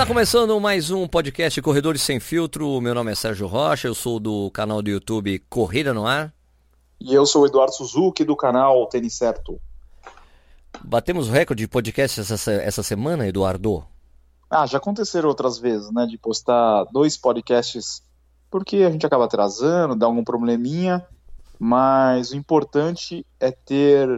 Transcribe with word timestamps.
Está 0.00 0.08
começando 0.08 0.58
mais 0.58 0.90
um 0.90 1.06
podcast 1.06 1.60
Corredores 1.60 2.00
Sem 2.00 2.18
Filtro. 2.18 2.80
Meu 2.80 2.94
nome 2.94 3.12
é 3.12 3.14
Sérgio 3.14 3.46
Rocha, 3.46 3.86
eu 3.86 3.94
sou 3.94 4.18
do 4.18 4.50
canal 4.50 4.80
do 4.80 4.88
YouTube 4.88 5.38
Corrida 5.40 5.92
no 5.92 6.06
Ar. 6.06 6.32
E 6.98 7.12
eu 7.12 7.26
sou 7.26 7.42
o 7.42 7.46
Eduardo 7.46 7.74
Suzuki, 7.74 8.24
do 8.24 8.34
canal 8.34 8.86
Tênis 8.86 9.12
Certo. 9.12 9.60
Batemos 10.82 11.28
o 11.28 11.30
recorde 11.30 11.64
de 11.64 11.68
podcast 11.68 12.18
essa, 12.18 12.50
essa 12.50 12.82
semana, 12.82 13.28
Eduardo? 13.28 13.84
Ah, 14.48 14.66
já 14.66 14.78
aconteceram 14.78 15.28
outras 15.28 15.58
vezes, 15.58 15.92
né? 15.92 16.06
De 16.06 16.16
postar 16.16 16.84
dois 16.84 17.18
podcasts, 17.18 18.02
porque 18.50 18.76
a 18.76 18.90
gente 18.90 19.04
acaba 19.04 19.26
atrasando, 19.26 19.94
dá 19.94 20.06
algum 20.06 20.24
probleminha, 20.24 21.06
mas 21.58 22.30
o 22.30 22.36
importante 22.36 23.26
é 23.38 23.50
ter 23.50 24.08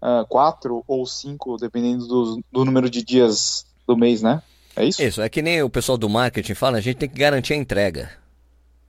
uh, 0.00 0.24
quatro 0.28 0.84
ou 0.86 1.04
cinco, 1.04 1.56
dependendo 1.56 2.06
do, 2.06 2.40
do 2.52 2.64
número 2.64 2.88
de 2.88 3.02
dias 3.02 3.66
do 3.84 3.96
mês, 3.96 4.22
né? 4.22 4.44
É 4.78 4.84
isso? 4.84 5.02
Isso, 5.02 5.20
é 5.20 5.28
que 5.28 5.42
nem 5.42 5.60
o 5.60 5.68
pessoal 5.68 5.98
do 5.98 6.08
marketing 6.08 6.54
fala, 6.54 6.78
a 6.78 6.80
gente 6.80 6.98
tem 6.98 7.08
que 7.08 7.18
garantir 7.18 7.52
a 7.52 7.56
entrega. 7.56 8.10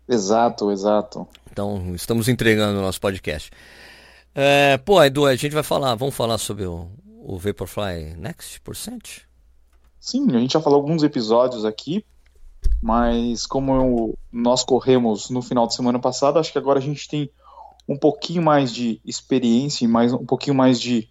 Exato, 0.07 0.71
exato. 0.71 1.27
Então, 1.51 1.95
estamos 1.95 2.27
entregando 2.27 2.77
o 2.77 2.81
nosso 2.83 3.01
podcast. 3.01 3.49
É, 4.35 4.77
pô, 4.77 5.03
Edu, 5.03 5.25
a 5.25 5.35
gente 5.35 5.51
vai 5.51 5.63
falar, 5.63 5.95
vamos 5.95 6.13
falar 6.13 6.37
sobre 6.37 6.65
o, 6.65 6.91
o 7.23 7.39
Vaporfly 7.39 8.13
Next 8.15 8.61
Percent? 8.61 9.21
Sim, 9.99 10.27
a 10.29 10.39
gente 10.39 10.53
já 10.53 10.61
falou 10.61 10.77
alguns 10.77 11.01
episódios 11.01 11.65
aqui, 11.65 12.05
mas 12.79 13.47
como 13.47 13.73
eu, 13.73 14.17
nós 14.31 14.63
corremos 14.63 15.31
no 15.31 15.41
final 15.41 15.65
de 15.65 15.73
semana 15.73 15.97
passado, 15.97 16.37
acho 16.37 16.51
que 16.51 16.59
agora 16.59 16.77
a 16.77 16.83
gente 16.83 17.07
tem 17.07 17.31
um 17.87 17.97
pouquinho 17.97 18.43
mais 18.43 18.71
de 18.71 19.01
experiência 19.03 19.85
e 19.85 19.87
mais, 19.87 20.13
um 20.13 20.23
pouquinho 20.23 20.55
mais 20.55 20.79
de 20.79 21.09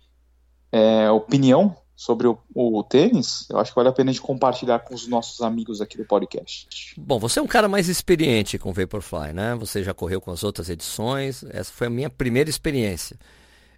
é, 0.71 1.11
opinião 1.11 1.77
sobre 1.99 2.29
o, 2.29 2.39
o, 2.55 2.81
tênis, 2.85 3.45
eu 3.51 3.59
acho 3.59 3.73
que 3.73 3.75
vale 3.75 3.89
a 3.89 3.93
pena 3.93 4.11
a 4.11 4.13
gente 4.13 4.23
compartilhar 4.23 4.79
com 4.79 4.95
os 4.95 5.09
nossos 5.09 5.41
amigos 5.41 5.81
aqui 5.81 5.99
do 5.99 6.05
podcast. 6.05 6.95
Bom, 6.97 7.19
você 7.19 7.41
é 7.41 7.43
um 7.43 7.47
cara 7.47 7.69
mais 7.69 7.89
experiente 7.89 8.57
com 8.57 8.73
Vaporfly, 8.73 9.33
né? 9.33 9.57
Você 9.57 9.83
já 9.83 9.93
correu 9.93 10.21
com 10.21 10.31
as 10.31 10.45
outras 10.45 10.71
edições, 10.71 11.43
essa 11.51 11.73
foi 11.73 11.89
a 11.89 11.91
minha 11.91 12.09
primeira 12.09 12.49
experiência. 12.49 13.19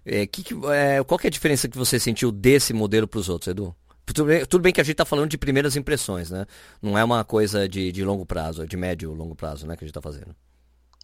É, 0.05 0.27
que, 0.27 0.43
que, 0.43 0.53
é, 0.67 1.03
qual 1.03 1.17
que 1.17 1.25
é 1.25 1.29
a 1.29 1.31
diferença 1.31 1.67
que 1.67 1.75
você 1.75 1.99
sentiu 1.99 2.31
desse 2.31 2.73
modelo 2.73 3.07
para 3.07 3.19
os 3.19 3.27
outros, 3.27 3.47
Edu? 3.47 3.75
Tudo 4.05 4.25
bem, 4.25 4.45
tudo 4.45 4.61
bem, 4.61 4.71
que 4.71 4.81
a 4.81 4.83
gente 4.83 4.93
está 4.93 5.05
falando 5.05 5.29
de 5.29 5.37
primeiras 5.39 5.75
impressões, 5.75 6.29
né? 6.29 6.45
Não 6.79 6.95
é 6.95 7.03
uma 7.03 7.23
coisa 7.23 7.67
de, 7.67 7.91
de 7.91 8.03
longo 8.03 8.23
prazo, 8.23 8.67
de 8.67 8.77
médio 8.77 9.15
longo 9.15 9.33
prazo, 9.33 9.65
né? 9.65 9.75
Que 9.75 9.83
a 9.83 9.87
gente 9.87 9.97
está 9.97 10.01
fazendo. 10.01 10.35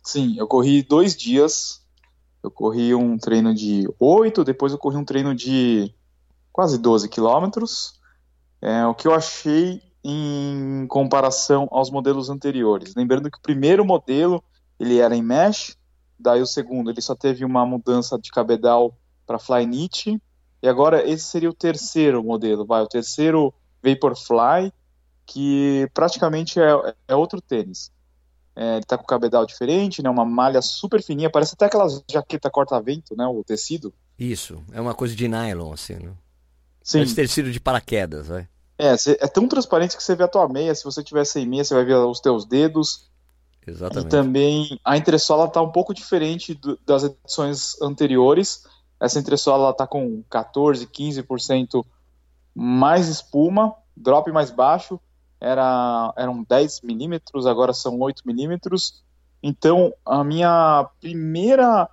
Sim, 0.03 0.35
eu 0.37 0.45
corri 0.45 0.83
dois 0.83 1.15
dias. 1.17 1.81
Eu 2.43 2.51
corri 2.51 2.93
um 2.93 3.17
treino 3.17 3.55
de 3.55 3.89
oito, 3.99 4.43
depois 4.43 4.71
eu 4.71 4.77
corri 4.77 4.97
um 4.97 5.03
treino 5.03 5.33
de 5.33 5.91
quase 6.57 6.79
12 6.79 7.07
quilômetros. 7.07 7.99
É, 8.59 8.83
o 8.87 8.95
que 8.95 9.07
eu 9.07 9.13
achei 9.13 9.79
em 10.03 10.87
comparação 10.87 11.67
aos 11.69 11.91
modelos 11.91 12.31
anteriores. 12.31 12.95
Lembrando 12.95 13.29
que 13.29 13.37
o 13.37 13.41
primeiro 13.41 13.85
modelo 13.85 14.43
ele 14.79 14.97
era 14.97 15.15
em 15.15 15.21
mesh, 15.21 15.77
daí 16.17 16.41
o 16.41 16.47
segundo 16.47 16.89
ele 16.89 17.01
só 17.01 17.13
teve 17.13 17.45
uma 17.45 17.63
mudança 17.63 18.17
de 18.17 18.31
cabedal 18.31 18.97
para 19.27 19.37
Flyknit, 19.37 20.19
e 20.63 20.67
agora 20.67 21.07
esse 21.07 21.25
seria 21.25 21.49
o 21.49 21.53
terceiro 21.53 22.23
modelo, 22.23 22.65
vai, 22.65 22.81
o 22.81 22.87
terceiro 22.87 23.53
Vaporfly, 23.83 24.73
que 25.27 25.87
praticamente 25.93 26.59
é, 26.59 26.95
é 27.07 27.15
outro 27.15 27.39
tênis. 27.39 27.91
É, 28.55 28.77
ele 28.77 28.79
está 28.79 28.97
com 28.97 29.05
cabedal 29.05 29.45
diferente, 29.45 30.01
né, 30.01 30.09
uma 30.09 30.25
malha 30.25 30.63
super 30.63 31.03
fininha, 31.03 31.29
parece 31.29 31.53
até 31.53 31.65
aquela 31.65 31.87
jaqueta 32.09 32.49
corta-vento, 32.49 33.15
né, 33.15 33.27
o 33.27 33.43
tecido. 33.43 33.93
Isso, 34.17 34.63
é 34.71 34.81
uma 34.81 34.95
coisa 34.95 35.15
de 35.15 35.27
nylon, 35.27 35.71
assim, 35.71 35.93
né? 35.97 36.13
Sim. 36.87 36.99
Pode 36.99 37.15
ter 37.15 37.27
sido 37.27 37.51
de 37.51 37.59
paraquedas, 37.59 38.27
vai. 38.27 38.47
É, 38.77 38.93
é 39.19 39.27
tão 39.27 39.45
transparente 39.45 39.97
que 39.97 40.01
você 40.01 40.15
vê 40.15 40.23
a 40.23 40.27
tua 40.27 40.47
meia. 40.47 40.73
Se 40.73 40.85
você 40.85 41.03
tiver 41.03 41.25
sem 41.25 41.45
meia, 41.45 41.65
você 41.65 41.73
vai 41.73 41.83
ver 41.83 41.95
os 41.95 42.21
teus 42.21 42.45
dedos. 42.45 43.09
Exatamente. 43.67 44.07
E 44.07 44.09
também 44.09 44.79
a 44.85 44.95
entressola 44.95 45.47
está 45.47 45.61
um 45.61 45.69
pouco 45.69 45.93
diferente 45.93 46.53
do, 46.53 46.79
das 46.85 47.03
edições 47.03 47.75
anteriores. 47.81 48.63
Essa 49.01 49.19
entressola 49.19 49.71
está 49.71 49.85
com 49.85 50.23
14, 50.29 50.87
15% 50.87 51.85
mais 52.55 53.09
espuma, 53.09 53.75
drop 53.93 54.31
mais 54.31 54.49
baixo. 54.49 54.97
Era, 55.41 56.13
eram 56.15 56.41
10 56.41 56.83
milímetros, 56.83 57.45
agora 57.45 57.73
são 57.73 57.99
8 57.99 58.23
milímetros. 58.25 59.03
Então, 59.43 59.93
a 60.05 60.23
minha 60.23 60.89
primeira 61.01 61.89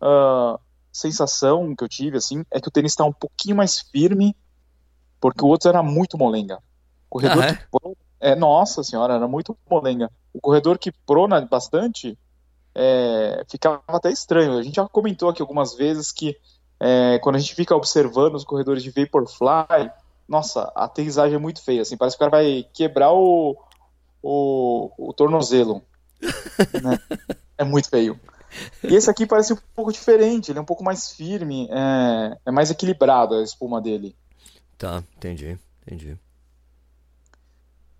uh, 0.00 0.58
sensação 0.92 1.74
que 1.74 1.82
eu 1.82 1.88
tive, 1.88 2.18
assim, 2.18 2.44
é 2.50 2.60
que 2.60 2.68
o 2.68 2.70
tênis 2.70 2.92
está 2.92 3.04
um 3.04 3.12
pouquinho 3.12 3.56
mais 3.56 3.80
firme, 3.80 4.36
porque 5.20 5.44
o 5.44 5.48
outro 5.48 5.68
era 5.68 5.82
muito 5.82 6.18
molenga. 6.18 6.58
O 7.10 7.18
corredor 7.18 7.44
ah, 7.44 7.48
é? 8.20 8.32
é, 8.32 8.36
nossa 8.36 8.84
senhora, 8.84 9.14
era 9.14 9.26
muito 9.26 9.56
molenga. 9.70 10.10
O 10.32 10.40
corredor 10.40 10.78
que 10.78 10.92
prona 11.06 11.40
bastante 11.40 12.18
é, 12.74 13.44
ficava 13.48 13.82
até 13.88 14.10
estranho. 14.10 14.58
A 14.58 14.62
gente 14.62 14.76
já 14.76 14.88
comentou 14.88 15.28
aqui 15.28 15.40
algumas 15.40 15.74
vezes 15.74 16.12
que 16.12 16.36
é, 16.78 17.18
quando 17.20 17.36
a 17.36 17.38
gente 17.38 17.54
fica 17.54 17.76
observando 17.76 18.34
os 18.34 18.44
corredores 18.44 18.82
de 18.82 18.90
Vaporfly, 18.90 19.90
nossa, 20.28 20.72
a 20.74 20.84
aterrissagem 20.84 21.36
é 21.36 21.38
muito 21.38 21.62
feia, 21.62 21.82
assim, 21.82 21.96
parece 21.96 22.16
que 22.16 22.24
o 22.24 22.28
cara 22.28 22.42
vai 22.42 22.66
quebrar 22.72 23.12
o, 23.12 23.56
o, 24.22 24.90
o 24.98 25.12
tornozelo. 25.12 25.82
né? 26.82 26.98
É 27.58 27.64
muito 27.64 27.88
feio. 27.88 28.18
E 28.82 28.94
esse 28.94 29.10
aqui 29.10 29.26
parece 29.26 29.52
um 29.52 29.58
pouco 29.74 29.92
diferente, 29.92 30.50
ele 30.50 30.58
é 30.58 30.62
um 30.62 30.66
pouco 30.66 30.84
mais 30.84 31.12
firme, 31.12 31.68
é, 31.70 32.36
é 32.46 32.50
mais 32.50 32.70
equilibrado 32.70 33.34
a 33.34 33.42
espuma 33.42 33.80
dele. 33.80 34.14
Tá, 34.76 35.02
entendi, 35.16 35.58
entendi. 35.86 36.18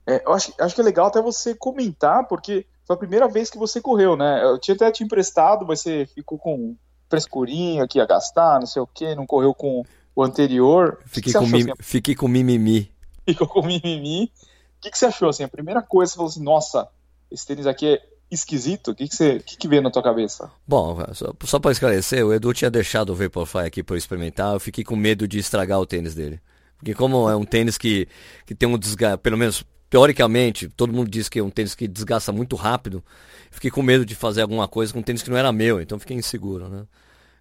É, 0.06 0.22
eu 0.26 0.32
acho, 0.32 0.52
acho 0.58 0.74
que 0.74 0.80
é 0.80 0.84
legal 0.84 1.06
até 1.06 1.22
você 1.22 1.54
comentar, 1.54 2.26
porque 2.26 2.66
foi 2.84 2.96
a 2.96 2.98
primeira 2.98 3.28
vez 3.28 3.48
que 3.50 3.58
você 3.58 3.80
correu, 3.80 4.16
né? 4.16 4.44
Eu 4.44 4.58
tinha 4.58 4.74
até 4.74 4.90
te 4.90 5.04
emprestado, 5.04 5.64
mas 5.66 5.80
você 5.80 6.06
ficou 6.06 6.38
com 6.38 6.76
frescurinho 7.08 7.84
aqui 7.84 8.00
a 8.00 8.06
gastar, 8.06 8.58
não 8.58 8.66
sei 8.66 8.82
o 8.82 8.86
que, 8.86 9.14
não 9.14 9.26
correu 9.26 9.54
com 9.54 9.84
o 10.14 10.22
anterior. 10.22 10.98
Fiquei, 11.06 11.32
que 11.32 11.38
com, 11.38 11.46
mim, 11.46 11.62
assim? 11.62 11.72
fiquei 11.80 12.14
com 12.14 12.28
mimimi. 12.28 12.92
Ficou 13.24 13.46
com 13.46 13.62
mimimi. 13.62 14.32
O 14.78 14.80
que, 14.80 14.90
que 14.90 14.98
você 14.98 15.06
achou, 15.06 15.28
assim? 15.28 15.44
A 15.44 15.48
primeira 15.48 15.80
coisa, 15.80 16.10
você 16.10 16.16
falou 16.16 16.30
assim, 16.30 16.42
nossa, 16.42 16.88
esse 17.30 17.46
tênis 17.46 17.66
aqui 17.66 17.94
é 17.94 18.11
esquisito? 18.34 18.92
O 18.92 18.94
que, 18.94 19.08
que, 19.08 19.14
você, 19.14 19.38
que, 19.40 19.56
que 19.56 19.68
veio 19.68 19.82
na 19.82 19.90
tua 19.90 20.02
cabeça? 20.02 20.50
Bom, 20.66 20.98
só, 21.12 21.32
só 21.44 21.58
para 21.58 21.72
esclarecer, 21.72 22.24
o 22.24 22.32
Edu 22.32 22.52
tinha 22.52 22.70
deixado 22.70 23.10
o 23.10 23.14
Vaporfly 23.14 23.66
aqui 23.66 23.82
para 23.82 23.96
experimentar, 23.96 24.54
eu 24.54 24.60
fiquei 24.60 24.84
com 24.84 24.96
medo 24.96 25.26
de 25.28 25.38
estragar 25.38 25.80
o 25.80 25.86
tênis 25.86 26.14
dele. 26.14 26.40
Porque 26.78 26.94
como 26.94 27.28
é 27.28 27.36
um 27.36 27.44
tênis 27.44 27.78
que, 27.78 28.08
que 28.44 28.54
tem 28.54 28.68
um 28.68 28.76
desgaste, 28.78 29.18
pelo 29.18 29.38
menos 29.38 29.64
teoricamente, 29.88 30.68
todo 30.68 30.92
mundo 30.92 31.10
diz 31.10 31.28
que 31.28 31.38
é 31.38 31.42
um 31.42 31.50
tênis 31.50 31.74
que 31.74 31.86
desgasta 31.86 32.32
muito 32.32 32.56
rápido, 32.56 33.04
fiquei 33.50 33.70
com 33.70 33.82
medo 33.82 34.06
de 34.06 34.14
fazer 34.14 34.42
alguma 34.42 34.66
coisa 34.66 34.92
com 34.92 35.00
um 35.00 35.02
tênis 35.02 35.22
que 35.22 35.30
não 35.30 35.36
era 35.36 35.52
meu, 35.52 35.80
então 35.80 35.98
fiquei 35.98 36.16
inseguro, 36.16 36.68
né? 36.68 36.84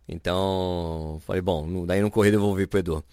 Então, 0.08 1.22
falei, 1.26 1.42
bom, 1.42 1.86
daí 1.86 2.02
no 2.02 2.12
corrido 2.12 2.36
eu 2.36 2.42
vou 2.42 2.54
vir 2.56 2.68
pro 2.68 2.80
Edu. 2.80 3.04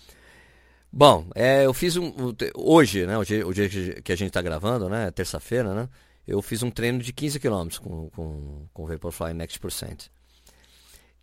Bom, 0.93 1.27
é, 1.34 1.67
eu 1.67 1.75
fiz 1.75 1.97
um. 1.97 2.12
Hoje, 2.56 3.06
né? 3.06 3.17
O 3.19 3.25
dia, 3.25 3.47
o 3.47 3.53
dia 3.53 3.69
que 4.03 4.11
a 4.11 4.17
gente 4.17 4.31
tá 4.31 4.41
gravando, 4.41 4.88
né? 4.88 5.11
Terça-feira, 5.11 5.75
né? 5.75 5.88
Eu 6.28 6.43
fiz 6.43 6.62
um 6.62 6.71
treino 6.71 6.99
de 6.99 7.11
15 7.11 7.41
km 7.41 7.69
com, 7.81 8.11
com, 8.11 8.66
com 8.75 8.84
o 8.84 8.87
Vaporfly 8.87 9.33
Next 9.33 9.59
Percent. 9.59 10.09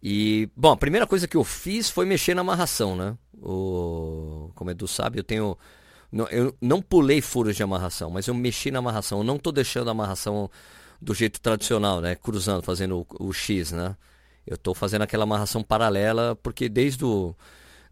E, 0.01 0.49
bom, 0.55 0.71
a 0.71 0.77
primeira 0.77 1.05
coisa 1.05 1.27
que 1.27 1.37
eu 1.37 1.43
fiz 1.43 1.91
foi 1.91 2.07
mexer 2.07 2.33
na 2.33 2.41
amarração, 2.41 2.95
né? 2.95 3.15
O, 3.39 4.49
como 4.55 4.71
Edu 4.71 4.87
sabe, 4.87 5.19
eu 5.19 5.23
tenho. 5.23 5.55
Não, 6.11 6.27
eu 6.29 6.55
não 6.59 6.81
pulei 6.81 7.21
furos 7.21 7.55
de 7.55 7.61
amarração, 7.61 8.09
mas 8.09 8.27
eu 8.27 8.33
mexi 8.33 8.71
na 8.71 8.79
amarração. 8.79 9.19
Eu 9.19 9.23
não 9.23 9.35
estou 9.35 9.53
deixando 9.53 9.89
a 9.89 9.91
amarração 9.91 10.49
do 10.99 11.13
jeito 11.13 11.39
tradicional, 11.39 12.01
né? 12.01 12.15
Cruzando, 12.15 12.63
fazendo 12.63 13.05
o, 13.19 13.27
o 13.27 13.33
X, 13.33 13.71
né? 13.71 13.95
Eu 14.45 14.55
estou 14.55 14.73
fazendo 14.73 15.03
aquela 15.03 15.23
amarração 15.23 15.63
paralela, 15.63 16.35
porque 16.41 16.67
desde, 16.67 17.05
o, 17.05 17.35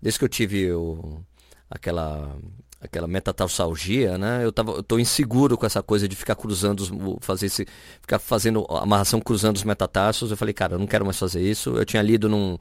desde 0.02 0.18
que 0.18 0.26
eu 0.26 0.30
tive 0.30 0.72
o, 0.72 1.24
aquela 1.70 2.36
aquela 2.84 3.08
metatarsalgia, 3.08 4.18
né? 4.18 4.44
Eu 4.44 4.52
tava, 4.52 4.74
eu 4.74 4.84
tô 4.84 5.00
inseguro 5.00 5.58
com 5.58 5.66
essa 5.66 5.82
coisa 5.82 6.08
de 6.08 6.16
ficar 6.16 6.36
cruzando, 6.36 6.82
os, 6.82 6.92
fazer 7.22 7.46
esse, 7.46 7.66
ficar 8.02 8.20
fazendo 8.20 8.66
amarração 8.70 9.22
cruzando 9.22 9.56
os 9.56 9.64
metatarsos. 9.64 10.32
Eu 10.32 10.38
falei, 10.38 10.54
cara, 10.54 10.76
eu 10.76 10.80
não 10.80 10.88
quero 10.88 11.06
mais 11.06 11.18
fazer 11.18 11.42
isso. 11.42 11.72
Eu 11.72 11.86
tinha 11.86 12.02
lido 12.02 12.28
num 12.28 12.58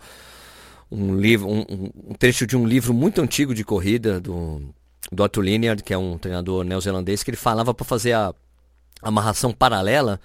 um 0.91 1.17
livro, 1.17 1.49
um, 1.49 1.65
um 2.11 2.15
trecho 2.15 2.47
de 2.47 2.57
um 2.57 2.67
livro 2.67 2.93
muito 2.95 3.21
antigo 3.21 3.55
de 3.55 3.65
corrida 3.65 4.21
do 4.21 4.63
do 5.11 5.23
Otto 5.23 5.41
Lineard, 5.41 5.83
que 5.83 5.93
é 5.93 5.99
um 5.99 6.17
treinador 6.17 6.65
neozelandês, 6.65 7.23
que 7.23 7.31
ele 7.31 7.37
falava 7.37 7.75
para 7.75 7.85
fazer 7.85 8.13
a 8.13 8.33
amarração 9.03 9.53
paralela, 9.53 10.21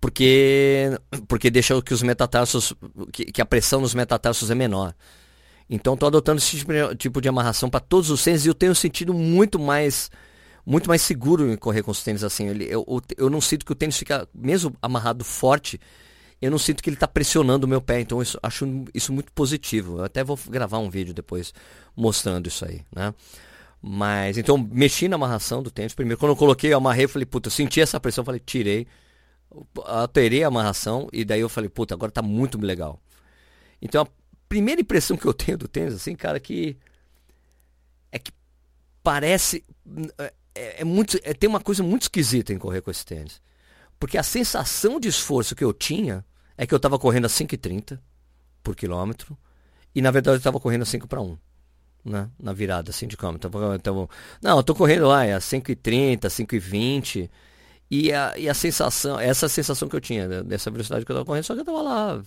porque 0.00 0.90
porque 1.26 1.50
deixa 1.50 1.80
que 1.80 1.94
os 1.94 2.02
metatarsos, 2.02 2.74
que, 3.12 3.24
que 3.26 3.40
a 3.40 3.46
pressão 3.46 3.80
nos 3.80 3.94
metatarsos 3.94 4.50
é 4.50 4.54
menor. 4.54 4.94
Então 5.68 5.94
estou 5.94 6.06
adotando 6.06 6.38
esse 6.38 6.58
tipo, 6.58 6.72
tipo 6.96 7.20
de 7.20 7.28
amarração 7.28 7.70
para 7.70 7.80
todos 7.80 8.10
os 8.10 8.22
tênis 8.22 8.44
e 8.44 8.48
eu 8.48 8.54
tenho 8.54 8.74
sentido 8.74 9.14
muito 9.14 9.58
mais 9.58 10.10
muito 10.66 10.88
mais 10.88 11.02
seguro 11.02 11.52
em 11.52 11.56
correr 11.56 11.82
com 11.82 11.90
os 11.90 12.02
tênis 12.02 12.24
assim. 12.24 12.46
Eu, 12.46 12.84
eu, 12.86 13.02
eu 13.16 13.30
não 13.30 13.40
sinto 13.40 13.64
que 13.64 13.72
o 13.72 13.74
tênis 13.74 13.96
fica, 13.96 14.26
mesmo 14.34 14.74
amarrado 14.80 15.24
forte, 15.24 15.78
eu 16.40 16.50
não 16.50 16.58
sinto 16.58 16.82
que 16.82 16.88
ele 16.88 16.96
está 16.96 17.06
pressionando 17.08 17.66
o 17.66 17.68
meu 17.68 17.80
pé. 17.80 18.00
Então 18.00 18.20
acho 18.42 18.84
isso 18.94 19.12
muito 19.12 19.32
positivo. 19.32 19.98
Eu 19.98 20.04
até 20.04 20.24
vou 20.24 20.38
gravar 20.48 20.78
um 20.78 20.90
vídeo 20.90 21.12
depois 21.12 21.52
mostrando 21.96 22.46
isso 22.46 22.64
aí, 22.64 22.82
né? 22.94 23.14
Mas, 23.86 24.38
então, 24.38 24.56
mexi 24.56 25.08
na 25.08 25.16
amarração 25.16 25.62
do 25.62 25.70
tênis. 25.70 25.92
Primeiro, 25.92 26.18
quando 26.18 26.32
eu 26.32 26.36
coloquei, 26.36 26.72
eu 26.72 26.78
amarrei, 26.78 27.06
falei, 27.06 27.26
puta, 27.26 27.48
eu 27.48 27.50
senti 27.50 27.82
essa 27.82 28.00
pressão, 28.00 28.24
falei, 28.24 28.40
tirei, 28.40 28.86
alterei 29.84 30.42
a 30.42 30.46
amarração, 30.46 31.06
e 31.12 31.22
daí 31.22 31.40
eu 31.40 31.50
falei, 31.50 31.68
puta, 31.68 31.92
agora 31.92 32.10
tá 32.10 32.22
muito 32.22 32.58
legal. 32.58 32.98
Então, 33.82 34.08
primeira 34.48 34.80
impressão 34.80 35.16
que 35.16 35.26
eu 35.26 35.34
tenho 35.34 35.58
do 35.58 35.68
tênis, 35.68 35.94
assim, 35.94 36.14
cara, 36.14 36.38
que 36.38 36.76
é 38.10 38.18
que 38.18 38.32
parece 39.02 39.64
é, 40.54 40.80
é 40.80 40.84
muito 40.84 41.18
é, 41.22 41.34
tem 41.34 41.48
uma 41.48 41.60
coisa 41.60 41.82
muito 41.82 42.02
esquisita 42.02 42.52
em 42.52 42.58
correr 42.58 42.80
com 42.80 42.90
esse 42.90 43.04
tênis. 43.04 43.42
Porque 43.98 44.18
a 44.18 44.22
sensação 44.22 45.00
de 45.00 45.08
esforço 45.08 45.54
que 45.54 45.64
eu 45.64 45.72
tinha 45.72 46.24
é 46.56 46.66
que 46.66 46.74
eu 46.74 46.76
estava 46.76 46.98
correndo 46.98 47.26
a 47.26 47.28
5,30 47.28 47.98
por 48.62 48.74
quilômetro 48.76 49.36
e 49.94 50.02
na 50.02 50.10
verdade 50.10 50.36
eu 50.36 50.38
estava 50.38 50.60
correndo 50.60 50.82
a 50.82 50.86
5 50.86 51.08
para 51.08 51.20
1 51.20 51.36
né? 52.04 52.28
Na 52.38 52.52
virada, 52.52 52.90
assim, 52.90 53.06
de 53.06 53.16
câmbio. 53.16 53.36
Então, 53.36 53.74
então, 53.74 54.08
não, 54.42 54.58
eu 54.58 54.62
tô 54.62 54.74
correndo 54.74 55.06
lá, 55.06 55.24
é 55.24 55.34
a 55.34 55.38
5,30, 55.38 56.26
5,20. 56.26 57.30
E 57.90 58.12
a, 58.12 58.36
e 58.36 58.48
a 58.48 58.54
sensação, 58.54 59.18
essa 59.18 59.48
sensação 59.48 59.88
que 59.88 59.96
eu 59.96 60.00
tinha 60.00 60.26
né, 60.26 60.42
dessa 60.42 60.70
velocidade 60.70 61.04
que 61.04 61.12
eu 61.12 61.16
tava 61.16 61.26
correndo, 61.26 61.44
só 61.44 61.54
que 61.54 61.60
eu 61.60 61.64
tava 61.64 61.82
lá 61.82 62.22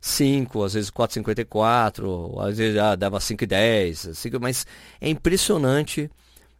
5, 0.00 0.62
às 0.64 0.74
vezes 0.74 0.90
4,54, 0.90 2.40
às 2.40 2.56
vezes 2.56 2.74
já 2.74 2.94
dava 2.96 3.18
5,10, 3.18 4.14
5, 4.14 4.40
mas 4.40 4.66
é 5.00 5.08
impressionante 5.08 6.10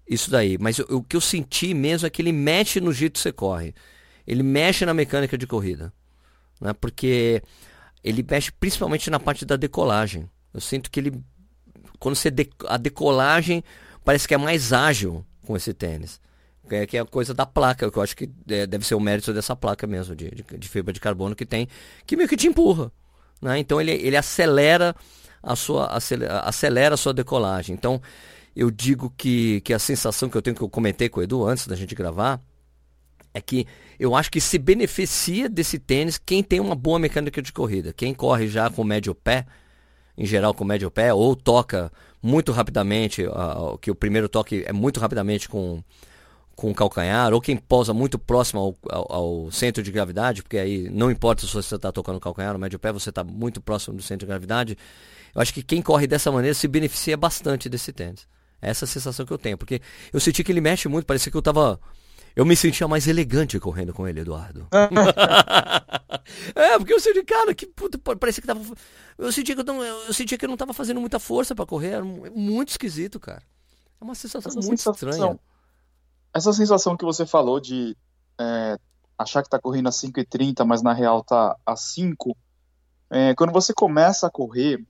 isso 0.08 0.30
daí. 0.30 0.58
Mas 0.58 0.78
o, 0.78 0.96
o, 0.96 1.02
que 1.02 1.16
eu 1.16 1.20
senti 1.20 1.72
mesmo 1.72 2.06
é 2.06 2.10
que 2.10 2.20
ele 2.20 2.32
mexe 2.32 2.80
no 2.80 2.92
jeito 2.92 3.14
que 3.14 3.20
você 3.20 3.32
corre. 3.32 3.74
Ele 4.26 4.42
mexe 4.42 4.84
na 4.84 4.92
mecânica 4.92 5.38
de 5.38 5.46
corrida. 5.46 5.92
Né? 6.60 6.72
Porque 6.74 7.42
ele 8.04 8.24
mexe 8.28 8.52
principalmente 8.52 9.10
na 9.10 9.18
parte 9.18 9.44
da 9.44 9.56
decolagem. 9.56 10.28
Eu 10.52 10.60
sinto 10.60 10.90
que 10.90 11.00
ele 11.00 11.22
quando 12.00 12.16
você 12.16 12.30
de, 12.30 12.48
a 12.66 12.76
decolagem 12.76 13.62
parece 14.04 14.26
que 14.26 14.34
é 14.34 14.38
mais 14.38 14.72
ágil 14.72 15.24
com 15.46 15.56
esse 15.56 15.72
tênis. 15.72 16.20
É, 16.70 16.86
que 16.86 16.96
é 16.96 17.00
a 17.00 17.04
coisa 17.04 17.34
da 17.34 17.44
placa, 17.44 17.90
que 17.90 17.98
eu 17.98 18.02
acho 18.02 18.16
que 18.16 18.30
é, 18.48 18.64
deve 18.64 18.86
ser 18.86 18.94
o 18.94 19.00
mérito 19.00 19.34
dessa 19.34 19.56
placa 19.56 19.88
mesmo, 19.88 20.14
de, 20.14 20.30
de, 20.30 20.44
de, 20.56 20.68
fibra 20.68 20.92
de 20.92 21.00
carbono 21.00 21.34
que 21.34 21.44
tem, 21.44 21.66
que 22.06 22.16
meio 22.16 22.28
que 22.28 22.36
te 22.36 22.46
empurra. 22.46 22.92
Né? 23.40 23.58
Então 23.58 23.80
ele, 23.80 23.92
ele 23.92 24.16
acelera 24.16 24.94
a 25.42 25.56
sua 25.56 25.86
acelera, 25.86 26.40
acelera 26.40 26.94
a 26.94 26.98
sua 26.98 27.14
decolagem. 27.14 27.74
Então 27.74 28.00
eu 28.54 28.70
digo 28.70 29.12
que, 29.16 29.60
que 29.62 29.72
a 29.72 29.78
sensação 29.78 30.28
que 30.28 30.36
eu 30.36 30.42
tenho, 30.42 30.56
que 30.56 30.62
eu 30.62 30.68
comentei 30.68 31.08
com 31.08 31.20
o 31.20 31.22
Edu 31.22 31.44
antes 31.44 31.66
da 31.66 31.76
gente 31.76 31.94
gravar, 31.94 32.40
é 33.32 33.40
que 33.40 33.66
eu 33.98 34.14
acho 34.14 34.30
que 34.30 34.40
se 34.40 34.58
beneficia 34.58 35.48
desse 35.48 35.78
tênis 35.78 36.18
quem 36.18 36.42
tem 36.42 36.60
uma 36.60 36.74
boa 36.74 36.98
mecânica 36.98 37.40
de 37.40 37.52
corrida. 37.52 37.92
Quem 37.92 38.12
corre 38.12 38.48
já 38.48 38.68
com 38.68 38.82
médio 38.82 39.14
pé, 39.14 39.46
em 40.16 40.26
geral 40.26 40.52
com 40.52 40.64
médio 40.64 40.90
pé, 40.90 41.14
ou 41.14 41.36
toca 41.36 41.92
muito 42.22 42.52
rapidamente, 42.52 43.24
uh, 43.24 43.78
que 43.78 43.90
o 43.90 43.94
primeiro 43.94 44.28
toque 44.28 44.64
é 44.66 44.72
muito 44.72 45.00
rapidamente 45.00 45.48
com, 45.48 45.82
com 46.60 46.70
o 46.70 46.74
calcanhar, 46.74 47.32
ou 47.32 47.40
quem 47.40 47.56
posa 47.56 47.94
muito 47.94 48.18
próximo 48.18 48.60
ao, 48.60 48.76
ao, 48.90 49.12
ao 49.12 49.50
centro 49.50 49.82
de 49.82 49.90
gravidade, 49.90 50.42
porque 50.42 50.58
aí 50.58 50.90
não 50.90 51.10
importa 51.10 51.46
se 51.46 51.52
você 51.52 51.74
está 51.74 51.90
tocando 51.90 52.16
o 52.16 52.20
calcanhar 52.20 52.52
ou 52.52 52.58
médio 52.58 52.78
pé, 52.78 52.92
você 52.92 53.08
está 53.08 53.24
muito 53.24 53.62
próximo 53.62 53.96
do 53.96 54.02
centro 54.02 54.26
de 54.26 54.30
gravidade. 54.30 54.76
Eu 55.34 55.40
acho 55.40 55.54
que 55.54 55.62
quem 55.62 55.80
corre 55.80 56.06
dessa 56.06 56.30
maneira 56.30 56.54
se 56.54 56.68
beneficia 56.68 57.16
bastante 57.16 57.68
desse 57.68 57.92
tênis. 57.92 58.28
Essa 58.60 58.84
é 58.84 58.86
a 58.86 58.88
sensação 58.88 59.24
que 59.24 59.32
eu 59.32 59.38
tenho, 59.38 59.56
porque 59.56 59.80
eu 60.12 60.20
senti 60.20 60.44
que 60.44 60.52
ele 60.52 60.60
mexe 60.60 60.86
muito, 60.86 61.06
parecia 61.06 61.30
que 61.30 61.36
eu 61.36 61.40
estava 61.40 61.80
eu 62.36 62.44
me 62.44 62.54
sentia 62.54 62.86
mais 62.86 63.08
elegante 63.08 63.58
correndo 63.58 63.92
com 63.92 64.06
ele, 64.06 64.20
Eduardo. 64.20 64.68
é, 66.54 66.78
porque 66.78 66.92
eu 66.92 67.00
senti, 67.00 67.22
cara, 67.24 67.54
que 67.54 67.66
puta, 67.66 67.98
parecia 68.16 68.40
que 68.40 68.46
tava. 68.46 68.60
Eu 69.18 69.32
sentia 69.32 69.54
que 69.54 69.62
eu 69.62 69.64
não, 69.64 69.82
eu 69.82 70.12
sentia 70.12 70.36
que 70.38 70.44
eu 70.44 70.48
não 70.48 70.56
tava 70.56 70.72
fazendo 70.74 71.00
muita 71.00 71.18
força 71.18 71.54
para 71.54 71.66
correr. 71.66 71.88
Era 71.94 72.04
muito 72.04 72.68
esquisito, 72.68 73.18
cara. 73.18 73.42
É 74.00 74.04
uma 74.04 74.14
sensação 74.14 74.50
essa 74.50 74.60
muito 74.60 74.80
sensação, 74.80 75.08
estranha. 75.08 75.38
Essa 76.32 76.52
sensação 76.52 76.96
que 76.96 77.04
você 77.04 77.26
falou 77.26 77.60
de 77.60 77.96
é, 78.38 78.76
achar 79.18 79.42
que 79.42 79.48
tá 79.50 79.58
correndo 79.58 79.88
a 79.88 79.92
5,30, 79.92 80.64
mas 80.64 80.82
na 80.82 80.92
real 80.92 81.22
tá 81.22 81.56
a 81.66 81.76
5. 81.76 82.36
É, 83.10 83.34
quando 83.34 83.52
você 83.52 83.74
começa 83.74 84.26
a 84.26 84.30
correr, 84.30 84.84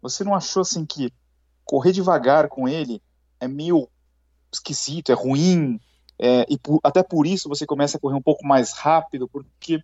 você 0.00 0.22
não 0.22 0.34
achou 0.34 0.60
assim 0.62 0.84
que 0.84 1.12
correr 1.64 1.92
devagar 1.92 2.48
com 2.48 2.68
ele 2.68 3.02
é 3.40 3.48
meio 3.48 3.88
esquisito, 4.52 5.10
é 5.10 5.14
ruim? 5.14 5.80
É, 6.18 6.46
e 6.48 6.58
por, 6.58 6.78
até 6.82 7.02
por 7.02 7.26
isso 7.26 7.48
você 7.48 7.66
começa 7.66 7.96
a 7.96 8.00
correr 8.00 8.16
um 8.16 8.22
pouco 8.22 8.46
mais 8.46 8.72
rápido, 8.72 9.28
porque 9.28 9.82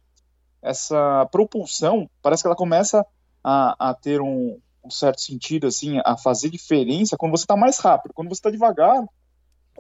essa 0.63 1.27
propulsão 1.33 2.09
parece 2.23 2.43
que 2.43 2.47
ela 2.47 2.57
começa 2.57 3.05
a, 3.43 3.91
a 3.91 3.95
ter 3.95 4.21
um, 4.21 4.61
um, 4.85 4.91
certo 4.91 5.21
sentido, 5.21 5.67
assim, 5.67 5.99
a 6.05 6.17
fazer 6.17 6.51
diferença 6.51 7.17
quando 7.17 7.33
você 7.33 7.45
está 7.45 7.57
mais 7.57 7.79
rápido. 7.79 8.13
Quando 8.15 8.29
você 8.29 8.39
está 8.39 8.51
devagar, 8.51 9.05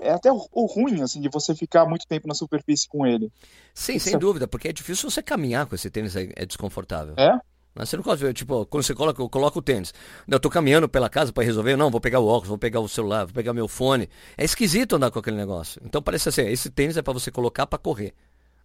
é 0.00 0.10
até 0.10 0.30
o, 0.32 0.66
ruim, 0.66 1.02
assim, 1.02 1.20
de 1.20 1.28
você 1.28 1.54
ficar 1.54 1.86
muito 1.86 2.06
tempo 2.06 2.26
na 2.26 2.34
superfície 2.34 2.88
com 2.88 3.06
ele. 3.06 3.30
Sim, 3.74 3.98
sem 3.98 4.18
dúvida, 4.18 4.48
porque 4.48 4.68
é 4.68 4.72
difícil 4.72 5.10
você 5.10 5.22
caminhar 5.22 5.66
com 5.66 5.74
esse 5.74 5.90
tênis, 5.90 6.16
é, 6.16 6.28
é 6.34 6.46
desconfortável. 6.46 7.14
É? 7.16 7.38
Você 7.76 7.96
não 7.96 8.02
gosta, 8.02 8.32
tipo, 8.32 8.66
quando 8.66 8.82
você 8.82 8.94
coloca, 8.94 9.28
coloca 9.28 9.58
o 9.58 9.62
tênis. 9.62 9.94
Eu 10.26 10.40
tô 10.40 10.50
caminhando 10.50 10.88
pela 10.88 11.08
casa 11.08 11.32
para 11.32 11.44
resolver, 11.44 11.76
não, 11.76 11.90
vou 11.90 12.00
pegar 12.00 12.18
o 12.18 12.26
óculos, 12.26 12.48
vou 12.48 12.58
pegar 12.58 12.80
o 12.80 12.88
celular, 12.88 13.24
vou 13.26 13.34
pegar 13.34 13.52
meu 13.52 13.68
fone. 13.68 14.08
É 14.36 14.44
esquisito 14.44 14.96
andar 14.96 15.10
com 15.10 15.20
aquele 15.20 15.36
negócio. 15.36 15.80
Então 15.84 16.02
parece 16.02 16.28
assim, 16.28 16.42
esse 16.48 16.68
tênis 16.68 16.96
é 16.96 17.02
para 17.02 17.12
você 17.12 17.30
colocar 17.30 17.66
para 17.66 17.78
correr. 17.78 18.12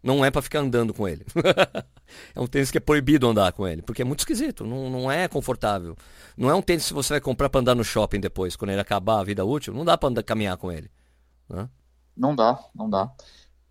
Não 0.01 0.23
é 0.23 0.29
para 0.29 0.41
ficar 0.41 0.59
andando 0.59 0.93
com 0.93 1.07
ele. 1.07 1.25
é 2.35 2.39
um 2.39 2.47
tênis 2.47 2.71
que 2.71 2.77
é 2.77 2.81
proibido 2.81 3.27
andar 3.27 3.51
com 3.53 3.67
ele, 3.67 3.81
porque 3.81 4.01
é 4.01 4.05
muito 4.05 4.19
esquisito, 4.19 4.65
não, 4.65 4.89
não 4.89 5.11
é 5.11 5.27
confortável. 5.27 5.95
Não 6.35 6.49
é 6.49 6.55
um 6.55 6.61
tênis 6.61 6.87
que 6.87 6.93
você 6.93 7.13
vai 7.13 7.21
comprar 7.21 7.49
para 7.49 7.61
andar 7.61 7.75
no 7.75 7.83
shopping 7.83 8.19
depois, 8.19 8.55
quando 8.55 8.71
ele 8.71 8.81
acabar 8.81 9.19
a 9.19 9.23
vida 9.23 9.45
útil, 9.45 9.73
não 9.73 9.85
dá 9.85 9.97
para 9.97 10.09
andar 10.09 10.23
caminhar 10.23 10.57
com 10.57 10.71
ele. 10.71 10.89
Né? 11.49 11.69
Não 12.15 12.35
dá, 12.35 12.59
não 12.73 12.89
dá. 12.89 13.11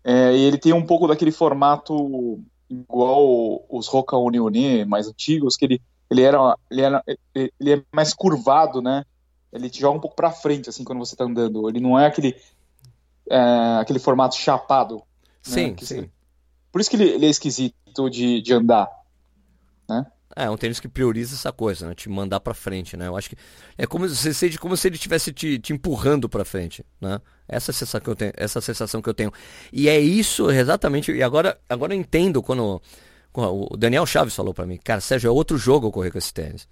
É, 0.03 0.35
e 0.35 0.41
ele 0.41 0.57
tem 0.57 0.73
um 0.73 0.85
pouco 0.85 1.07
daquele 1.07 1.31
formato 1.31 2.39
igual 2.69 3.65
os 3.69 3.87
Roca 3.87 4.17
Unione 4.17 4.85
mais 4.85 5.07
antigos, 5.07 5.55
que 5.57 5.65
ele, 5.65 5.81
ele, 6.09 6.21
era, 6.21 6.55
ele, 6.69 6.81
era, 6.81 7.03
ele 7.33 7.73
é 7.73 7.83
mais 7.91 8.13
curvado, 8.13 8.81
né? 8.81 9.03
Ele 9.51 9.69
te 9.69 9.79
joga 9.79 9.97
um 9.97 10.01
pouco 10.01 10.15
para 10.15 10.31
frente, 10.31 10.69
assim, 10.69 10.83
quando 10.83 10.99
você 10.99 11.15
tá 11.15 11.23
andando. 11.23 11.69
Ele 11.69 11.79
não 11.79 11.97
é 11.97 12.05
aquele, 12.05 12.35
é, 13.29 13.77
aquele 13.79 13.99
formato 13.99 14.35
chapado. 14.35 14.97
Né? 14.97 15.01
Sim, 15.41 15.71
né? 15.71 15.77
sim. 15.81 16.09
Por 16.71 16.81
isso 16.81 16.89
que 16.89 16.97
ele, 16.97 17.09
ele 17.09 17.25
é 17.25 17.29
esquisito 17.29 18.09
de, 18.09 18.41
de 18.41 18.53
andar, 18.53 18.89
né? 19.89 20.05
É, 20.35 20.49
um 20.49 20.57
tênis 20.57 20.81
que 20.81 20.89
prioriza 20.89 21.35
essa 21.35 21.53
coisa, 21.53 21.87
né? 21.87 21.95
Te 21.95 22.09
mandar 22.09 22.41
para 22.41 22.53
frente, 22.53 22.97
né? 22.97 23.07
Eu 23.07 23.15
acho 23.15 23.29
que 23.29 23.37
é 23.77 23.87
como 23.87 24.07
se 24.09 24.33
sente 24.33 24.59
como 24.59 24.75
se 24.75 24.87
ele 24.87 24.95
estivesse 24.95 25.31
te, 25.31 25.57
te 25.57 25.71
empurrando 25.71 26.27
para 26.27 26.43
frente, 26.43 26.85
né? 26.99 27.21
Essa 27.47 27.71
sensação 27.71 28.01
que 28.01 28.09
eu 28.09 28.15
tenho, 28.15 28.33
essa 28.35 28.59
sensação 28.59 29.01
que 29.01 29.09
eu 29.09 29.13
tenho. 29.13 29.31
E 29.71 29.87
é 29.87 29.99
isso 29.99 30.49
exatamente. 30.49 31.11
E 31.11 31.21
agora, 31.21 31.57
agora 31.69 31.93
eu 31.93 31.99
entendo 31.99 32.41
quando, 32.41 32.81
o 33.33 33.77
Daniel 33.77 34.05
Chaves 34.05 34.35
falou 34.35 34.53
para 34.53 34.65
mim, 34.65 34.79
cara, 34.83 35.01
Sérgio, 35.01 35.27
é 35.27 35.31
outro 35.31 35.57
jogo 35.57 35.87
eu 35.87 35.91
correr 35.91 36.11
com 36.11 36.17
esse 36.17 36.33
tênis, 36.33 36.67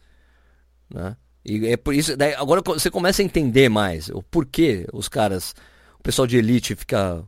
né? 0.89 1.15
E 1.45 1.67
é 1.67 1.77
por 1.77 1.93
isso, 1.93 2.15
daí, 2.15 2.33
agora 2.35 2.61
você 2.61 2.89
começa 2.89 3.21
a 3.21 3.25
entender 3.25 3.67
mais 3.69 4.07
o 4.09 4.23
porquê 4.23 4.87
os 4.93 5.09
caras, 5.09 5.53
o 5.99 6.01
pessoal 6.01 6.25
de 6.25 6.37
elite 6.37 6.73
fica 6.75 7.21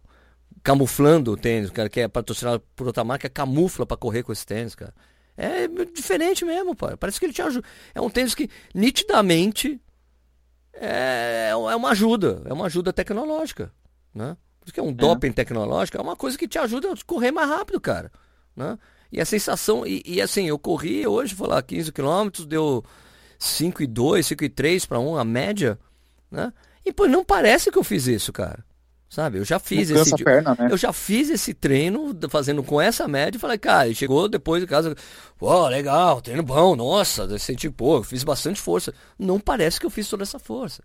camuflando 0.63 1.33
o 1.33 1.37
tênis, 1.37 1.69
o 1.69 1.73
cara 1.73 1.89
que 1.89 1.99
é 1.99 2.07
patrocinado 2.07 2.63
por 2.75 2.87
outra 2.87 3.03
marca 3.03 3.29
camufla 3.29 3.85
para 3.85 3.97
correr 3.97 4.23
com 4.23 4.31
esse 4.31 4.45
tênis, 4.45 4.73
cara. 4.73 4.93
É 5.37 5.67
diferente 5.93 6.45
mesmo, 6.45 6.73
pô. 6.73 6.95
Parece 6.97 7.19
que 7.19 7.25
ele 7.25 7.33
te 7.33 7.41
ajuda. 7.41 7.67
É 7.93 7.99
um 7.99 8.09
tênis 8.09 8.33
que 8.33 8.49
nitidamente 8.73 9.79
é, 10.79 11.49
é 11.51 11.75
uma 11.75 11.89
ajuda. 11.89 12.41
É 12.45 12.53
uma 12.53 12.65
ajuda 12.65 12.93
tecnológica. 12.93 13.71
Né? 14.13 14.37
Porque 14.63 14.79
é 14.79 14.83
um 14.83 14.89
é. 14.89 14.93
doping 14.93 15.31
tecnológico, 15.31 15.97
é 15.97 16.01
uma 16.01 16.15
coisa 16.15 16.37
que 16.37 16.47
te 16.47 16.57
ajuda 16.57 16.91
a 16.91 16.95
correr 17.05 17.31
mais 17.31 17.49
rápido, 17.49 17.79
cara. 17.79 18.11
Né? 18.55 18.77
E 19.11 19.21
a 19.21 19.25
sensação, 19.25 19.85
e, 19.85 20.01
e 20.05 20.21
assim, 20.21 20.47
eu 20.47 20.57
corri 20.57 21.05
hoje, 21.05 21.35
vou 21.35 21.47
lá, 21.47 21.61
15 21.61 21.91
quilômetros, 21.91 22.45
deu 22.45 22.83
5,2, 23.39 24.35
5,3 24.35 24.87
para 24.87 24.99
1, 24.99 25.17
a 25.17 25.23
média, 25.23 25.79
né? 26.31 26.51
E 26.83 26.91
pô, 26.91 27.07
não 27.07 27.23
parece 27.23 27.71
que 27.71 27.77
eu 27.77 27.83
fiz 27.83 28.07
isso, 28.07 28.33
cara. 28.33 28.63
Sabe? 29.15 29.37
Eu 29.37 29.45
já 29.45 29.59
fiz 29.59 29.89
esse 29.89 30.13
perna, 30.21 30.57
né? 30.59 30.67
eu 30.69 30.75
já 30.75 30.91
fiz 30.91 31.29
esse 31.29 31.53
treino 31.53 32.13
fazendo 32.29 32.61
com 32.61 32.81
essa 32.81 33.07
média 33.07 33.37
e 33.37 33.39
falei, 33.39 33.57
cara, 33.57 33.93
chegou 33.93 34.27
depois 34.27 34.61
de 34.61 34.67
casa, 34.67 34.93
pô, 35.37 35.69
legal, 35.69 36.19
treino 36.19 36.43
bom, 36.43 36.75
nossa, 36.75 37.39
senti, 37.39 37.69
pô, 37.69 38.03
fiz 38.03 38.25
bastante 38.25 38.59
força. 38.59 38.93
Não 39.17 39.39
parece 39.39 39.79
que 39.79 39.85
eu 39.85 39.89
fiz 39.89 40.09
toda 40.09 40.23
essa 40.23 40.37
força. 40.37 40.83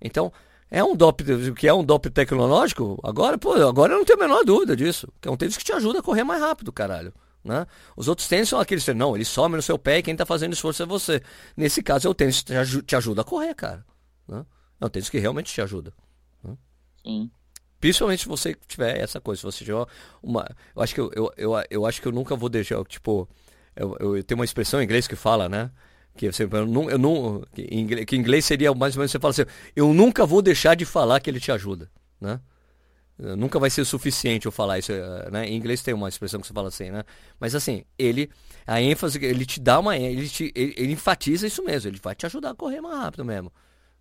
Então, 0.00 0.32
é 0.70 0.84
um 0.84 0.94
dop 0.94 1.24
que 1.56 1.66
é 1.66 1.74
um 1.74 1.82
dop 1.82 2.08
tecnológico, 2.08 3.00
agora, 3.02 3.36
pô, 3.36 3.54
agora 3.54 3.94
eu 3.94 3.98
não 3.98 4.04
tenho 4.04 4.20
a 4.20 4.22
menor 4.22 4.44
dúvida 4.44 4.76
disso. 4.76 5.08
Que 5.20 5.26
é 5.26 5.30
um 5.32 5.36
tênis 5.36 5.56
que 5.56 5.64
te 5.64 5.72
ajuda 5.72 5.98
a 5.98 6.02
correr 6.02 6.22
mais 6.22 6.40
rápido, 6.40 6.72
caralho. 6.72 7.12
Né? 7.42 7.66
Os 7.96 8.06
outros 8.06 8.28
tênis 8.28 8.48
são 8.48 8.60
aqueles, 8.60 8.86
não, 8.94 9.16
ele 9.16 9.24
some 9.24 9.56
no 9.56 9.62
seu 9.62 9.76
pé 9.76 9.98
e 9.98 10.02
quem 10.04 10.12
está 10.12 10.24
fazendo 10.24 10.52
esforço 10.52 10.84
é 10.84 10.86
você. 10.86 11.20
Nesse 11.56 11.82
caso 11.82 12.06
é 12.06 12.10
o 12.12 12.14
tênis 12.14 12.42
que 12.42 12.82
te 12.82 12.94
ajuda 12.94 13.22
a 13.22 13.24
correr, 13.24 13.56
cara. 13.56 13.84
Né? 14.28 14.46
É 14.80 14.86
um 14.86 14.88
tênis 14.88 15.10
que 15.10 15.18
realmente 15.18 15.52
te 15.52 15.60
ajuda. 15.60 15.92
Né? 16.44 16.56
Sim. 17.04 17.30
Principalmente 17.86 18.22
se 18.22 18.28
você 18.28 18.56
tiver 18.66 18.98
essa 18.98 19.20
coisa, 19.20 19.38
se 19.38 19.44
você 19.44 19.64
tiver 19.64 19.86
uma. 20.20 20.44
Eu 20.74 20.82
acho 20.82 20.92
que 20.92 21.00
eu, 21.00 21.08
eu, 21.14 21.32
eu, 21.36 21.52
eu 21.70 21.86
acho 21.86 22.02
que 22.02 22.08
eu 22.08 22.10
nunca 22.10 22.34
vou 22.34 22.48
deixar, 22.48 22.82
tipo, 22.84 23.28
eu, 23.76 23.96
eu 24.00 24.24
tenho 24.24 24.40
uma 24.40 24.44
expressão 24.44 24.80
em 24.80 24.84
inglês 24.84 25.06
que 25.06 25.14
fala, 25.14 25.48
né? 25.48 25.70
Que, 26.16 26.32
você, 26.32 26.48
eu 26.50 26.66
não, 26.66 26.90
eu 26.90 26.98
não, 26.98 27.44
que, 27.54 27.62
em 27.62 27.78
inglês, 27.80 28.04
que 28.04 28.16
em 28.16 28.18
inglês 28.18 28.44
seria 28.44 28.74
mais 28.74 28.96
ou 28.96 29.00
menos 29.00 29.12
você 29.12 29.20
fala 29.20 29.30
assim, 29.30 29.44
eu 29.76 29.94
nunca 29.94 30.26
vou 30.26 30.42
deixar 30.42 30.74
de 30.74 30.84
falar 30.84 31.20
que 31.20 31.30
ele 31.30 31.38
te 31.38 31.52
ajuda, 31.52 31.88
né? 32.20 32.40
Nunca 33.38 33.60
vai 33.60 33.70
ser 33.70 33.84
suficiente 33.84 34.46
eu 34.46 34.52
falar 34.52 34.80
isso, 34.80 34.90
eh, 34.90 35.30
né? 35.30 35.46
Em 35.46 35.56
inglês 35.56 35.80
tem 35.80 35.94
uma 35.94 36.08
expressão 36.08 36.40
que 36.40 36.46
você 36.48 36.52
fala 36.52 36.68
assim, 36.68 36.90
né? 36.90 37.04
Mas 37.38 37.54
assim, 37.54 37.84
ele, 37.96 38.28
a 38.66 38.82
ênfase, 38.82 39.24
ele 39.24 39.46
te 39.46 39.60
dá 39.60 39.78
uma, 39.78 39.96
ele, 39.96 40.28
te, 40.28 40.52
ele, 40.56 40.74
ele 40.76 40.92
enfatiza 40.92 41.46
isso 41.46 41.62
mesmo, 41.62 41.88
ele 41.88 42.00
vai 42.02 42.16
te 42.16 42.26
ajudar 42.26 42.50
a 42.50 42.54
correr 42.54 42.80
mais 42.80 42.98
rápido 42.98 43.24
mesmo, 43.24 43.52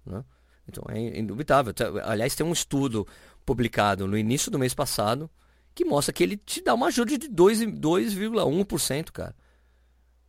né? 0.03 0.23
Então 0.67 0.83
é 0.89 1.19
indubitável. 1.19 1.73
Aliás, 2.03 2.35
tem 2.35 2.45
um 2.45 2.51
estudo 2.51 3.07
publicado 3.45 4.07
no 4.07 4.17
início 4.17 4.49
do 4.51 4.59
mês 4.59 4.73
passado 4.73 5.29
que 5.73 5.85
mostra 5.85 6.13
que 6.13 6.23
ele 6.23 6.37
te 6.37 6.61
dá 6.61 6.73
uma 6.73 6.87
ajuda 6.87 7.17
de 7.17 7.29
2,1%, 7.29 9.11
cara. 9.11 9.35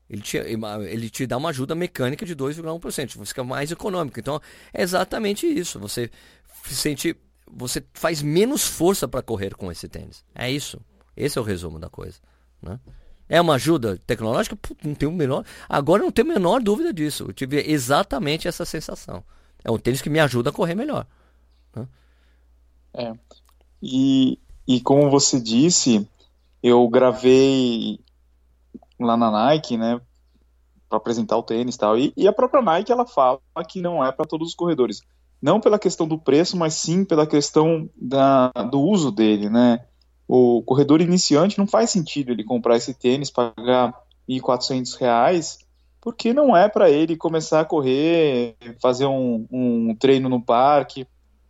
Ele 0.09 0.23
te, 0.23 0.37
ele 0.37 1.11
te 1.11 1.27
dá 1.27 1.37
uma 1.37 1.51
ajuda 1.51 1.75
mecânica 1.75 2.25
de 2.25 2.35
2,1%. 2.35 3.17
Você 3.17 3.27
fica 3.27 3.45
mais 3.45 3.71
econômico. 3.71 4.19
Então, 4.19 4.41
é 4.73 4.83
exatamente 4.83 5.47
isso. 5.47 5.79
Você 5.81 6.11
sente. 6.65 7.17
Você 7.49 7.85
faz 7.93 8.23
menos 8.23 8.65
força 8.65 9.07
para 9.07 9.23
correr 9.23 9.55
com 9.55 9.71
esse 9.71 9.89
tênis. 9.89 10.25
É 10.35 10.51
isso. 10.51 10.81
Esse 11.17 11.39
é 11.39 11.41
o 11.41 11.45
resumo 11.45 11.79
da 11.79 11.89
coisa. 11.89 12.19
Né? 12.61 12.79
É 13.29 13.41
uma 13.41 13.55
ajuda 13.55 13.99
tecnológica? 14.07 14.57
Não 14.85 14.95
tenho 14.95 15.13
menor. 15.13 15.45
Agora 15.69 16.03
não 16.03 16.13
tenho 16.13 16.31
a 16.31 16.35
menor 16.35 16.63
dúvida 16.63 16.93
disso. 16.93 17.25
Eu 17.29 17.33
tive 17.33 17.61
exatamente 17.71 18.47
essa 18.47 18.65
sensação. 18.65 19.25
É 19.65 19.71
um 19.71 19.79
tênis 19.79 20.03
que 20.03 20.11
me 20.11 20.21
ajuda 20.21 20.51
a 20.51 20.53
correr 20.53 20.75
melhor. 20.75 21.07
Né? 21.75 21.87
É. 22.97 23.13
E, 23.83 24.39
e 24.67 24.81
como 24.81 25.11
você 25.11 25.41
disse, 25.41 26.09
eu 26.63 26.89
gravei 26.89 28.01
lá 28.99 29.17
na 29.17 29.31
Nike, 29.31 29.77
né, 29.77 30.01
para 30.89 30.99
apresentar 30.99 31.37
o 31.37 31.43
tênis 31.43 31.75
e 31.75 31.79
tal. 31.79 31.99
E, 31.99 32.13
a 32.27 32.33
própria 32.33 32.63
Nike 32.63 32.91
ela 32.91 33.07
fala 33.07 33.41
que 33.69 33.81
não 33.81 34.05
é 34.05 34.11
para 34.11 34.27
todos 34.27 34.49
os 34.49 34.55
corredores, 34.55 35.03
não 35.41 35.61
pela 35.61 35.79
questão 35.79 36.09
do 36.09 36.19
preço, 36.19 36.57
mas 36.57 36.75
sim 36.75 37.05
pela 37.05 37.27
questão 37.27 37.89
da, 37.97 38.51
do 38.71 38.81
uso 38.81 39.13
dele, 39.13 39.51
né? 39.51 39.85
O 40.27 40.63
corredor 40.63 41.01
iniciante 41.01 41.59
não 41.59 41.67
faz 41.67 41.91
sentido 41.91 42.33
ele 42.33 42.43
comprar 42.43 42.77
esse 42.77 42.95
tênis, 42.95 43.31
pagar 43.31 43.95
400 44.43 44.95
reais, 44.95 45.59
porque 46.01 46.33
não 46.33 46.57
é 46.57 46.69
para 46.69 46.91
ele 46.91 47.17
começar 47.17 47.61
a 47.61 47.65
correr, 47.65 48.57
fazer 48.81 49.07
um, 49.07 49.47
um 49.51 49.95
treino 49.95 50.29
no 50.29 50.43
parque. 50.43 51.07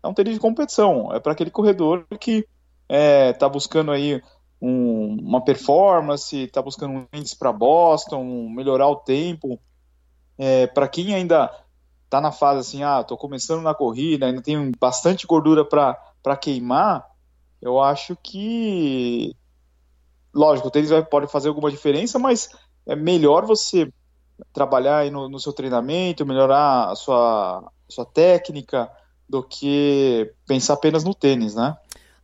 É 0.07 0.09
um 0.09 0.15
tênis 0.15 0.35
de 0.35 0.41
competição, 0.41 1.13
é 1.13 1.19
para 1.19 1.33
aquele 1.33 1.51
corredor 1.51 2.07
que 2.21 2.39
está 2.39 2.49
é, 2.89 3.33
tá 3.33 3.49
buscando 3.49 3.91
aí 3.91 4.23
um, 4.63 5.17
uma 5.21 5.45
performance, 5.45 6.37
está 6.37 6.63
buscando 6.63 6.93
um 6.95 7.07
índice 7.13 7.37
para 7.37 7.53
Boston, 7.53 8.49
melhorar 8.49 8.89
o 8.89 8.97
tempo. 8.97 9.61
É, 10.39 10.67
para 10.69 10.89
quem 10.89 11.13
ainda 11.15 11.51
está 12.05 12.21
na 12.21 12.31
fase 12.31 12.61
assim, 12.61 12.83
ah, 12.85 13.01
estou 13.01 13.19
começando 13.19 13.63
na 13.63 13.75
corrida, 13.75 14.27
ainda 14.27 14.41
tenho 14.41 14.71
bastante 14.79 15.27
gordura 15.27 15.65
para 15.65 16.37
queimar, 16.37 17.05
eu 17.61 17.81
acho 17.83 18.17
que, 18.23 19.35
lógico, 20.33 20.69
o 20.69 20.71
tênis 20.71 20.91
vai, 20.91 21.05
pode 21.05 21.27
fazer 21.27 21.49
alguma 21.49 21.71
diferença, 21.71 22.19
mas 22.19 22.49
é 22.87 22.95
melhor 22.95 23.45
você 23.45 23.93
trabalhar 24.53 25.11
no, 25.11 25.29
no 25.29 25.41
seu 25.41 25.53
treinamento, 25.53 26.25
melhorar 26.25 26.91
a 26.91 26.95
sua, 26.95 27.73
sua 27.89 28.05
técnica, 28.05 28.89
do 29.29 29.43
que 29.43 30.33
pensar 30.47 30.75
apenas 30.75 31.05
no 31.05 31.15
tênis, 31.15 31.55
né? 31.55 31.77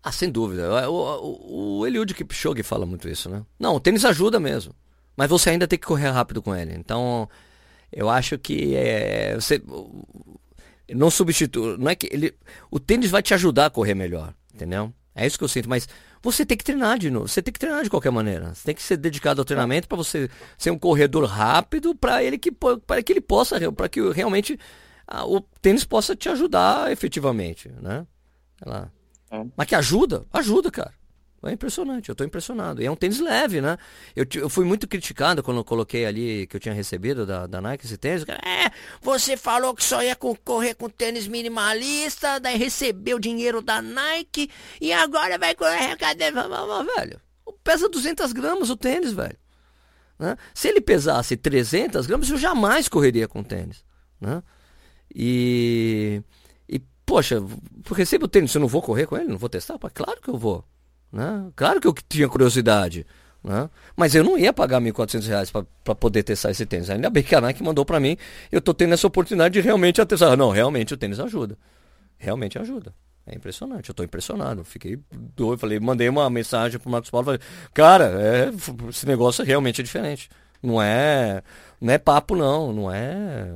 Ah, 0.02 0.12
sem 0.12 0.30
dúvida. 0.30 0.90
O, 0.90 0.94
o, 0.94 1.78
o 1.78 1.87
Eliud 1.87 2.12
Kipchoge 2.12 2.62
fala 2.62 2.85
muito 2.85 3.09
isso, 3.09 3.28
né? 3.28 3.42
Não, 3.59 3.76
o 3.76 3.80
tênis 3.80 4.04
ajuda 4.04 4.40
mesmo. 4.40 4.75
Mas 5.16 5.28
você 5.28 5.50
ainda 5.50 5.68
tem 5.68 5.78
que 5.78 5.87
correr 5.87 6.11
rápido 6.11 6.42
com 6.42 6.54
ele. 6.54 6.75
Então, 6.75 7.28
eu 7.92 8.09
acho 8.09 8.38
que 8.38 8.75
é, 8.75 9.35
você 9.35 9.62
não 10.90 11.11
substitui. 11.11 11.76
Não 11.78 11.90
é 11.90 11.94
que 11.94 12.09
ele, 12.11 12.35
o 12.71 12.80
tênis 12.80 13.11
vai 13.11 13.23
te 13.23 13.35
ajudar 13.35 13.66
a 13.66 13.71
correr 13.71 13.94
melhor, 13.94 14.35
entendeu? 14.52 14.92
É 15.14 15.26
isso 15.26 15.38
que 15.38 15.44
eu 15.44 15.49
sinto. 15.49 15.68
Mas 15.68 15.88
você 16.23 16.47
tem 16.47 16.56
que 16.56 16.64
treinar 16.64 16.99
de 16.99 17.11
novo. 17.11 17.28
Você 17.28 17.42
tem 17.42 17.52
que 17.52 17.61
treinar 17.61 17.85
de 17.85 17.90
qualquer 17.90 18.11
maneira. 18.11 18.54
Você 18.54 18.64
tem 18.64 18.75
que 18.75 18.82
ser 18.82 18.97
dedicado 18.97 19.40
ao 19.40 19.44
treinamento 19.44 19.87
para 19.87 19.97
você 19.97 20.30
ser 20.56 20.71
um 20.71 20.78
corredor 20.78 21.25
rápido 21.25 21.94
para 21.94 22.25
ele 22.25 22.38
que 22.38 22.50
para 22.50 23.02
que 23.02 23.12
ele 23.12 23.21
possa 23.21 23.71
para 23.73 23.88
que 23.88 24.00
realmente 24.11 24.59
a, 25.06 25.26
o 25.26 25.40
tênis 25.61 25.85
possa 25.85 26.14
te 26.16 26.28
ajudar 26.28 26.90
efetivamente, 26.90 27.68
né? 27.80 28.06
É. 28.66 29.47
Mas 29.56 29.66
que 29.66 29.75
ajuda? 29.75 30.25
Ajuda, 30.32 30.71
cara. 30.71 30.92
É 31.44 31.50
impressionante, 31.50 32.09
eu 32.09 32.12
estou 32.12 32.25
impressionado. 32.25 32.80
E 32.80 32.87
é 32.87 32.90
um 32.90 32.94
tênis 32.94 33.18
leve, 33.18 33.61
né? 33.61 33.76
Eu, 34.14 34.25
eu 34.37 34.49
fui 34.49 34.64
muito 34.64 34.87
criticado 34.87 35.42
quando 35.42 35.56
eu 35.56 35.64
coloquei 35.64 36.06
ali 36.06 36.47
que 36.47 36.54
eu 36.54 36.61
tinha 36.61 36.73
recebido 36.73 37.26
da, 37.26 37.49
da 37.49 37.61
Nike 37.61 37.85
esse 37.85 37.99
tênis. 37.99 38.25
É, 38.28 38.71
você 39.00 39.37
falou 39.37 39.75
que 39.75 39.82
só 39.82 40.00
ia 40.04 40.14
correr 40.14 40.75
com 40.75 40.88
tênis 40.88 41.26
minimalista, 41.26 42.38
daí 42.38 42.56
recebeu 42.56 43.18
dinheiro 43.18 43.61
da 43.61 43.82
Nike 43.82 44.49
e 44.80 44.92
agora 44.92 45.37
vai 45.37 45.56
correr. 45.56 45.97
Cadê? 45.97 46.30
Velho, 46.30 47.21
pesa 47.64 47.88
200 47.88 48.32
gramas 48.32 48.71
o 48.71 48.76
tênis, 48.76 49.12
velho. 49.12 49.37
Né? 50.16 50.37
Se 50.54 50.68
ele 50.68 50.80
pesasse 50.80 51.37
300 51.37 52.06
gramas, 52.06 52.30
eu 52.30 52.38
jamais 52.38 52.87
correria 52.87 53.26
com 53.26 53.42
tênis. 53.42 53.85
Né? 54.21 54.40
E 55.14 56.23
poxa, 57.12 57.42
recebo 57.95 58.25
o 58.25 58.28
tênis, 58.28 58.54
eu 58.54 58.61
não 58.62 58.69
vou 58.69 58.81
correr 58.81 59.04
com 59.07 59.19
ele, 59.19 59.28
não 59.28 59.37
vou 59.37 59.50
testar? 59.50 59.78
Claro 59.92 60.19
que 60.23 60.31
eu 60.31 60.38
vou. 60.38 60.64
Né? 61.12 61.50
Claro 61.54 61.78
que 61.78 61.87
eu 61.87 61.95
tinha 62.09 62.26
curiosidade. 62.26 63.07
Né? 63.45 63.69
Mas 63.95 64.14
eu 64.14 64.25
não 64.25 64.38
ia 64.38 64.50
pagar 64.50 64.81
R$ 64.81 64.90
1.400 64.90 65.66
para 65.85 65.95
poder 65.95 66.23
testar 66.23 66.52
esse 66.52 66.64
tênis. 66.64 66.88
Ainda 66.88 67.11
bem 67.11 67.23
que 67.23 67.35
a 67.35 67.40
Nike 67.40 67.62
mandou 67.62 67.85
para 67.85 68.00
mim. 68.00 68.16
Eu 68.50 68.61
estou 68.61 68.73
tendo 68.73 68.95
essa 68.95 69.07
oportunidade 69.07 69.52
de 69.52 69.61
realmente 69.61 70.02
testar. 70.07 70.37
Não, 70.37 70.50
realmente 70.50 70.95
o 70.95 70.97
tênis 70.97 71.21
ajuda. 71.21 71.59
Realmente 72.16 72.59
ajuda. 72.59 72.95
É 73.26 73.37
impressionante, 73.37 73.88
eu 73.88 73.92
estou 73.92 74.04
impressionado. 74.07 74.64
Fiquei 74.64 74.99
doido. 75.12 75.59
Falei, 75.59 75.78
mandei 75.78 76.09
uma 76.09 76.31
mensagem 76.31 76.78
pro 76.81 76.90
Marcos 76.90 77.11
Paulo. 77.11 77.26
Falei, 77.26 77.40
cara, 77.75 78.04
é, 78.21 78.50
esse 78.88 79.07
negócio 79.07 79.45
realmente 79.45 79.83
é 79.83 79.85
diferente. 79.85 80.31
Não 80.62 80.81
é, 80.81 81.42
não 81.78 81.92
é 81.92 81.99
papo, 81.99 82.35
não. 82.35 82.73
Não 82.73 82.90
é. 82.90 83.54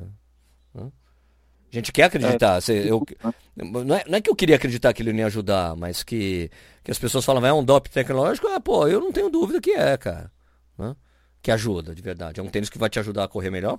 A 1.77 1.79
gente 1.79 1.93
quer 1.93 2.05
acreditar. 2.05 2.59
É, 2.71 2.91
eu, 2.91 3.05
não, 3.55 3.95
é, 3.95 4.05
não, 4.09 4.17
é, 4.17 4.21
que 4.21 4.31
eu 4.31 4.35
queria 4.35 4.57
acreditar 4.57 4.95
que 4.95 5.03
ele 5.03 5.13
não 5.13 5.21
ia 5.21 5.27
ajudar, 5.27 5.77
mas 5.77 6.03
que, 6.03 6.51
que 6.83 6.91
as 6.91 6.99
pessoas 6.99 7.23
falam, 7.23 7.45
é 7.45 7.53
um 7.53 7.63
doping 7.63 7.91
tecnológico. 7.91 8.49
Ah, 8.49 8.59
pô, 8.59 8.89
eu 8.89 8.99
não 8.99 9.13
tenho 9.13 9.29
dúvida 9.29 9.61
que 9.61 9.73
é, 9.73 9.95
cara. 9.99 10.33
Né? 10.79 10.97
Que 11.43 11.51
ajuda, 11.51 11.95
de 11.95 12.01
verdade. 12.01 12.41
É 12.41 12.43
um 12.43 12.49
tênis 12.49 12.71
que 12.71 12.79
vai 12.79 12.89
te 12.89 12.99
ajudar 12.99 13.25
a 13.25 13.29
correr 13.29 13.51
melhor, 13.51 13.79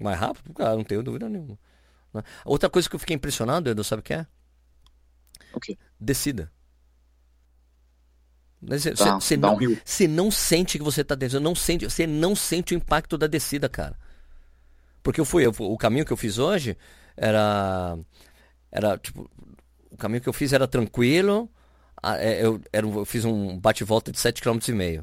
mais 0.00 0.18
rápido, 0.18 0.52
cara, 0.54 0.74
não 0.74 0.82
tenho 0.82 1.04
dúvida 1.04 1.28
nenhuma. 1.28 1.56
Né? 2.12 2.20
Outra 2.44 2.68
coisa 2.68 2.88
que 2.90 2.96
eu 2.96 2.98
fiquei 2.98 3.14
impressionado, 3.14 3.70
Edu, 3.70 3.84
sabe 3.84 4.00
o 4.00 4.02
que 4.02 4.14
é? 4.14 4.26
O 5.54 5.60
quê? 5.60 5.78
Descida. 6.00 6.50
Você, 8.60 8.92
tá, 8.92 9.18
não, 9.38 9.58
não 10.08 10.30
sente 10.32 10.78
que 10.78 10.84
você 10.84 11.02
está 11.02 11.14
descendo, 11.14 11.44
não 11.44 11.54
sente, 11.54 11.84
você 11.84 12.08
não 12.08 12.34
sente 12.34 12.74
o 12.74 12.76
impacto 12.76 13.16
da 13.16 13.28
descida, 13.28 13.68
cara. 13.68 13.96
Porque 15.00 15.20
eu 15.20 15.24
fui, 15.24 15.46
eu, 15.46 15.54
o 15.60 15.78
caminho 15.78 16.04
que 16.04 16.12
eu 16.12 16.16
fiz 16.16 16.38
hoje, 16.38 16.76
era 17.16 17.98
era 18.70 18.98
tipo 18.98 19.30
o 19.90 19.96
caminho 19.96 20.20
que 20.20 20.28
eu 20.28 20.32
fiz 20.32 20.52
era 20.52 20.68
tranquilo 20.68 21.50
é, 22.02 22.44
eu, 22.44 22.60
era, 22.72 22.86
eu 22.86 23.04
fiz 23.04 23.24
um 23.24 23.58
bate-volta 23.58 24.12
de 24.12 24.18
7,5 24.18 24.60
km. 24.64 25.02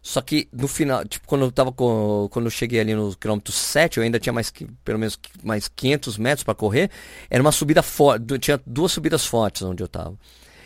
Só 0.00 0.20
que 0.20 0.48
no 0.52 0.68
final, 0.68 1.04
tipo, 1.04 1.26
quando 1.26 1.44
eu 1.44 1.52
tava 1.52 1.72
com, 1.72 2.28
quando 2.30 2.46
eu 2.46 2.50
cheguei 2.50 2.80
ali 2.80 2.94
no 2.94 3.14
quilômetro 3.16 3.52
7, 3.52 3.98
eu 3.98 4.04
ainda 4.04 4.18
tinha 4.18 4.32
mais 4.32 4.52
pelo 4.84 4.98
menos 4.98 5.18
mais 5.42 5.68
500 5.68 6.16
metros 6.18 6.44
para 6.44 6.54
correr, 6.54 6.90
era 7.28 7.42
uma 7.42 7.52
subida 7.52 7.82
forte, 7.82 8.38
tinha 8.38 8.60
duas 8.64 8.92
subidas 8.92 9.26
fortes 9.26 9.62
onde 9.62 9.82
eu 9.82 9.88
tava. 9.88 10.16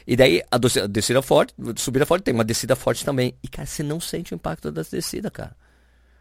E 0.06 0.16
daí 0.16 0.42
a 0.50 0.58
descida 0.86 1.22
forte, 1.22 1.54
subida 1.76 2.04
forte 2.04 2.24
tem 2.24 2.34
uma 2.34 2.44
descida 2.44 2.76
forte 2.76 3.04
também. 3.04 3.34
E 3.42 3.48
cara, 3.48 3.66
você 3.66 3.82
não 3.82 4.00
sente 4.00 4.34
o 4.34 4.36
impacto 4.36 4.70
da 4.70 4.82
descida, 4.82 5.30
cara. 5.30 5.56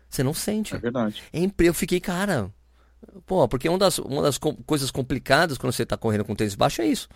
Você 0.09 0.23
não 0.23 0.33
sente. 0.33 0.75
É 0.75 0.77
verdade. 0.77 1.21
É, 1.33 1.39
eu 1.59 1.73
fiquei, 1.73 1.99
cara, 1.99 2.51
Pô, 3.25 3.47
porque 3.47 3.67
uma 3.67 3.77
das, 3.77 3.97
uma 3.99 4.21
das 4.21 4.37
co 4.37 4.55
coisas 4.65 4.91
complicadas 4.91 5.57
quando 5.57 5.73
você 5.73 5.83
está 5.83 5.97
correndo 5.97 6.23
com 6.23 6.35
tênis 6.35 6.55
baixo 6.55 6.81
é 6.81 6.87
isso, 6.87 7.07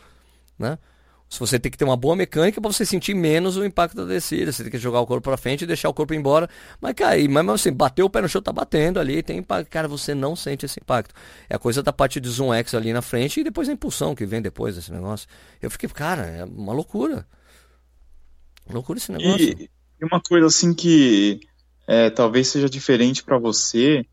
né? 0.57 0.77
Se 1.27 1.39
você 1.39 1.59
tem 1.59 1.71
que 1.71 1.77
ter 1.77 1.83
uma 1.83 1.97
boa 1.97 2.15
mecânica 2.15 2.61
para 2.61 2.71
você 2.71 2.85
sentir 2.85 3.15
menos 3.15 3.57
o 3.57 3.65
impacto 3.65 3.95
da 3.95 4.05
descida, 4.05 4.51
você 4.51 4.61
tem 4.61 4.71
que 4.71 4.77
jogar 4.77 5.01
o 5.01 5.07
corpo 5.07 5.23
para 5.23 5.35
frente 5.35 5.63
e 5.63 5.67
deixar 5.67 5.89
o 5.89 5.93
corpo 5.93 6.13
embora. 6.13 6.47
Mas 6.79 6.93
cair, 6.93 7.27
mas 7.27 7.47
assim, 7.49 7.73
bateu 7.73 8.05
o 8.05 8.09
pé 8.09 8.21
no 8.21 8.29
chão, 8.29 8.41
tá 8.41 8.53
batendo 8.53 8.99
ali, 8.99 9.23
tem 9.23 9.39
impacto. 9.39 9.69
Cara, 9.69 9.87
você 9.87 10.13
não 10.13 10.35
sente 10.35 10.65
esse 10.65 10.79
impacto. 10.79 11.15
É 11.49 11.55
a 11.55 11.59
coisa 11.59 11.81
da 11.81 11.91
parte 11.91 12.21
de 12.21 12.29
zoom 12.29 12.53
X 12.53 12.75
ali 12.75 12.93
na 12.93 13.01
frente 13.01 13.39
e 13.39 13.43
depois 13.43 13.67
a 13.67 13.73
impulsão 13.73 14.13
que 14.13 14.25
vem 14.25 14.41
depois 14.41 14.75
desse 14.75 14.91
negócio. 14.91 15.27
Eu 15.61 15.71
fiquei, 15.71 15.89
cara, 15.89 16.27
é 16.27 16.45
uma 16.45 16.73
loucura. 16.73 17.27
Loucura 18.69 18.99
esse 18.99 19.11
negócio. 19.11 19.41
E, 19.59 19.69
e 19.99 20.05
uma 20.05 20.21
coisa 20.21 20.45
assim 20.45 20.75
que 20.75 21.39
é, 21.87 22.11
talvez 22.11 22.49
seja 22.49 22.69
diferente 22.69 23.23
para 23.23 23.39
você 23.39 24.05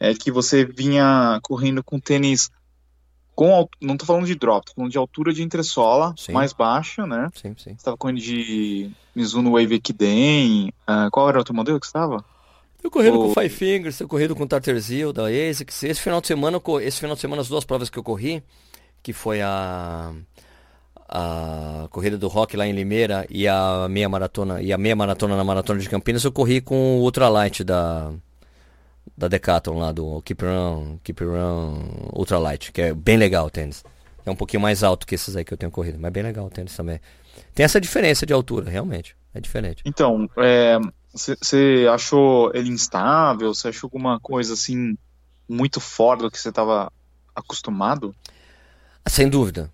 é 0.00 0.14
que 0.14 0.30
você 0.30 0.64
vinha 0.64 1.38
correndo 1.42 1.82
com 1.82 1.98
tênis 1.98 2.50
com 3.34 3.68
não 3.80 3.96
tô 3.96 4.04
falando 4.04 4.26
de 4.26 4.34
drop, 4.34 4.66
tô 4.66 4.74
falando 4.74 4.90
de 4.90 4.98
altura 4.98 5.32
de 5.32 5.44
entressola 5.44 6.12
sim. 6.16 6.32
mais 6.32 6.52
baixa, 6.52 7.06
né? 7.06 7.30
Sim, 7.34 7.54
sim. 7.56 7.70
Você 7.70 7.70
estava 7.70 7.96
correndo 7.96 8.18
de 8.18 8.90
Mizuno 9.14 9.52
Wave 9.52 9.76
Ekiden, 9.76 10.70
uh, 10.82 11.08
qual 11.12 11.28
era 11.28 11.38
o 11.38 11.40
outro 11.40 11.54
modelo 11.54 11.78
que 11.78 11.86
estava? 11.86 12.24
Eu 12.82 12.90
corrido 12.90 13.16
o... 13.20 13.28
com 13.28 13.40
Five 13.40 13.54
Fingers, 13.54 14.00
eu 14.00 14.08
corrido 14.08 14.34
com 14.34 14.44
Tartarzil, 14.44 15.12
da 15.12 15.26
ASICS. 15.26 15.84
Esse 15.84 16.00
final 16.00 16.20
de 16.20 16.26
semana, 16.26 16.60
esse 16.82 16.98
final 16.98 17.14
de 17.14 17.20
semana, 17.20 17.42
as 17.42 17.48
duas 17.48 17.64
provas 17.64 17.88
que 17.88 17.98
eu 17.98 18.02
corri, 18.02 18.42
que 19.04 19.12
foi 19.12 19.40
a 19.40 20.12
a 21.08 21.88
corrida 21.90 22.18
do 22.18 22.28
Rock 22.28 22.56
lá 22.56 22.66
em 22.66 22.72
Limeira 22.72 23.24
e 23.30 23.48
a 23.48 23.86
meia 23.88 24.08
maratona 24.08 24.60
e 24.60 24.72
a 24.72 24.76
meia 24.76 24.94
maratona 24.94 25.36
na 25.36 25.44
maratona 25.44 25.80
de 25.80 25.88
Campinas, 25.88 26.22
eu 26.22 26.32
corri 26.32 26.60
com 26.60 26.98
o 26.98 27.02
Ultralight 27.02 27.64
da 27.64 28.12
da 29.16 29.28
Decathlon 29.28 29.78
lá 29.78 29.92
do 29.92 30.20
Keep 30.22 30.44
Run, 30.44 30.98
Keep 31.02 31.24
Run 31.24 32.10
Ultralight, 32.12 32.72
que 32.72 32.82
é 32.82 32.94
bem 32.94 33.16
legal 33.16 33.46
o 33.46 33.50
tênis. 33.50 33.84
É 34.24 34.30
um 34.30 34.36
pouquinho 34.36 34.60
mais 34.60 34.82
alto 34.82 35.06
que 35.06 35.14
esses 35.14 35.36
aí 35.36 35.44
que 35.44 35.52
eu 35.52 35.58
tenho 35.58 35.72
corrido, 35.72 35.98
mas 35.98 36.08
é 36.08 36.10
bem 36.10 36.22
legal 36.22 36.46
o 36.46 36.50
tênis 36.50 36.76
também. 36.76 37.00
Tem 37.54 37.64
essa 37.64 37.80
diferença 37.80 38.26
de 38.26 38.32
altura, 38.32 38.70
realmente. 38.70 39.16
É 39.34 39.40
diferente. 39.40 39.82
Então, 39.84 40.28
você 41.12 41.84
é, 41.84 41.88
achou 41.88 42.50
ele 42.54 42.70
instável? 42.70 43.54
Você 43.54 43.68
achou 43.68 43.86
alguma 43.86 44.18
coisa 44.20 44.54
assim 44.54 44.96
muito 45.48 45.80
fora 45.80 46.20
do 46.20 46.30
que 46.30 46.38
você 46.38 46.48
estava 46.48 46.92
acostumado? 47.34 48.14
Sem 49.06 49.28
dúvida. 49.28 49.72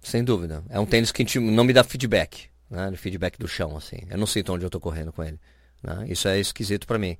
Sem 0.00 0.24
dúvida. 0.24 0.64
É 0.68 0.78
um 0.80 0.86
tênis 0.86 1.12
que 1.12 1.38
não 1.38 1.64
me 1.64 1.72
dá 1.72 1.84
feedback. 1.84 2.48
Né? 2.70 2.92
Feedback 2.96 3.38
do 3.38 3.46
chão, 3.46 3.76
assim. 3.76 3.98
Eu 4.08 4.18
não 4.18 4.26
sei 4.26 4.42
onde 4.48 4.64
eu 4.64 4.68
estou 4.68 4.80
correndo 4.80 5.12
com 5.12 5.22
ele. 5.22 5.38
Né? 5.82 6.06
Isso 6.08 6.28
é 6.28 6.38
esquisito 6.38 6.86
para 6.86 6.98
mim. 6.98 7.16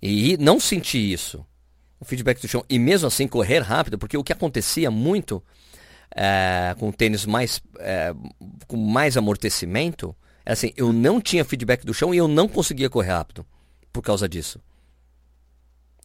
E 0.00 0.36
não 0.36 0.60
sentir 0.60 1.12
isso. 1.12 1.44
O 1.98 2.04
feedback 2.04 2.40
do 2.40 2.48
chão. 2.48 2.64
E 2.68 2.78
mesmo 2.78 3.06
assim 3.08 3.26
correr 3.26 3.60
rápido, 3.60 3.98
porque 3.98 4.16
o 4.16 4.24
que 4.24 4.32
acontecia 4.32 4.90
muito 4.90 5.42
é, 6.14 6.74
com 6.78 6.92
tênis 6.92 7.24
mais, 7.26 7.60
é, 7.78 8.14
com 8.66 8.76
mais 8.76 9.16
amortecimento, 9.16 10.14
é 10.44 10.52
assim, 10.52 10.72
eu 10.76 10.92
não 10.92 11.20
tinha 11.20 11.44
feedback 11.44 11.84
do 11.84 11.94
chão 11.94 12.14
e 12.14 12.18
eu 12.18 12.28
não 12.28 12.48
conseguia 12.48 12.90
correr 12.90 13.12
rápido 13.12 13.44
por 13.92 14.02
causa 14.02 14.28
disso. 14.28 14.60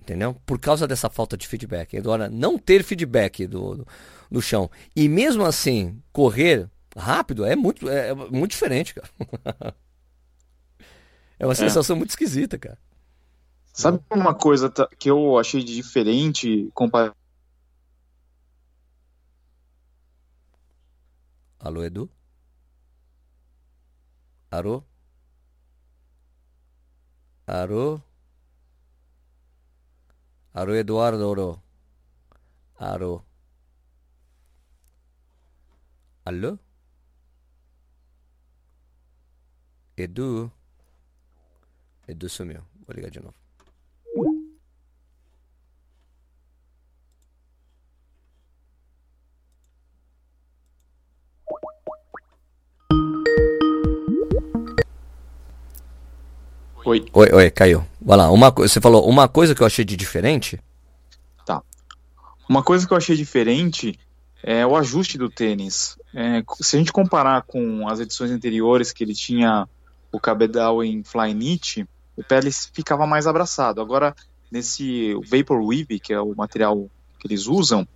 Entendeu? 0.01 0.35
Por 0.45 0.59
causa 0.59 0.87
dessa 0.87 1.09
falta 1.09 1.37
de 1.37 1.47
feedback. 1.47 1.95
Agora, 1.95 2.27
não 2.27 2.57
ter 2.57 2.83
feedback 2.83 3.45
do, 3.45 3.75
do, 3.75 3.87
do 4.31 4.41
chão 4.41 4.69
e 4.95 5.07
mesmo 5.07 5.45
assim 5.45 6.01
correr 6.11 6.67
rápido 6.97 7.45
é 7.45 7.55
muito, 7.55 7.87
é, 7.87 8.09
é 8.09 8.13
muito 8.15 8.51
diferente, 8.51 8.95
cara. 8.95 9.09
é 11.37 11.45
uma 11.45 11.53
é. 11.53 11.55
sensação 11.55 11.95
muito 11.95 12.09
esquisita, 12.09 12.57
cara. 12.57 12.77
Sabe 13.73 14.03
uma 14.11 14.33
coisa 14.35 14.69
que 14.99 15.09
eu 15.09 15.37
achei 15.37 15.63
diferente 15.63 16.69
comparado 16.73 17.15
Alô, 21.59 21.83
Edu? 21.83 22.09
Alô? 24.49 24.83
Alô? 27.47 28.01
Alô, 30.53 30.73
Eduardo 30.75 31.27
Oro. 31.27 31.61
Alô? 32.77 33.23
Alô? 36.25 36.57
Edu? 39.95 40.51
Edu 42.07 42.27
sumiu. 42.29 42.63
Vou 42.85 42.95
ligar 42.95 43.11
de 43.11 43.19
novo. 43.19 43.35
Oi. 56.91 57.05
Oi, 57.13 57.29
oi, 57.31 57.49
caiu. 57.49 57.85
Vai 58.01 58.17
lá. 58.17 58.29
Uma, 58.29 58.51
você 58.51 58.81
falou 58.81 59.07
uma 59.07 59.25
coisa 59.25 59.55
que 59.55 59.63
eu 59.63 59.65
achei 59.65 59.85
de 59.85 59.95
diferente? 59.95 60.59
Tá. 61.45 61.63
Uma 62.49 62.61
coisa 62.61 62.85
que 62.85 62.91
eu 62.91 62.97
achei 62.97 63.15
diferente 63.15 63.97
é 64.43 64.67
o 64.67 64.75
ajuste 64.75 65.17
do 65.17 65.29
tênis. 65.29 65.97
É, 66.13 66.43
se 66.59 66.75
a 66.75 66.79
gente 66.79 66.91
comparar 66.91 67.43
com 67.43 67.87
as 67.87 68.01
edições 68.01 68.29
anteriores 68.29 68.91
que 68.91 69.05
ele 69.05 69.13
tinha 69.13 69.69
o 70.11 70.19
cabedal 70.19 70.83
em 70.83 71.01
Flyknit, 71.01 71.87
o 72.17 72.23
pé 72.25 72.41
ficava 72.73 73.07
mais 73.07 73.25
abraçado. 73.25 73.79
Agora, 73.79 74.13
nesse 74.51 75.13
Vapor 75.29 75.65
Weave, 75.65 75.97
que 75.97 76.11
é 76.11 76.19
o 76.19 76.35
material 76.35 76.89
que 77.17 77.25
eles 77.25 77.47
usam, 77.47 77.87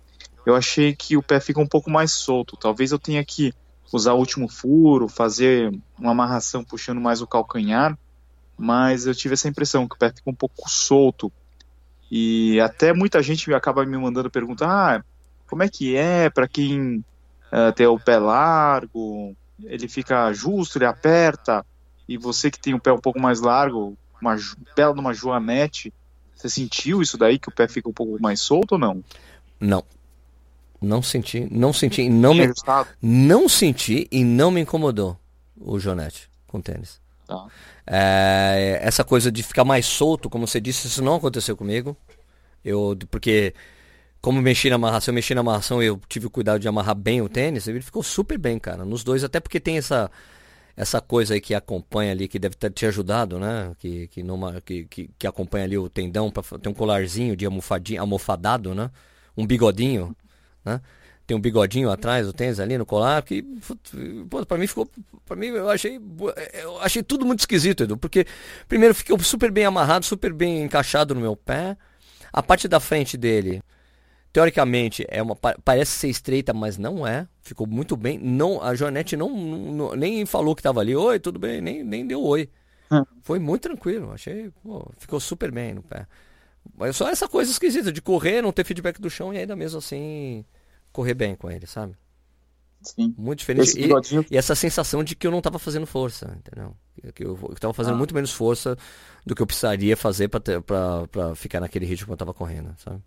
eu 0.46 0.56
achei 0.56 0.96
que 0.96 1.18
o 1.18 1.22
pé 1.22 1.38
fica 1.38 1.60
um 1.60 1.66
pouco 1.66 1.90
mais 1.90 2.12
solto. 2.12 2.56
Talvez 2.56 2.92
eu 2.92 2.98
tenha 2.98 3.22
que 3.22 3.52
usar 3.92 4.14
o 4.14 4.18
último 4.18 4.48
furo, 4.48 5.06
fazer 5.06 5.70
uma 5.98 6.12
amarração 6.12 6.64
puxando 6.64 6.98
mais 6.98 7.20
o 7.20 7.26
calcanhar, 7.26 7.94
mas 8.56 9.06
eu 9.06 9.14
tive 9.14 9.34
essa 9.34 9.48
impressão 9.48 9.86
que 9.86 9.94
o 9.94 9.98
pé 9.98 10.12
ficou 10.14 10.32
um 10.32 10.36
pouco 10.36 10.68
solto. 10.68 11.32
E 12.10 12.60
até 12.60 12.92
muita 12.92 13.22
gente 13.22 13.52
acaba 13.52 13.84
me 13.84 13.98
mandando 13.98 14.30
perguntar: 14.30 14.68
ah, 14.68 15.04
como 15.46 15.62
é 15.62 15.68
que 15.68 15.96
é 15.96 16.30
para 16.30 16.48
quem 16.48 17.04
uh, 17.52 17.72
tem 17.74 17.86
o 17.86 17.98
pé 17.98 18.18
largo? 18.18 19.36
Ele 19.64 19.88
fica 19.88 20.32
justo, 20.32 20.78
ele 20.78 20.86
aperta. 20.86 21.64
E 22.08 22.16
você 22.16 22.50
que 22.50 22.60
tem 22.60 22.74
o 22.74 22.80
pé 22.80 22.92
um 22.92 23.00
pouco 23.00 23.20
mais 23.20 23.40
largo, 23.40 23.96
uma 24.20 24.36
bela 24.76 24.94
numa 24.94 25.12
joanete, 25.12 25.92
você 26.34 26.48
sentiu 26.48 27.02
isso 27.02 27.18
daí 27.18 27.38
que 27.38 27.48
o 27.48 27.52
pé 27.52 27.66
fica 27.66 27.88
um 27.88 27.92
pouco 27.92 28.20
mais 28.20 28.40
solto 28.40 28.72
ou 28.72 28.78
não? 28.78 29.02
Não. 29.58 29.84
Não 30.80 31.02
senti, 31.02 31.48
não 31.50 31.72
senti, 31.72 32.08
não 32.08 32.34
me, 32.34 32.52
não 33.00 33.48
senti 33.48 34.06
e 34.12 34.22
não 34.22 34.50
me 34.50 34.60
incomodou 34.60 35.18
o 35.58 35.78
Jonete 35.78 36.28
com 36.46 36.60
tênis. 36.60 37.00
Tá. 37.26 37.46
É, 37.86 38.80
essa 38.82 39.04
coisa 39.04 39.30
de 39.30 39.42
ficar 39.42 39.64
mais 39.64 39.86
solto, 39.86 40.28
como 40.28 40.46
você 40.46 40.60
disse, 40.60 40.88
isso 40.88 41.02
não 41.02 41.16
aconteceu 41.16 41.56
comigo. 41.56 41.96
Eu, 42.64 42.96
porque 43.10 43.54
como 44.20 44.42
mexi 44.42 44.68
na 44.68 44.76
amarração, 44.76 45.12
eu 45.12 45.14
mexi 45.14 45.34
na 45.34 45.40
amarração, 45.40 45.82
eu 45.82 46.00
tive 46.08 46.26
o 46.26 46.30
cuidado 46.30 46.58
de 46.58 46.66
amarrar 46.66 46.96
bem 46.96 47.22
o 47.22 47.28
tênis, 47.28 47.68
ele 47.68 47.80
ficou 47.80 48.02
super 48.02 48.36
bem, 48.36 48.58
cara, 48.58 48.84
nos 48.84 49.04
dois, 49.04 49.22
até 49.22 49.38
porque 49.38 49.60
tem 49.60 49.78
essa 49.78 50.10
essa 50.76 51.00
coisa 51.00 51.34
aí 51.34 51.40
que 51.40 51.54
acompanha 51.54 52.12
ali, 52.12 52.28
que 52.28 52.38
deve 52.38 52.54
ter 52.54 52.70
te 52.70 52.84
ajudado, 52.86 53.38
né? 53.38 53.74
Que, 53.78 54.08
que, 54.08 54.22
numa, 54.22 54.60
que, 54.60 54.84
que, 54.84 55.10
que 55.18 55.26
acompanha 55.26 55.64
ali 55.64 55.78
o 55.78 55.88
tendão, 55.88 56.30
para 56.30 56.42
ter 56.58 56.68
um 56.68 56.74
colarzinho 56.74 57.34
de 57.34 57.46
almofadinho, 57.46 58.00
almofadado, 58.02 58.74
né? 58.74 58.90
Um 59.36 59.46
bigodinho, 59.46 60.14
né? 60.64 60.80
Tem 61.26 61.36
um 61.36 61.40
bigodinho 61.40 61.90
atrás, 61.90 62.28
o 62.28 62.32
tênis 62.32 62.60
ali 62.60 62.78
no 62.78 62.86
colar, 62.86 63.20
que 63.22 63.42
pô, 64.30 64.46
pra 64.46 64.56
mim 64.56 64.66
ficou. 64.66 64.88
para 65.26 65.36
mim 65.36 65.48
eu 65.48 65.68
achei. 65.68 66.00
Eu 66.54 66.80
achei 66.80 67.02
tudo 67.02 67.26
muito 67.26 67.40
esquisito, 67.40 67.82
Edu, 67.82 67.96
porque 67.96 68.24
primeiro 68.68 68.94
ficou 68.94 69.18
super 69.18 69.50
bem 69.50 69.64
amarrado, 69.64 70.06
super 70.06 70.32
bem 70.32 70.62
encaixado 70.62 71.14
no 71.14 71.20
meu 71.20 71.34
pé. 71.34 71.76
A 72.32 72.42
parte 72.42 72.68
da 72.68 72.78
frente 72.78 73.16
dele, 73.16 73.60
teoricamente, 74.32 75.04
é 75.08 75.20
uma, 75.20 75.34
parece 75.34 75.92
ser 75.92 76.08
estreita, 76.08 76.54
mas 76.54 76.78
não 76.78 77.04
é. 77.04 77.26
Ficou 77.40 77.66
muito 77.66 77.96
bem. 77.96 78.18
Não, 78.18 78.62
a 78.62 78.74
Joanete 78.74 79.16
não, 79.16 79.28
não 79.30 79.96
nem 79.96 80.24
falou 80.26 80.54
que 80.54 80.62
tava 80.62 80.80
ali, 80.80 80.94
oi, 80.94 81.18
tudo 81.18 81.40
bem, 81.40 81.60
nem, 81.60 81.82
nem 81.82 82.06
deu 82.06 82.22
oi. 82.22 82.48
Hum. 82.90 83.02
Foi 83.22 83.40
muito 83.40 83.62
tranquilo, 83.62 84.12
achei. 84.12 84.50
Pô, 84.62 84.88
ficou 84.96 85.18
super 85.18 85.50
bem 85.50 85.74
no 85.74 85.82
pé. 85.82 86.06
Mas 86.76 86.94
só 86.94 87.08
essa 87.08 87.26
coisa 87.26 87.50
esquisita 87.50 87.90
de 87.90 88.00
correr, 88.00 88.42
não 88.42 88.52
ter 88.52 88.64
feedback 88.64 89.00
do 89.00 89.10
chão 89.10 89.34
e 89.34 89.38
ainda 89.38 89.56
mesmo 89.56 89.78
assim 89.78 90.44
correr 90.96 91.12
bem 91.12 91.36
com 91.36 91.50
ele, 91.50 91.66
sabe? 91.66 91.94
Sim. 92.80 93.14
Muito 93.18 93.40
diferente. 93.40 93.78
E, 93.78 93.90
e, 94.30 94.36
essa 94.36 94.54
sensação 94.54 95.04
de 95.04 95.14
que 95.14 95.26
eu 95.26 95.30
não 95.30 95.38
estava 95.38 95.58
fazendo 95.58 95.86
força, 95.86 96.38
entendeu? 96.38 96.74
Que 97.14 97.24
eu, 97.24 97.38
estava 97.52 97.74
fazendo 97.74 97.94
ah. 97.94 97.98
muito 97.98 98.14
menos 98.14 98.32
força 98.32 98.78
do 99.24 99.34
que 99.34 99.42
eu 99.42 99.46
precisaria 99.46 99.96
fazer 99.96 100.28
para 100.28 101.34
ficar 101.34 101.60
naquele 101.60 101.84
ritmo 101.84 102.06
que 102.06 102.12
eu 102.12 102.14
estava 102.14 102.32
correndo, 102.32 102.74
sabe? 102.78 103.02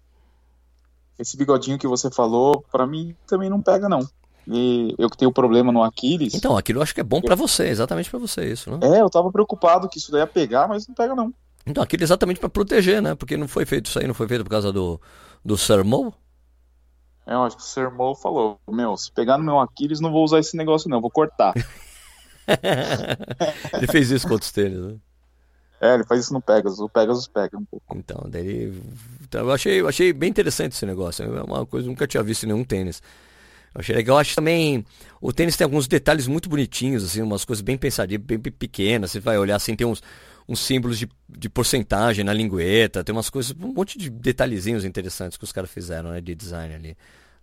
Esse 1.17 1.35
bigodinho 1.35 1.79
que 1.79 1.87
você 1.87 2.11
falou, 2.11 2.63
para 2.71 2.85
mim 2.85 3.15
também 3.25 3.49
não 3.49 3.61
pega, 3.61 3.89
não. 3.89 4.07
E 4.47 4.93
eu 4.97 5.09
que 5.09 5.17
tenho 5.17 5.31
problema 5.31 5.71
no 5.71 5.83
Aquiles. 5.83 6.33
Então, 6.33 6.57
aquilo 6.57 6.79
eu 6.79 6.83
acho 6.83 6.93
que 6.93 7.01
é 7.01 7.03
bom 7.03 7.21
para 7.21 7.35
você, 7.35 7.67
exatamente 7.67 8.09
para 8.09 8.19
você 8.19 8.51
isso, 8.51 8.69
né? 8.71 8.79
É, 8.83 9.01
eu 9.01 9.09
tava 9.09 9.31
preocupado 9.31 9.89
que 9.89 9.97
isso 9.97 10.11
daí 10.11 10.21
ia 10.21 10.27
pegar, 10.27 10.67
mas 10.67 10.87
não 10.87 10.95
pega, 10.95 11.15
não. 11.15 11.33
Então, 11.65 11.83
aquilo 11.83 12.03
é 12.03 12.05
exatamente 12.05 12.39
para 12.39 12.49
proteger, 12.49 13.01
né? 13.01 13.15
Porque 13.15 13.37
não 13.37 13.47
foi 13.47 13.65
feito 13.65 13.87
isso 13.87 13.99
aí, 13.99 14.07
não 14.07 14.13
foi 14.13 14.27
feito 14.27 14.43
por 14.43 14.49
causa 14.49 14.71
do, 14.71 14.99
do 15.43 15.57
sermão, 15.57 16.13
é, 17.29 17.33
eu 17.33 17.43
acho 17.43 17.55
que 17.55 17.61
o 17.61 17.65
Sermão 17.65 18.15
falou: 18.15 18.59
Meu, 18.67 18.97
se 18.97 19.11
pegar 19.11 19.37
no 19.37 19.43
meu 19.43 19.59
Aquiles, 19.59 19.99
não 19.99 20.11
vou 20.11 20.23
usar 20.23 20.39
esse 20.39 20.57
negócio, 20.57 20.89
não, 20.89 20.99
vou 20.99 21.11
cortar. 21.11 21.53
ele 23.77 23.87
fez 23.87 24.09
isso 24.09 24.27
com 24.27 24.33
outros 24.33 24.51
tênis, 24.51 24.79
né? 24.79 24.95
É, 25.81 25.93
ele 25.93 26.03
faz 26.03 26.21
isso 26.21 26.33
no 26.33 26.41
Pegasus, 26.41 26.79
o 26.79 26.89
Pegasus 26.89 27.27
pega 27.27 27.57
um 27.57 27.63
pouco. 27.63 27.95
Então, 27.95 28.25
daí. 28.27 28.73
Então, 29.21 29.41
eu 29.41 29.51
achei, 29.51 29.79
eu 29.79 29.87
achei 29.87 30.11
bem 30.11 30.29
interessante 30.29 30.73
esse 30.73 30.85
negócio. 30.85 31.23
É 31.23 31.43
uma 31.43 31.65
coisa 31.65 31.85
que 31.85 31.89
eu 31.89 31.91
nunca 31.91 32.07
tinha 32.07 32.21
visto 32.21 32.43
em 32.43 32.47
nenhum 32.47 32.65
tênis. 32.65 33.01
Eu 33.73 33.79
achei 33.79 33.95
legal. 33.95 34.17
Eu 34.17 34.19
acho 34.19 34.35
também. 34.35 34.85
O 35.21 35.31
tênis 35.31 35.55
tem 35.55 35.63
alguns 35.63 35.87
detalhes 35.87 36.27
muito 36.27 36.49
bonitinhos, 36.49 37.03
assim, 37.03 37.21
umas 37.21 37.45
coisas 37.45 37.61
bem 37.61 37.77
pensadinhas, 37.77 38.21
bem 38.23 38.39
pequenas. 38.39 39.11
Você 39.11 39.19
vai 39.21 39.37
olhar 39.37 39.55
assim, 39.55 39.75
tem 39.75 39.87
uns, 39.87 40.03
uns 40.49 40.59
símbolos 40.61 40.97
de, 40.97 41.07
de 41.29 41.47
porcentagem 41.47 42.25
na 42.25 42.33
lingueta, 42.33 43.03
tem 43.03 43.13
umas 43.13 43.29
coisas, 43.29 43.55
um 43.61 43.71
monte 43.71 43.99
de 43.99 44.09
detalhezinhos 44.09 44.83
interessantes 44.83 45.37
que 45.37 45.43
os 45.43 45.51
caras 45.51 45.69
fizeram, 45.69 46.09
né, 46.09 46.19
de 46.19 46.33
design 46.33 46.73
ali 46.73 46.97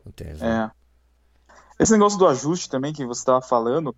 no 0.05 0.11
tênis. 0.11 0.41
Né? 0.41 0.71
É. 0.73 1.83
Esse 1.83 1.93
negócio 1.93 2.19
do 2.19 2.27
ajuste 2.27 2.69
também 2.69 2.93
que 2.93 3.07
você 3.07 3.21
estava 3.21 3.41
falando, 3.41 3.95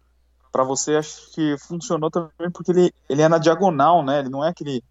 para 0.52 0.62
você 0.62 0.96
acho 0.96 1.32
que 1.32 1.56
funcionou 1.58 2.10
também 2.10 2.50
porque 2.52 2.70
ele, 2.70 2.92
ele 3.08 3.22
é 3.22 3.28
na 3.28 3.38
diagonal, 3.38 4.04
né? 4.04 4.18
Ele 4.20 4.28
não 4.28 4.44
é 4.44 4.48
aquele 4.48 4.82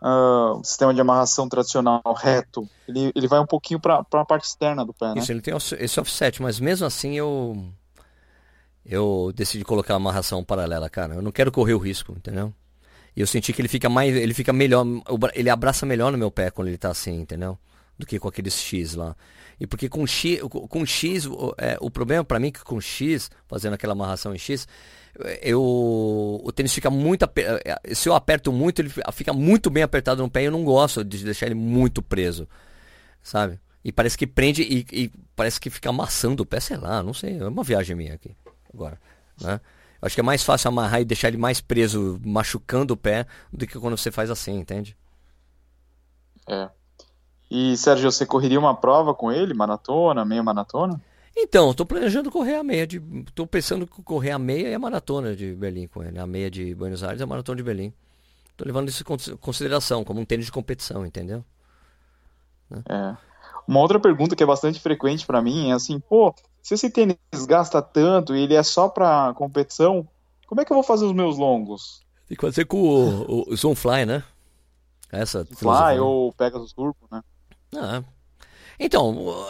uh, 0.00 0.62
sistema 0.64 0.94
de 0.94 1.00
amarração 1.00 1.48
tradicional 1.48 2.00
reto, 2.16 2.68
ele, 2.88 3.12
ele 3.14 3.28
vai 3.28 3.40
um 3.40 3.46
pouquinho 3.46 3.80
para 3.80 3.98
a 3.98 4.24
parte 4.24 4.44
externa 4.44 4.86
do 4.86 4.94
pé, 4.94 5.14
né? 5.14 5.20
Isso, 5.20 5.32
ele 5.32 5.42
tem 5.42 5.54
esse 5.56 6.00
offset, 6.00 6.40
mas 6.40 6.60
mesmo 6.60 6.86
assim 6.86 7.14
eu 7.14 7.62
eu 8.84 9.32
decidi 9.34 9.64
colocar 9.64 9.94
a 9.94 9.96
amarração 9.96 10.44
paralela, 10.44 10.88
cara. 10.88 11.14
Eu 11.14 11.22
não 11.22 11.32
quero 11.32 11.50
correr 11.50 11.74
o 11.74 11.78
risco, 11.78 12.12
entendeu? 12.12 12.54
E 13.16 13.20
eu 13.22 13.26
senti 13.26 13.52
que 13.52 13.60
ele 13.62 13.68
fica 13.68 13.88
mais, 13.88 14.14
ele 14.14 14.34
fica 14.34 14.52
melhor, 14.52 14.84
ele 15.34 15.48
abraça 15.48 15.86
melhor 15.86 16.12
no 16.12 16.18
meu 16.18 16.30
pé 16.30 16.50
quando 16.50 16.68
ele 16.68 16.76
tá 16.76 16.90
assim, 16.90 17.20
entendeu? 17.20 17.58
Do 17.98 18.04
que 18.04 18.18
com 18.18 18.28
aqueles 18.28 18.54
X 18.54 18.94
lá. 18.94 19.16
E 19.58 19.66
porque 19.66 19.88
com 19.88 20.06
X, 20.06 20.40
com 20.42 20.84
X 20.84 21.26
é, 21.56 21.78
o 21.80 21.90
problema 21.90 22.22
para 22.22 22.38
mim 22.38 22.48
é 22.48 22.50
que 22.50 22.62
com 22.62 22.78
X, 22.78 23.30
fazendo 23.48 23.72
aquela 23.72 23.94
amarração 23.94 24.34
em 24.34 24.38
X, 24.38 24.68
eu, 25.40 25.62
o 25.62 26.52
tênis 26.52 26.74
fica 26.74 26.90
muito. 26.90 27.24
É, 27.24 27.94
se 27.94 28.06
eu 28.06 28.14
aperto 28.14 28.52
muito, 28.52 28.82
ele 28.82 28.90
fica 29.12 29.32
muito 29.32 29.70
bem 29.70 29.82
apertado 29.82 30.22
no 30.22 30.30
pé 30.30 30.42
e 30.42 30.44
eu 30.44 30.52
não 30.52 30.62
gosto 30.62 31.02
de 31.02 31.24
deixar 31.24 31.46
ele 31.46 31.54
muito 31.54 32.02
preso. 32.02 32.46
Sabe? 33.22 33.58
E 33.82 33.90
parece 33.90 34.18
que 34.18 34.26
prende 34.26 34.62
e, 34.62 34.86
e 34.92 35.10
parece 35.34 35.58
que 35.58 35.70
fica 35.70 35.88
amassando 35.88 36.42
o 36.42 36.46
pé, 36.46 36.60
sei 36.60 36.76
lá, 36.76 37.02
não 37.02 37.14
sei. 37.14 37.38
É 37.38 37.48
uma 37.48 37.64
viagem 37.64 37.96
minha 37.96 38.12
aqui 38.12 38.36
agora. 38.72 39.00
Né? 39.40 39.58
Acho 40.06 40.14
que 40.14 40.20
é 40.20 40.24
mais 40.24 40.42
fácil 40.42 40.68
amarrar 40.68 41.00
e 41.00 41.04
deixar 41.04 41.28
ele 41.28 41.36
mais 41.36 41.60
preso, 41.60 42.20
machucando 42.24 42.94
o 42.94 42.96
pé, 42.96 43.26
do 43.52 43.66
que 43.66 43.78
quando 43.78 43.96
você 43.96 44.10
faz 44.10 44.30
assim, 44.30 44.58
entende? 44.58 44.96
É. 46.48 46.68
E, 47.50 47.76
Sérgio, 47.76 48.10
você 48.10 48.24
correria 48.24 48.58
uma 48.58 48.74
prova 48.74 49.14
com 49.14 49.30
ele? 49.30 49.54
Maratona, 49.54 50.24
meia 50.24 50.42
maratona? 50.42 51.00
Então, 51.36 51.70
estou 51.70 51.84
planejando 51.84 52.30
correr 52.30 52.54
a 52.56 52.64
meia 52.64 52.86
de. 52.86 53.02
Estou 53.26 53.46
pensando 53.46 53.86
que 53.86 54.02
correr 54.02 54.30
a 54.30 54.38
meia 54.38 54.68
e 54.68 54.74
a 54.74 54.78
maratona 54.78 55.36
de 55.36 55.54
Berlim 55.54 55.86
com 55.86 56.02
ele. 56.02 56.18
A 56.18 56.26
meia 56.26 56.50
de 56.50 56.74
Buenos 56.74 57.04
Aires 57.04 57.20
e 57.20 57.24
a 57.24 57.26
maratona 57.26 57.56
de 57.56 57.62
Berlim. 57.62 57.92
Estou 58.50 58.66
levando 58.66 58.88
isso 58.88 59.02
em 59.02 59.36
consideração, 59.36 60.02
como 60.02 60.18
um 60.18 60.24
tênis 60.24 60.46
de 60.46 60.52
competição, 60.52 61.04
entendeu? 61.04 61.44
É. 62.88 63.16
Uma 63.68 63.80
outra 63.80 64.00
pergunta 64.00 64.34
que 64.34 64.42
é 64.42 64.46
bastante 64.46 64.80
frequente 64.80 65.26
para 65.26 65.42
mim 65.42 65.70
é 65.70 65.74
assim, 65.74 66.00
pô, 66.00 66.34
se 66.66 66.74
esse 66.74 66.90
tênis 66.90 67.16
gasta 67.46 67.80
tanto 67.80 68.34
e 68.34 68.42
ele 68.42 68.54
é 68.54 68.62
só 68.64 68.88
para 68.88 69.32
competição, 69.34 70.04
como 70.48 70.60
é 70.60 70.64
que 70.64 70.72
eu 70.72 70.74
vou 70.74 70.82
fazer 70.82 71.04
os 71.04 71.12
meus 71.12 71.38
longos? 71.38 72.00
Tem 72.26 72.36
que 72.36 72.44
fazer 72.44 72.64
com 72.64 72.76
o, 72.82 73.52
o 73.52 73.56
Zoomfly, 73.56 74.04
né? 74.04 74.24
Essa 75.12 75.44
Fly 75.44 76.00
ou 76.00 76.32
Pegasus 76.32 76.72
Turbo, 76.72 77.06
né? 77.08 77.22
Ah. 77.76 78.02
Então, 78.80 79.46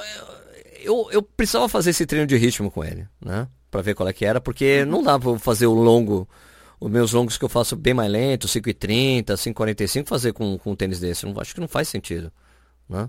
eu, 0.83 1.09
eu 1.11 1.23
precisava 1.23 1.71
fazer 1.71 1.89
esse 1.89 2.05
treino 2.05 2.27
de 2.27 2.37
ritmo 2.37 2.71
com 2.71 2.85
ele, 2.85 3.09
né? 3.19 3.49
Pra 3.71 3.81
ver 3.81 3.95
qual 3.95 4.07
é 4.07 4.13
que 4.13 4.27
era, 4.27 4.39
porque 4.39 4.85
não 4.85 5.03
dá 5.03 5.19
pra 5.19 5.39
fazer 5.39 5.67
o 5.67 5.73
longo, 5.73 6.29
os 6.79 6.91
meus 6.91 7.15
longos 7.15 7.39
que 7.39 7.47
eu 7.47 7.49
faço 7.49 7.77
bem 7.77 7.95
mais 7.95 8.13
lento, 8.13 8.47
5,30, 8.47 9.25
5,45, 9.29 10.07
fazer 10.07 10.35
com, 10.35 10.59
com 10.59 10.73
um 10.73 10.77
tênis 10.77 11.01
desse. 11.01 11.25
Não, 11.25 11.41
acho 11.41 11.55
que 11.55 11.63
não 11.63 11.69
faz 11.69 11.89
sentido, 11.89 12.31
né? 12.87 13.09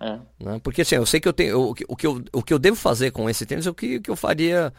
É. 0.00 0.18
Né? 0.38 0.60
Porque 0.62 0.82
assim, 0.82 0.94
eu 0.94 1.06
sei 1.06 1.20
que 1.20 1.28
eu 1.28 1.32
tenho. 1.32 1.58
O, 1.58 1.70
o, 1.70 1.96
que 1.96 2.06
eu, 2.06 2.24
o 2.32 2.42
que 2.42 2.52
eu 2.52 2.58
devo 2.58 2.76
fazer 2.76 3.10
com 3.10 3.28
esse 3.28 3.44
tênis 3.44 3.66
é 3.66 3.70
o 3.70 3.74
que, 3.74 4.00
que 4.00 4.10
eu 4.10 4.16
faria. 4.16 4.72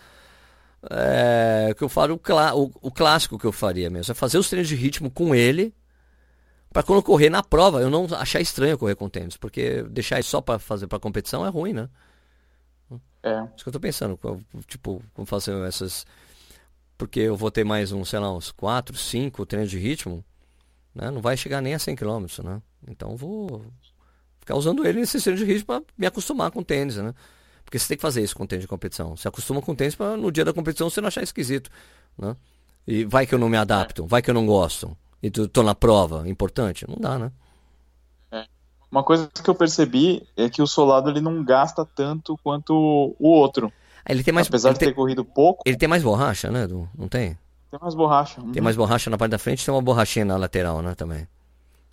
É, 0.89 1.75
que 1.77 1.84
eu 1.84 1.89
falo 1.89 2.19
o, 2.55 2.71
o, 2.81 2.91
clássico 2.91 3.38
que 3.38 3.45
eu 3.45 3.51
faria 3.51 3.89
mesmo. 3.89 4.12
É 4.12 4.15
fazer 4.15 4.39
os 4.39 4.49
treinos 4.49 4.67
de 4.67 4.75
ritmo 4.75 5.12
com 5.12 5.36
ele 5.36 5.73
para 6.73 6.81
quando 6.81 7.03
correr 7.03 7.29
na 7.29 7.43
prova, 7.43 7.81
eu 7.81 7.89
não 7.89 8.07
achar 8.15 8.39
estranho 8.39 8.77
correr 8.77 8.95
com 8.95 9.10
tênis, 9.10 9.36
porque 9.36 9.84
deixar 9.84 10.19
isso 10.19 10.29
só 10.29 10.41
para 10.41 10.57
fazer 10.57 10.88
para 10.88 10.99
competição 10.99 11.45
é 11.45 11.49
ruim, 11.49 11.73
né? 11.73 11.89
É. 13.21 13.43
Isso 13.55 13.63
que 13.63 13.69
eu 13.69 13.73
tô 13.73 13.79
pensando, 13.79 14.17
tipo, 14.65 15.03
como 15.13 15.25
fazer 15.25 15.53
essas 15.67 16.05
porque 16.97 17.19
eu 17.19 17.36
vou 17.36 17.49
ter 17.49 17.63
mais 17.63 17.91
uns, 17.91 18.10
sei 18.10 18.19
lá, 18.19 18.31
uns 18.31 18.51
4, 18.51 18.95
5 18.95 19.43
treinos 19.47 19.71
de 19.71 19.79
ritmo, 19.79 20.23
né? 20.93 21.10
Não 21.10 21.19
vai 21.19 21.36
chegar 21.36 21.60
nem 21.60 21.73
a 21.73 21.79
100 21.79 21.95
km, 21.95 22.25
né? 22.43 22.62
Então 22.88 23.15
vou 23.17 23.65
ficar 24.52 24.58
usando 24.58 24.86
ele 24.86 25.00
nesse 25.00 25.20
treinos 25.22 25.40
de 25.40 25.46
ritmo 25.46 25.66
para 25.66 25.82
me 25.98 26.06
acostumar 26.06 26.52
com 26.52 26.62
tênis, 26.62 26.98
né? 26.98 27.14
Porque 27.64 27.80
você 27.80 27.88
tem 27.88 27.98
que 27.98 28.02
fazer 28.02 28.22
isso 28.22 28.36
com 28.36 28.46
tênis 28.46 28.64
de 28.64 28.68
competição. 28.68 29.16
Se 29.16 29.28
acostuma 29.28 29.62
com 29.62 29.74
tênis 29.74 29.96
para 29.96 30.18
no 30.18 30.32
dia 30.32 30.44
da 30.44 30.54
competição 30.54 30.90
você 30.90 31.00
não 31.00 31.08
achar 31.08 31.24
esquisito, 31.24 31.70
né? 32.18 32.36
E 32.86 33.06
vai 33.06 33.26
que 33.26 33.34
eu 33.34 33.40
não 33.40 33.48
me 33.48 33.58
adapto, 33.58 34.06
vai 34.06 34.22
que 34.22 34.30
eu 34.30 34.34
não 34.34 34.46
gosto 34.46 34.96
e 35.22 35.30
tu, 35.30 35.48
tô 35.48 35.64
na 35.64 35.74
prova, 35.74 36.28
importante? 36.28 36.86
Não 36.90 36.98
dá, 37.00 37.18
né? 37.18 37.32
É. 38.32 38.46
Uma 38.92 39.04
coisa 39.04 39.30
que 39.42 39.50
eu 39.50 39.56
percebi 39.56 40.28
é 40.36 40.50
que 40.50 40.62
o 40.62 40.68
solado 40.68 41.10
ele 41.10 41.22
não 41.22 41.44
gasta 41.44 41.86
tanto 41.86 42.38
quanto 42.44 42.74
o 42.74 43.30
outro. 43.30 43.72
Ah, 44.04 44.12
ele 44.12 44.24
tem 44.24 44.34
mais, 44.34 44.48
Apesar 44.48 44.74
de 44.74 44.80
ter 44.80 44.94
corrido 44.94 45.24
pouco. 45.24 45.64
Ele 45.66 45.78
tem 45.78 45.88
mais 45.88 46.04
borracha, 46.04 46.50
né? 46.50 46.68
Não 46.68 47.08
tem? 47.08 47.38
Tem 47.70 47.80
mais 47.80 47.94
borracha. 47.94 48.42
Uhum. 48.42 48.52
Tem 48.52 48.62
mais 48.62 48.76
borracha 48.76 49.10
na 49.10 49.18
parte 49.18 49.32
da 49.32 49.38
frente 49.38 49.64
tem 49.64 49.74
uma 49.74 49.82
borrachinha 49.82 50.26
na 50.26 50.36
lateral, 50.36 50.82
né? 50.82 50.96
Também. 50.96 51.28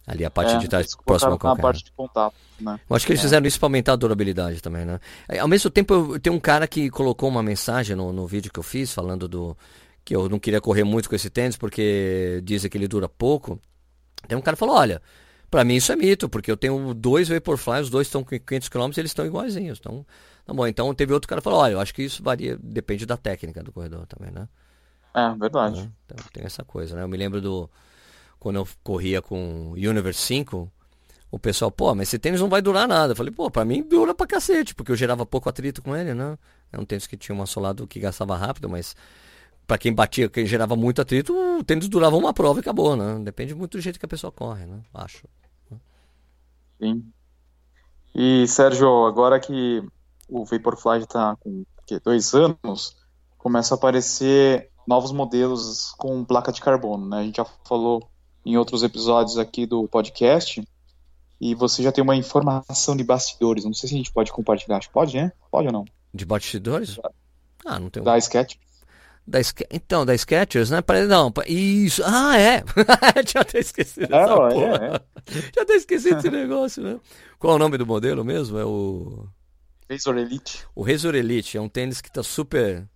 Ali 0.08 0.24
a 0.24 0.30
parte 0.30 0.54
é, 0.54 0.58
de 0.58 0.68
trás, 0.68 0.96
próximo 1.04 1.32
ao 1.32 1.38
calcanhar. 1.38 1.56
Na 1.56 1.62
parte 1.62 1.84
de 1.84 1.92
contato, 1.92 2.34
né? 2.58 2.80
Eu 2.88 2.96
acho 2.96 3.04
que 3.04 3.12
eles 3.12 3.20
é. 3.20 3.24
fizeram 3.24 3.46
isso 3.46 3.58
para 3.58 3.66
aumentar 3.66 3.92
a 3.92 3.96
durabilidade 3.96 4.62
também, 4.62 4.86
né? 4.86 4.98
Ao 5.38 5.46
mesmo 5.46 5.70
tempo, 5.70 5.92
eu, 5.92 6.18
tem 6.18 6.32
um 6.32 6.40
cara 6.40 6.66
que 6.66 6.88
colocou 6.88 7.28
uma 7.28 7.42
mensagem 7.42 7.94
no, 7.94 8.10
no 8.10 8.26
vídeo 8.26 8.50
que 8.50 8.58
eu 8.58 8.62
fiz, 8.62 8.92
falando 8.92 9.28
do 9.28 9.56
que 10.04 10.16
eu 10.16 10.26
não 10.26 10.38
queria 10.38 10.62
correr 10.62 10.84
muito 10.84 11.06
com 11.06 11.14
esse 11.14 11.28
tênis 11.28 11.58
porque 11.58 12.40
dizem 12.42 12.70
que 12.70 12.78
ele 12.78 12.88
dura 12.88 13.06
pouco. 13.06 13.60
Tem 14.26 14.38
um 14.38 14.40
cara 14.40 14.56
que 14.56 14.60
falou, 14.60 14.74
olha, 14.74 15.02
para 15.50 15.62
mim 15.64 15.76
isso 15.76 15.92
é 15.92 15.96
mito, 15.96 16.30
porque 16.30 16.50
eu 16.50 16.56
tenho 16.56 16.94
dois 16.94 17.28
Vaporfly, 17.28 17.82
os 17.82 17.90
dois 17.90 18.06
estão 18.06 18.24
com 18.24 18.38
500 18.38 18.70
km 18.70 18.90
e 18.96 19.00
eles 19.00 19.10
estão 19.10 19.26
iguaizinhos. 19.26 19.78
Então, 19.78 20.06
tá 20.46 20.54
bom. 20.54 20.66
Então 20.66 20.94
teve 20.94 21.12
outro 21.12 21.28
cara 21.28 21.42
que 21.42 21.44
falou, 21.44 21.60
olha, 21.60 21.72
eu 21.72 21.80
acho 21.80 21.92
que 21.94 22.02
isso 22.02 22.22
varia, 22.22 22.58
depende 22.62 23.04
da 23.04 23.18
técnica 23.18 23.62
do 23.62 23.70
corredor 23.70 24.06
também, 24.06 24.32
né? 24.32 24.48
É, 25.14 25.34
verdade. 25.34 25.80
É, 25.80 25.90
então, 26.06 26.26
tem 26.32 26.44
essa 26.44 26.64
coisa, 26.64 26.96
né? 26.96 27.02
Eu 27.02 27.08
me 27.08 27.16
lembro 27.16 27.40
do 27.40 27.68
quando 28.38 28.56
eu 28.56 28.68
corria 28.82 29.20
com 29.20 29.72
Universe 29.72 30.20
5, 30.22 30.70
o 31.30 31.38
pessoal, 31.38 31.70
pô, 31.70 31.94
mas 31.94 32.08
esse 32.08 32.18
tênis 32.18 32.40
não 32.40 32.48
vai 32.48 32.62
durar 32.62 32.88
nada. 32.88 33.12
Eu 33.12 33.16
falei, 33.16 33.32
pô, 33.32 33.50
pra 33.50 33.64
mim 33.64 33.82
dura 33.82 34.14
pra 34.14 34.26
cacete, 34.26 34.74
porque 34.74 34.92
eu 34.92 34.96
gerava 34.96 35.26
pouco 35.26 35.48
atrito 35.48 35.82
com 35.82 35.94
ele, 35.94 36.14
né? 36.14 36.38
É 36.72 36.78
um 36.78 36.84
tênis 36.84 37.06
que 37.06 37.16
tinha 37.16 37.36
um 37.36 37.42
assolado 37.42 37.86
que 37.86 38.00
gastava 38.00 38.36
rápido, 38.36 38.68
mas 38.68 38.96
para 39.66 39.76
quem 39.78 39.92
batia, 39.92 40.28
quem 40.28 40.46
gerava 40.46 40.74
muito 40.74 41.02
atrito, 41.02 41.34
o 41.34 41.62
tênis 41.64 41.88
durava 41.88 42.16
uma 42.16 42.32
prova 42.32 42.58
e 42.58 42.62
acabou, 42.62 42.96
né? 42.96 43.18
Depende 43.22 43.54
muito 43.54 43.76
do 43.76 43.82
jeito 43.82 43.98
que 43.98 44.06
a 44.06 44.08
pessoa 44.08 44.32
corre, 44.32 44.64
né? 44.64 44.80
Acho. 44.94 45.26
Sim. 46.80 47.04
E, 48.14 48.46
Sérgio, 48.48 49.04
agora 49.04 49.38
que 49.38 49.82
o 50.28 50.44
Vaporfly 50.44 51.00
está 51.00 51.36
com 51.36 51.64
que, 51.86 51.98
dois 52.00 52.34
anos, 52.34 52.96
começa 53.36 53.74
a 53.74 53.76
aparecer 53.76 54.70
novos 54.86 55.12
modelos 55.12 55.92
com 55.98 56.24
placa 56.24 56.50
de 56.50 56.60
carbono, 56.60 57.06
né? 57.08 57.18
A 57.18 57.22
gente 57.22 57.36
já 57.36 57.44
falou 57.66 58.08
em 58.44 58.56
outros 58.56 58.82
episódios 58.82 59.38
aqui 59.38 59.66
do 59.66 59.86
podcast 59.88 60.62
e 61.40 61.54
você 61.54 61.82
já 61.82 61.92
tem 61.92 62.02
uma 62.02 62.16
informação 62.16 62.96
de 62.96 63.04
bastidores. 63.04 63.64
Não 63.64 63.74
sei 63.74 63.88
se 63.88 63.94
a 63.94 63.98
gente 63.98 64.12
pode 64.12 64.32
compartilhar. 64.32 64.76
Acho 64.76 64.88
que 64.88 64.94
pode, 64.94 65.16
né? 65.16 65.32
Pode 65.50 65.68
ou 65.68 65.72
não? 65.72 65.84
De 66.12 66.24
bastidores? 66.24 66.98
Ah, 67.64 67.78
não 67.78 67.88
tem. 67.88 68.02
Da 68.02 68.18
Sketch. 68.18 68.56
Da, 69.26 69.38
então, 69.70 70.06
da 70.06 70.16
Skechers, 70.16 70.70
né? 70.70 70.82
Não, 71.06 71.32
isso. 71.46 72.02
Ah, 72.04 72.38
é. 72.38 72.64
Já 73.30 73.42
até 73.42 73.60
esquecido 73.60 74.12
é, 74.12 74.22
essa 74.22 74.34
porra. 74.34 74.54
É, 74.56 74.96
é. 74.96 75.40
Já 75.54 75.62
até 75.62 75.74
esquecido 75.74 76.18
esse 76.18 76.30
negócio, 76.30 76.82
né? 76.82 76.98
Qual 77.38 77.52
é 77.52 77.56
o 77.56 77.58
nome 77.58 77.76
do 77.76 77.86
modelo 77.86 78.24
mesmo? 78.24 78.58
É 78.58 78.64
o... 78.64 79.28
Razor 79.88 80.16
Elite. 80.16 80.66
O 80.74 80.82
Razor 80.82 81.14
Elite. 81.14 81.56
É 81.56 81.60
um 81.60 81.68
tênis 81.68 82.00
que 82.00 82.10
tá 82.10 82.22
super... 82.22 82.88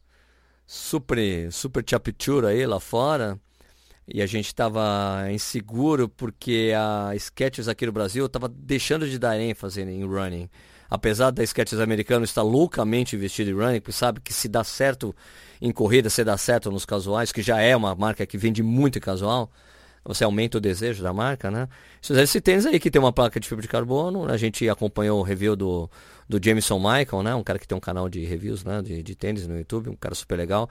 Super, 0.66 1.52
super 1.52 1.84
chapitura 1.86 2.48
aí 2.48 2.66
lá 2.66 2.80
fora. 2.80 3.38
E 4.06 4.20
a 4.20 4.26
gente 4.26 4.54
tava 4.54 5.28
inseguro 5.30 6.08
porque 6.08 6.72
a 6.76 7.12
Skechers 7.16 7.68
aqui 7.68 7.86
no 7.86 7.92
Brasil 7.92 8.28
tava 8.28 8.48
deixando 8.48 9.08
de 9.08 9.18
dar 9.18 9.38
ênfase 9.38 9.80
em 9.82 10.04
running. 10.04 10.48
Apesar 10.90 11.30
da 11.30 11.44
Skechers 11.46 11.80
americano 11.80 12.24
estar 12.24 12.42
loucamente 12.42 13.16
investido 13.16 13.50
em 13.50 13.54
running, 13.54 13.80
porque 13.80 13.92
sabe 13.92 14.20
que 14.20 14.32
se 14.32 14.48
dá 14.48 14.62
certo 14.62 15.14
em 15.60 15.70
corrida 15.70 16.10
você 16.10 16.24
dá 16.24 16.36
certo 16.36 16.70
nos 16.70 16.84
casuais, 16.84 17.30
que 17.30 17.40
já 17.40 17.60
é 17.60 17.74
uma 17.76 17.94
marca 17.94 18.26
que 18.26 18.36
vende 18.36 18.62
muito 18.62 18.98
em 18.98 19.00
casual, 19.00 19.50
você 20.04 20.24
aumenta 20.24 20.58
o 20.58 20.60
desejo 20.60 21.02
da 21.02 21.12
marca, 21.12 21.50
né? 21.50 21.68
Esse 22.02 22.40
tênis 22.40 22.66
aí 22.66 22.80
que 22.80 22.90
tem 22.90 23.00
uma 23.00 23.12
placa 23.12 23.38
de 23.38 23.48
fibra 23.48 23.62
de 23.62 23.68
carbono, 23.68 24.28
a 24.28 24.36
gente 24.36 24.68
acompanhou 24.68 25.20
o 25.20 25.22
review 25.22 25.54
do, 25.54 25.88
do 26.28 26.44
Jameson 26.44 26.78
Michael, 26.78 27.22
né? 27.22 27.34
Um 27.36 27.44
cara 27.44 27.58
que 27.58 27.68
tem 27.68 27.78
um 27.78 27.80
canal 27.80 28.08
de 28.08 28.24
reviews, 28.24 28.64
né? 28.64 28.82
De, 28.82 29.02
de 29.02 29.14
tênis 29.14 29.46
no 29.46 29.56
YouTube, 29.56 29.90
um 29.90 29.94
cara 29.94 30.14
super 30.14 30.36
legal. 30.36 30.68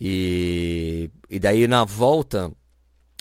E, 0.00 1.10
e 1.28 1.38
daí 1.38 1.66
na 1.66 1.84
volta 1.84 2.52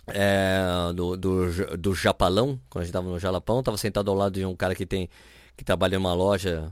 é, 0.08 0.60
do, 0.96 1.18
do, 1.18 1.78
do 1.78 1.96
Japalão, 1.96 2.60
quando 2.70 2.84
a 2.84 2.86
gente 2.86 2.92
estava 2.92 3.10
no 3.10 3.20
Jalapão, 3.20 3.60
estava 3.60 3.78
sentado 3.78 4.10
ao 4.12 4.18
lado 4.18 4.34
de 4.34 4.46
um 4.46 4.56
cara 4.56 4.76
que 4.76 4.86
tem 4.86 5.10
que 5.56 5.64
trabalha 5.64 5.96
em 5.96 5.98
uma 5.98 6.14
loja 6.14 6.72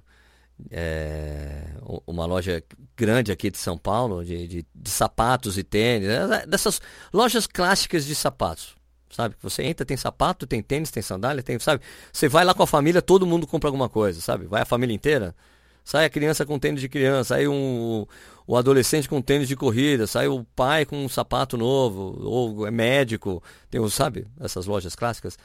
é, 0.72 1.64
uma 2.08 2.26
loja 2.26 2.64
grande 2.96 3.32
aqui 3.32 3.52
de 3.52 3.58
São 3.58 3.78
Paulo, 3.78 4.24
de, 4.24 4.48
de, 4.48 4.66
de, 4.74 4.90
sapatos 4.90 5.58
e 5.58 5.64
tênis, 5.64 6.08
né? 6.08 6.46
dessas 6.48 6.82
lojas 7.12 7.46
clássicas 7.46 8.06
de 8.06 8.16
sapatos. 8.16 8.76
Sabe? 9.10 9.36
Você 9.42 9.64
entra, 9.64 9.86
tem 9.86 9.98
sapato, 9.98 10.48
tem 10.48 10.62
tênis, 10.62 10.92
tem 10.92 11.02
sandália, 11.04 11.42
tem, 11.44 11.58
sabe? 11.60 11.82
Você 12.12 12.28
vai 12.28 12.44
lá 12.44 12.54
com 12.54 12.64
a 12.64 12.68
família, 12.68 13.02
todo 13.02 13.26
mundo 13.26 13.48
compra 13.48 13.70
alguma 13.70 13.88
coisa, 13.88 14.20
sabe? 14.22 14.46
Vai 14.46 14.62
a 14.62 14.66
família 14.66 14.94
inteira. 14.94 15.36
Sai 15.84 16.06
a 16.06 16.10
criança 16.10 16.46
com 16.46 16.58
tênis 16.58 16.82
de 16.82 16.90
criança, 16.90 17.36
aí 17.36 17.48
um, 17.48 18.06
o 18.48 18.56
adolescente 18.56 19.10
com 19.10 19.22
tênis 19.22 19.48
de 19.48 19.56
corrida, 19.56 20.06
sai 20.06 20.28
o 20.28 20.44
pai 20.56 20.86
com 20.86 21.04
um 21.04 21.10
sapato 21.10 21.58
novo, 21.58 22.18
ou 22.22 22.68
é 22.68 22.72
médico, 22.72 23.42
tem, 23.70 23.88
sabe, 23.90 24.28
essas 24.40 24.66
lojas 24.66 24.96
clássicas. 24.96 25.38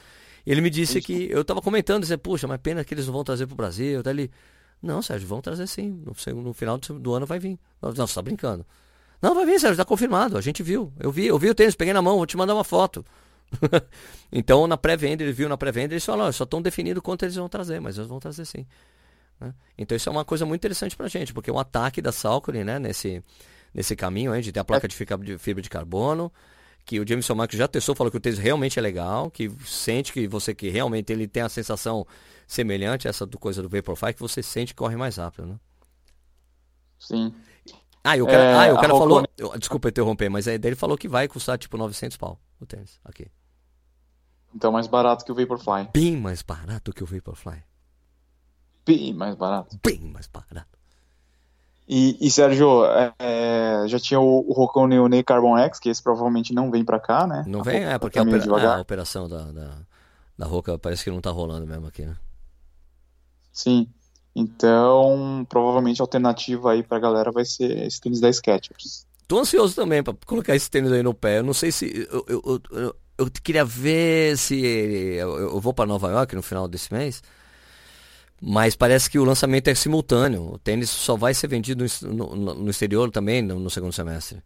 Ele 0.46 0.60
me 0.60 0.70
disse 0.70 1.00
que, 1.00 1.28
eu 1.30 1.42
estava 1.42 1.60
comentando, 1.60 2.02
disse, 2.02 2.16
puxa, 2.16 2.46
mas 2.46 2.60
pena 2.60 2.84
que 2.84 2.94
eles 2.94 3.06
não 3.06 3.12
vão 3.12 3.24
trazer 3.24 3.46
para 3.46 3.54
o 3.54 3.56
Brasil. 3.56 4.02
Daí 4.02 4.14
ele, 4.14 4.30
não, 4.82 5.02
Sérgio, 5.02 5.28
vão 5.28 5.40
trazer 5.40 5.66
sim, 5.66 6.02
no, 6.04 6.42
no 6.42 6.52
final 6.52 6.78
do 6.78 7.14
ano 7.14 7.26
vai 7.26 7.38
vir. 7.38 7.58
Não, 7.80 7.92
você 7.92 8.02
está 8.02 8.22
brincando. 8.22 8.64
Não, 9.20 9.34
vai 9.34 9.44
vir, 9.44 9.60
Sérgio, 9.60 9.72
está 9.72 9.84
confirmado, 9.84 10.36
a 10.36 10.40
gente 10.40 10.62
viu. 10.62 10.92
Eu 10.98 11.10
vi, 11.12 11.26
eu 11.26 11.38
vi 11.38 11.50
o 11.50 11.54
tênis, 11.54 11.74
peguei 11.74 11.92
na 11.92 12.02
mão, 12.02 12.16
vou 12.16 12.26
te 12.26 12.36
mandar 12.36 12.54
uma 12.54 12.64
foto. 12.64 13.04
então, 14.32 14.66
na 14.66 14.76
pré-venda, 14.76 15.22
ele 15.22 15.32
viu 15.32 15.48
na 15.48 15.56
pré-venda, 15.56 15.94
eles 15.94 16.04
falaram, 16.04 16.32
só 16.32 16.44
estão 16.44 16.62
definindo 16.62 17.02
quanto 17.02 17.24
eles 17.24 17.34
vão 17.34 17.48
trazer, 17.48 17.80
mas 17.80 17.96
eles 17.96 18.08
vão 18.08 18.18
trazer 18.18 18.44
sim. 18.44 18.66
Né? 19.40 19.54
Então 19.78 19.96
isso 19.96 20.08
é 20.08 20.12
uma 20.12 20.24
coisa 20.24 20.44
muito 20.44 20.60
interessante 20.60 20.96
para 20.96 21.06
a 21.06 21.08
gente, 21.08 21.32
porque 21.32 21.50
o 21.50 21.58
ataque 21.58 22.02
da 22.02 22.12
Salcone, 22.12 22.62
né, 22.62 22.78
nesse, 22.78 23.24
nesse 23.72 23.96
caminho 23.96 24.32
aí, 24.32 24.42
de 24.42 24.52
ter 24.52 24.60
a 24.60 24.64
placa 24.64 24.86
de 24.86 24.94
fibra 25.38 25.62
de 25.62 25.70
carbono, 25.70 26.30
que 26.84 27.00
o 27.00 27.06
Jameson 27.06 27.34
Mark 27.34 27.52
já 27.52 27.66
testou, 27.66 27.94
falou 27.94 28.10
que 28.10 28.16
o 28.16 28.20
tênis 28.20 28.38
realmente 28.38 28.78
é 28.78 28.82
legal, 28.82 29.30
que 29.30 29.50
sente 29.64 30.12
que 30.12 30.28
você 30.28 30.54
que 30.54 30.68
realmente 30.68 31.12
ele 31.12 31.26
tem 31.26 31.42
a 31.42 31.48
sensação 31.48 32.06
semelhante 32.46 33.06
a 33.06 33.10
essa 33.10 33.24
do 33.24 33.38
coisa 33.38 33.62
do 33.62 33.68
Vaporfly, 33.68 34.12
que 34.14 34.20
você 34.20 34.42
sente 34.42 34.74
que 34.74 34.78
corre 34.78 34.96
mais 34.96 35.16
rápido, 35.16 35.46
né? 35.46 35.60
Sim. 36.98 37.34
Ah, 38.02 38.16
e 38.16 38.22
o 38.22 38.26
cara, 38.26 38.42
é, 38.42 38.70
ah, 38.70 38.74
o 38.74 38.80
cara 38.80 38.88
falou, 38.88 39.22
desculpa 39.58 39.88
interromper, 39.88 40.28
mas 40.28 40.48
aí 40.48 40.58
ele 40.62 40.74
falou 40.74 40.96
que 40.96 41.06
vai 41.06 41.28
custar 41.28 41.58
tipo 41.58 41.76
900 41.76 42.16
pau 42.16 42.40
o 42.58 42.66
tênis 42.66 42.98
aqui. 43.04 43.26
Então 44.54 44.72
mais 44.72 44.86
barato 44.86 45.24
que 45.24 45.30
o 45.30 45.34
Vaporfly. 45.34 45.90
Bem 45.92 46.16
mais 46.16 46.42
barato 46.42 46.92
que 46.92 47.04
o 47.04 47.06
Vaporfly 47.06 47.62
bem 48.86 49.14
mais 49.14 49.34
barato. 49.34 49.78
Bem 49.84 50.00
mais 50.00 50.26
barato. 50.26 50.78
E, 51.92 52.16
e 52.20 52.30
Sérgio, 52.30 52.84
é, 52.84 53.12
é 53.18 53.84
já 53.88 53.98
tinha 53.98 54.20
o, 54.20 54.48
o 54.48 54.52
Rocão 54.52 54.86
Neonei 54.86 55.24
Carbon 55.24 55.58
X, 55.58 55.80
que 55.80 55.88
esse 55.88 56.00
provavelmente 56.00 56.54
não 56.54 56.70
vem 56.70 56.84
para 56.84 57.00
cá, 57.00 57.26
né? 57.26 57.44
Não 57.48 57.64
vem, 57.64 57.84
é, 57.84 57.98
porque 57.98 58.18
a, 58.18 58.22
opera, 58.22 58.44
é, 58.44 58.66
a, 58.66 58.80
operação 58.80 59.28
da, 59.28 59.50
da, 59.50 59.78
da 60.38 60.46
Roca 60.46 60.78
parece 60.78 61.02
que 61.02 61.10
não 61.10 61.20
tá 61.20 61.30
rolando 61.30 61.66
mesmo 61.66 61.88
aqui, 61.88 62.06
né? 62.06 62.16
Sim. 63.52 63.88
Então, 64.36 65.44
provavelmente 65.48 66.00
a 66.00 66.04
alternativa 66.04 66.72
aí 66.72 66.82
pra 66.82 67.00
galera 67.00 67.32
vai 67.32 67.44
ser 67.44 67.86
esse 67.86 68.00
tênis 68.00 68.20
da 68.20 68.32
Skechers. 68.32 69.04
Tô 69.26 69.40
ansioso 69.40 69.74
também 69.74 70.02
pra 70.02 70.14
colocar 70.26 70.54
esse 70.54 70.70
tênis 70.70 70.92
aí 70.92 71.02
no 71.02 71.14
pé. 71.14 71.38
Eu 71.38 71.42
não 71.42 71.52
sei 71.52 71.72
se. 71.72 72.08
Eu, 72.10 72.24
eu, 72.28 72.62
eu, 72.70 72.96
eu 73.18 73.30
queria 73.42 73.64
ver 73.64 74.36
se. 74.38 74.56
Eu, 74.60 75.36
eu 75.38 75.60
vou 75.60 75.74
para 75.74 75.86
Nova 75.86 76.08
York 76.10 76.34
no 76.34 76.42
final 76.42 76.68
desse 76.68 76.92
mês. 76.92 77.22
Mas 78.40 78.74
parece 78.74 79.10
que 79.10 79.18
o 79.18 79.24
lançamento 79.24 79.68
é 79.68 79.74
simultâneo. 79.74 80.54
O 80.54 80.58
tênis 80.58 80.88
só 80.88 81.14
vai 81.14 81.34
ser 81.34 81.46
vendido 81.46 81.84
no, 82.02 82.34
no, 82.34 82.54
no 82.54 82.70
exterior 82.70 83.10
também 83.10 83.42
no, 83.42 83.58
no, 83.58 83.68
segundo 83.68 83.92
semestre. 83.92 84.42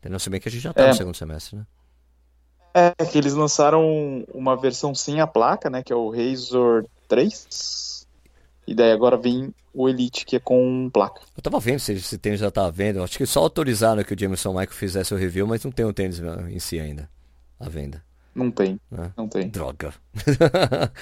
Entendeu? 0.00 0.18
Se 0.18 0.28
bem 0.28 0.40
que 0.40 0.48
a 0.48 0.50
gente 0.50 0.62
já 0.62 0.70
está 0.70 0.82
é. 0.82 0.88
no 0.88 0.94
segundo 0.94 1.14
semestre, 1.14 1.56
né? 1.56 1.66
É 2.72 3.04
que 3.04 3.18
eles 3.18 3.34
lançaram 3.34 4.24
uma 4.32 4.56
versão 4.56 4.94
sem 4.94 5.20
a 5.20 5.26
placa, 5.26 5.68
né? 5.70 5.82
Que 5.82 5.92
é 5.92 5.96
o 5.96 6.10
Razor 6.10 6.84
3. 7.08 8.06
E 8.66 8.74
daí 8.74 8.92
agora 8.92 9.16
vem 9.16 9.52
o 9.72 9.88
Elite, 9.88 10.24
que 10.24 10.36
é 10.36 10.40
com 10.40 10.90
placa. 10.92 11.20
Eu 11.36 11.42
tava 11.42 11.58
vendo 11.58 11.80
se 11.80 11.92
esse 11.92 12.18
tênis 12.18 12.40
já 12.40 12.50
tava 12.50 12.70
vendo. 12.70 13.02
Acho 13.02 13.18
que 13.18 13.26
só 13.26 13.40
autorizaram 13.40 14.02
que 14.04 14.14
o 14.14 14.18
Jameson 14.18 14.50
Michael 14.50 14.70
fizesse 14.70 15.14
o 15.14 15.16
review, 15.16 15.46
mas 15.46 15.64
não 15.64 15.72
tem 15.72 15.84
o 15.84 15.92
tênis 15.92 16.20
em 16.48 16.58
si 16.58 16.78
ainda. 16.78 17.08
À 17.58 17.68
venda. 17.68 18.02
Não 18.34 18.50
tem. 18.50 18.80
É. 18.92 19.10
Não 19.16 19.28
tem. 19.28 19.48
Droga. 19.48 19.92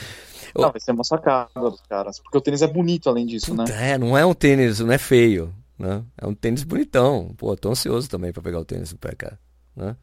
Não, 0.56 0.70
vai 0.70 0.80
ser 0.80 0.92
uma 0.92 1.04
sacada 1.04 1.50
dos 1.54 1.82
caras. 1.82 2.18
Porque 2.20 2.38
o 2.38 2.40
tênis 2.40 2.62
é 2.62 2.66
bonito 2.66 3.08
além 3.08 3.26
disso, 3.26 3.54
Puta, 3.54 3.64
né? 3.64 3.92
É, 3.92 3.98
não 3.98 4.16
é 4.16 4.24
um 4.24 4.32
tênis, 4.32 4.80
não 4.80 4.90
é 4.90 4.96
feio. 4.96 5.54
Né? 5.78 6.02
É 6.16 6.26
um 6.26 6.34
tênis 6.34 6.64
bonitão. 6.64 7.34
Pô, 7.36 7.54
tô 7.56 7.70
ansioso 7.70 8.08
também 8.08 8.32
para 8.32 8.42
pegar 8.42 8.58
o 8.58 8.64
tênis 8.64 8.90
no 8.90 8.98
pé, 8.98 9.14
cara. 9.14 9.38
Né? 9.76 9.94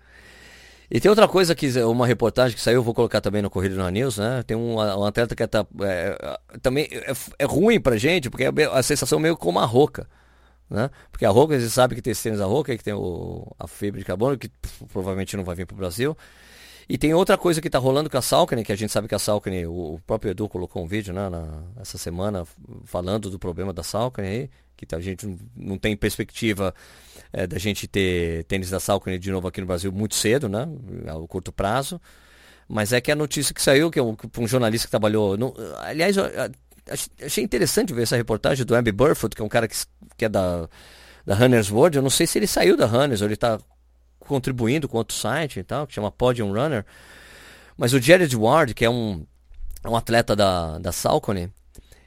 E 0.89 0.99
tem 0.99 1.09
outra 1.09 1.27
coisa 1.27 1.55
que 1.55 1.67
uma 1.81 2.05
reportagem 2.05 2.55
que 2.55 2.61
saiu, 2.61 2.75
eu 2.75 2.83
vou 2.83 2.93
colocar 2.93 3.19
também 3.19 3.41
no 3.41 3.49
Corrida 3.49 3.75
na 3.75 3.89
News, 3.89 4.17
né? 4.17 4.43
Tem 4.43 4.55
um, 4.55 4.75
um 4.75 5.03
atleta 5.03 5.35
que 5.35 5.47
tá, 5.47 5.65
é, 5.81 6.39
também 6.61 6.87
é, 6.91 7.11
é, 7.39 7.45
ruim 7.45 7.79
pra 7.79 7.97
gente, 7.97 8.29
porque 8.29 8.43
é 8.43 8.51
a 8.71 8.83
sensação 8.83 9.19
meio 9.19 9.35
como 9.35 9.59
a 9.59 9.65
roca. 9.65 10.07
Né? 10.69 10.89
Porque 11.11 11.25
a 11.25 11.29
roca, 11.29 11.59
você 11.59 11.69
sabe 11.69 11.95
que 11.95 12.01
tem 12.01 12.11
esse 12.11 12.23
tênis 12.23 12.39
da 12.39 12.45
roca, 12.45 12.75
que 12.77 12.83
tem 12.83 12.93
o, 12.93 13.51
a 13.57 13.67
fibra 13.67 13.99
de 13.99 14.05
carbono, 14.05 14.37
que 14.37 14.49
provavelmente 14.91 15.35
não 15.35 15.43
vai 15.43 15.55
vir 15.55 15.65
pro 15.65 15.75
Brasil. 15.75 16.15
E 16.87 16.97
tem 16.97 17.13
outra 17.13 17.37
coisa 17.37 17.59
que 17.59 17.67
está 17.67 17.79
rolando 17.79 18.09
com 18.09 18.17
a 18.17 18.21
Salkane, 18.21 18.63
que 18.63 18.71
a 18.71 18.75
gente 18.75 18.91
sabe 18.91 19.07
que 19.07 19.15
a 19.15 19.19
Salkane, 19.19 19.65
o, 19.65 19.99
próprio 20.05 20.31
Edu 20.31 20.47
colocou 20.47 20.83
um 20.83 20.87
vídeo 20.87 21.13
né, 21.13 21.29
na, 21.29 21.63
essa 21.81 21.97
semana 21.97 22.45
falando 22.83 23.29
do 23.29 23.39
problema 23.39 23.73
da 23.73 23.81
Salkane 23.81 24.27
aí, 24.27 24.49
que 24.77 24.93
a 24.93 24.99
gente 24.99 25.37
não 25.55 25.77
tem 25.77 25.95
perspectiva 25.95 26.75
é, 27.33 27.47
da 27.47 27.57
gente 27.57 27.87
ter 27.87 28.43
tênis 28.43 28.69
da 28.69 28.79
Salkane 28.79 29.17
de 29.17 29.31
novo 29.31 29.47
aqui 29.47 29.61
no 29.61 29.67
Brasil 29.67 29.91
muito 29.91 30.13
cedo, 30.15 30.47
né, 30.47 30.67
a 31.07 31.27
curto 31.27 31.51
prazo. 31.51 31.99
Mas 32.67 32.93
é 32.93 33.01
que 33.01 33.11
a 33.11 33.15
notícia 33.15 33.53
que 33.53 33.61
saiu, 33.61 33.91
que 33.91 33.99
é 33.99 34.03
um, 34.03 34.15
um 34.39 34.47
jornalista 34.47 34.87
que 34.87 34.91
trabalhou. 34.91 35.37
No, 35.37 35.53
aliás, 35.77 36.15
achei 37.21 37.43
interessante 37.43 37.93
ver 37.93 38.03
essa 38.03 38.15
reportagem 38.15 38.65
do 38.65 38.75
Abby 38.75 38.91
Burfoot, 38.91 39.35
que 39.35 39.41
é 39.41 39.45
um 39.45 39.49
cara 39.49 39.67
que, 39.67 39.75
que 40.17 40.25
é 40.25 40.29
da, 40.29 40.67
da 41.25 41.35
Runners 41.35 41.71
World. 41.71 41.97
Eu 41.97 42.03
não 42.03 42.09
sei 42.09 42.25
se 42.25 42.39
ele 42.39 42.47
saiu 42.47 42.75
da 42.75 42.87
Runners 42.87 43.21
ou 43.21 43.27
ele 43.27 43.35
está 43.35 43.59
contribuindo 44.19 44.87
com 44.87 44.97
outro 44.97 45.15
site 45.15 45.59
e 45.59 45.63
tal, 45.63 45.85
que 45.85 45.93
chama 45.93 46.11
Podium 46.11 46.53
Runner. 46.53 46.85
Mas 47.77 47.93
o 47.93 48.01
Jared 48.01 48.35
Ward, 48.35 48.73
que 48.73 48.85
é 48.85 48.89
um, 48.89 49.25
um 49.85 49.95
atleta 49.95 50.35
da, 50.35 50.77
da 50.79 50.91
Salcone, 50.91 51.51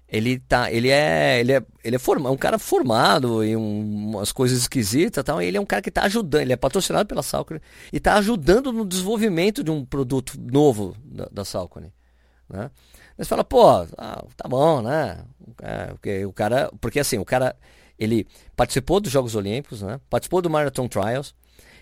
ele 0.08 0.38
tá, 0.38 0.72
ele 0.72 0.88
é, 0.88 1.38
ele 1.38 1.52
é, 1.52 1.62
ele 1.84 1.96
é 1.96 1.98
forma, 1.98 2.30
um 2.30 2.36
cara 2.36 2.58
formado 2.58 3.44
em 3.44 3.54
um, 3.54 4.10
umas 4.10 4.32
coisas 4.32 4.58
esquisitas, 4.58 5.22
tal. 5.22 5.40
ele 5.42 5.58
é 5.58 5.60
um 5.60 5.66
cara 5.66 5.82
que 5.82 5.90
está 5.90 6.04
ajudando, 6.04 6.40
ele 6.40 6.52
é 6.52 6.56
patrocinado 6.56 7.06
pela 7.06 7.22
Salcone 7.22 7.60
e 7.92 7.98
está 7.98 8.14
ajudando 8.14 8.72
no 8.72 8.86
desenvolvimento 8.86 9.62
de 9.62 9.70
um 9.70 9.84
produto 9.84 10.40
novo 10.40 10.96
da, 11.04 11.28
da 11.30 11.44
Salcone, 11.44 11.92
né? 12.48 12.70
Você 13.18 13.24
fala, 13.24 13.42
pô, 13.42 13.68
ah, 13.68 14.24
tá 14.36 14.48
bom, 14.48 14.80
né? 14.80 15.24
É, 15.60 15.86
porque 15.88 16.24
o 16.24 16.32
cara, 16.32 16.70
porque 16.80 17.00
assim, 17.00 17.18
o 17.18 17.24
cara, 17.24 17.54
ele 17.98 18.28
participou 18.56 19.00
dos 19.00 19.10
Jogos 19.10 19.34
Olímpicos, 19.34 19.82
né? 19.82 20.00
Participou 20.08 20.40
do 20.40 20.48
Marathon 20.48 20.86
Trials, 20.86 21.34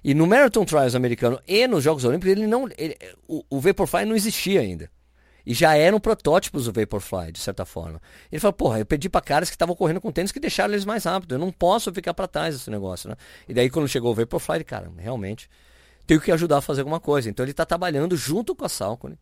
e 0.07 0.15
no 0.15 0.25
Marathon 0.25 0.65
Trials 0.65 0.95
americano 0.95 1.41
e 1.49 1.67
nos 1.67 1.83
Jogos 1.83 2.05
Olímpicos, 2.05 2.31
ele 2.31 2.47
não, 2.47 2.69
ele, 2.79 2.97
o, 3.27 3.45
o 3.51 3.61
Vaporfly 3.61 4.05
não 4.05 4.15
existia 4.15 4.61
ainda. 4.61 4.89
E 5.45 5.53
já 5.53 5.77
eram 5.77 5.99
protótipos 5.99 6.67
do 6.67 6.73
Vaporfly, 6.73 7.33
de 7.33 7.41
certa 7.41 7.65
forma. 7.65 8.01
Ele 8.31 8.39
falou, 8.39 8.53
porra, 8.53 8.79
eu 8.79 8.87
pedi 8.87 9.09
para 9.09 9.21
caras 9.21 9.51
que 9.51 9.57
estavam 9.57 9.75
correndo 9.75 10.01
com 10.01 10.13
tênis 10.13 10.31
que 10.31 10.39
deixaram 10.39 10.73
eles 10.75 10.85
mais 10.85 11.03
rápido. 11.03 11.35
Eu 11.35 11.41
não 11.41 11.51
posso 11.51 11.93
ficar 11.93 12.15
para 12.15 12.29
trás 12.29 12.55
desse 12.55 12.71
negócio, 12.71 13.11
né? 13.11 13.17
E 13.49 13.53
daí 13.53 13.69
quando 13.69 13.89
chegou 13.89 14.13
o 14.13 14.15
Vaporfly, 14.15 14.59
ele, 14.59 14.65
cara, 14.65 14.89
realmente 14.97 15.51
tenho 16.07 16.21
que 16.21 16.31
ajudar 16.31 16.59
a 16.59 16.61
fazer 16.61 16.83
alguma 16.83 17.01
coisa. 17.01 17.29
Então 17.29 17.43
ele 17.45 17.51
está 17.51 17.67
trabalhando 17.67 18.17
junto 18.17 18.55
com 18.55 18.65
a 18.65 18.69
Salcone 18.69 19.19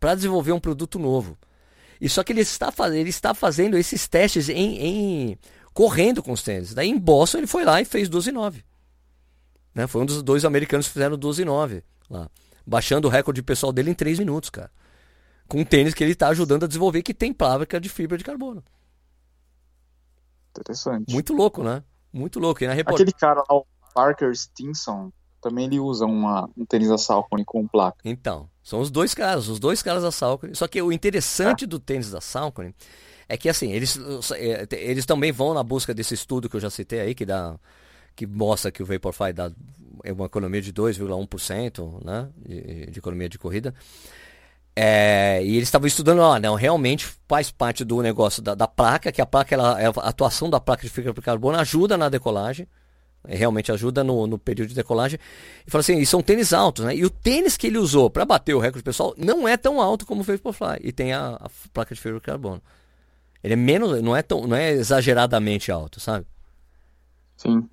para 0.00 0.16
desenvolver 0.16 0.50
um 0.50 0.58
produto 0.58 0.98
novo. 0.98 1.38
E 2.00 2.08
só 2.08 2.24
que 2.24 2.32
ele 2.32 2.40
está, 2.40 2.72
ele 2.92 3.10
está 3.10 3.32
fazendo 3.32 3.78
esses 3.78 4.08
testes 4.08 4.48
em, 4.48 4.76
em 4.80 5.38
correndo 5.72 6.20
com 6.20 6.32
os 6.32 6.42
tênis. 6.42 6.74
Daí 6.74 6.88
em 6.88 6.98
Boston 6.98 7.38
ele 7.38 7.46
foi 7.46 7.64
lá 7.64 7.80
e 7.80 7.84
fez 7.84 8.10
12,9. 8.10 8.65
Né? 9.76 9.86
Foi 9.86 10.00
um 10.00 10.06
dos 10.06 10.22
dois 10.22 10.46
americanos 10.46 10.86
que 10.86 10.94
fizeram 10.94 11.18
12 11.18 11.42
e 11.42 11.44
9 11.44 11.84
lá. 12.08 12.30
Baixando 12.66 13.08
o 13.08 13.10
recorde 13.10 13.42
pessoal 13.42 13.70
dele 13.70 13.90
em 13.90 13.94
3 13.94 14.18
minutos, 14.18 14.48
cara. 14.48 14.70
Com 15.46 15.60
um 15.60 15.64
tênis 15.64 15.92
que 15.92 16.02
ele 16.02 16.12
está 16.12 16.28
ajudando 16.28 16.64
a 16.64 16.66
desenvolver 16.66 17.02
que 17.02 17.12
tem 17.12 17.34
fábrica 17.34 17.78
de 17.78 17.90
fibra 17.90 18.16
de 18.16 18.24
carbono. 18.24 18.64
Interessante. 20.50 21.12
Muito 21.12 21.34
louco, 21.34 21.62
né? 21.62 21.84
Muito 22.10 22.40
louco. 22.40 22.64
E 22.64 22.66
na 22.66 22.72
report... 22.72 22.94
Aquele 22.94 23.12
cara 23.12 23.44
lá, 23.46 23.54
o 23.54 23.66
Parker 23.94 24.34
Stinson, 24.34 25.12
também 25.42 25.66
ele 25.66 25.78
usa 25.78 26.06
uma, 26.06 26.48
um 26.56 26.64
tênis 26.64 26.88
da 26.88 26.96
Salcone 26.96 27.44
com 27.44 27.68
placa. 27.68 27.98
Então, 28.02 28.48
são 28.62 28.80
os 28.80 28.90
dois 28.90 29.12
caras, 29.12 29.46
os 29.46 29.60
dois 29.60 29.82
caras 29.82 30.02
da 30.02 30.10
Salcone. 30.10 30.56
Só 30.56 30.66
que 30.66 30.80
o 30.80 30.90
interessante 30.90 31.64
é. 31.64 31.66
do 31.66 31.78
tênis 31.78 32.10
da 32.10 32.22
Salcone 32.22 32.74
é 33.28 33.36
que 33.36 33.46
assim, 33.46 33.72
eles, 33.72 33.98
é, 34.32 34.66
eles 34.72 35.04
também 35.04 35.32
vão 35.32 35.52
na 35.52 35.62
busca 35.62 35.92
desse 35.92 36.14
estudo 36.14 36.48
que 36.48 36.56
eu 36.56 36.60
já 36.60 36.70
citei 36.70 37.00
aí, 37.00 37.14
que 37.14 37.26
dá 37.26 37.58
que 38.16 38.26
mostra 38.26 38.72
que 38.72 38.82
o 38.82 38.86
Vaporfly 38.86 39.32
dá 39.32 39.52
é 40.02 40.12
uma 40.12 40.26
economia 40.26 40.62
de 40.62 40.72
2,1% 40.72 42.04
né, 42.04 42.28
de, 42.38 42.86
de, 42.86 42.98
economia 42.98 43.28
de 43.28 43.38
corrida. 43.38 43.74
É, 44.74 45.42
e 45.42 45.56
eles 45.56 45.68
estavam 45.68 45.86
estudando, 45.86 46.20
ó, 46.20 46.38
não, 46.38 46.54
realmente 46.54 47.06
faz 47.26 47.50
parte 47.50 47.84
do 47.84 48.00
negócio 48.02 48.42
da, 48.42 48.54
da 48.54 48.68
placa, 48.68 49.10
que 49.10 49.20
a 49.20 49.26
placa, 49.26 49.54
ela, 49.54 49.80
é 49.80 49.86
a 49.86 49.90
atuação 49.90 50.48
da 50.48 50.60
placa 50.60 50.82
de 50.82 50.90
fibra 50.90 51.12
de 51.12 51.20
carbono 51.20 51.58
ajuda 51.58 51.96
na 51.96 52.08
decolagem, 52.08 52.68
é, 53.26 53.34
realmente 53.34 53.72
ajuda 53.72 54.04
no, 54.04 54.26
no 54.26 54.38
período 54.38 54.68
de 54.68 54.74
decolagem. 54.74 55.18
E 55.66 55.70
fala 55.70 55.80
assim, 55.80 55.98
e 55.98 56.06
são 56.06 56.22
tênis 56.22 56.52
altos, 56.52 56.84
né? 56.84 56.94
E 56.94 57.04
o 57.04 57.10
tênis 57.10 57.56
que 57.56 57.66
ele 57.66 57.78
usou 57.78 58.08
para 58.10 58.24
bater 58.24 58.54
o 58.54 58.60
recorde 58.60 58.84
pessoal 58.84 59.14
não 59.16 59.48
é 59.48 59.56
tão 59.56 59.80
alto 59.80 60.06
como 60.06 60.20
o 60.20 60.24
Vaporfly, 60.24 60.78
e 60.82 60.92
tem 60.92 61.12
a, 61.12 61.36
a 61.36 61.48
placa 61.72 61.94
de 61.94 62.00
fibra 62.00 62.18
de 62.18 62.24
carbono. 62.24 62.62
Ele 63.42 63.54
é 63.54 63.56
menos, 63.56 64.00
não 64.02 64.14
é 64.14 64.22
tão, 64.22 64.46
não 64.46 64.56
é 64.56 64.72
exageradamente 64.72 65.72
alto, 65.72 66.00
sabe? 66.00 66.26
Sim. 67.36 67.68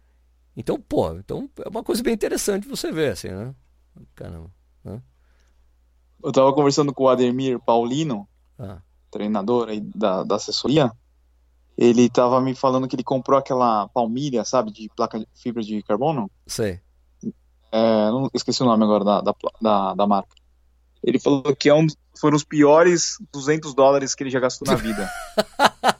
Então, 0.55 0.79
pô, 0.79 1.11
então 1.13 1.49
é 1.65 1.69
uma 1.69 1.83
coisa 1.83 2.03
bem 2.03 2.13
interessante 2.13 2.67
você 2.67 2.91
ver, 2.91 3.13
assim, 3.13 3.29
né? 3.29 3.55
Caramba. 4.15 4.51
Né? 4.83 5.01
Eu 6.23 6.31
tava 6.31 6.53
conversando 6.53 6.93
com 6.93 7.03
o 7.03 7.09
Ademir 7.09 7.59
Paulino, 7.59 8.27
ah. 8.57 8.79
treinador 9.11 9.69
aí 9.69 9.81
da, 9.81 10.23
da 10.23 10.35
assessoria, 10.35 10.91
ele 11.77 12.09
tava 12.09 12.39
me 12.39 12.53
falando 12.53 12.87
que 12.87 12.95
ele 12.95 13.03
comprou 13.03 13.37
aquela 13.37 13.87
palmilha, 13.89 14.45
sabe, 14.45 14.71
de 14.71 14.89
placa 14.95 15.19
de 15.19 15.27
fibra 15.35 15.63
de 15.63 15.81
carbono. 15.81 16.29
Sei. 16.45 16.79
É, 17.71 18.09
não 18.11 18.29
esqueci 18.33 18.61
o 18.61 18.65
nome 18.65 18.83
agora 18.83 19.03
da, 19.03 19.21
da, 19.21 19.35
da, 19.59 19.93
da 19.95 20.07
marca. 20.07 20.35
Ele 21.03 21.19
falou 21.19 21.43
que 21.55 21.67
é 21.67 21.73
um, 21.73 21.87
foram 22.19 22.37
os 22.37 22.43
piores 22.43 23.17
200 23.33 23.73
dólares 23.73 24.13
que 24.13 24.23
ele 24.23 24.29
já 24.29 24.39
gastou 24.39 24.67
na 24.67 24.75
vida. 24.79 25.09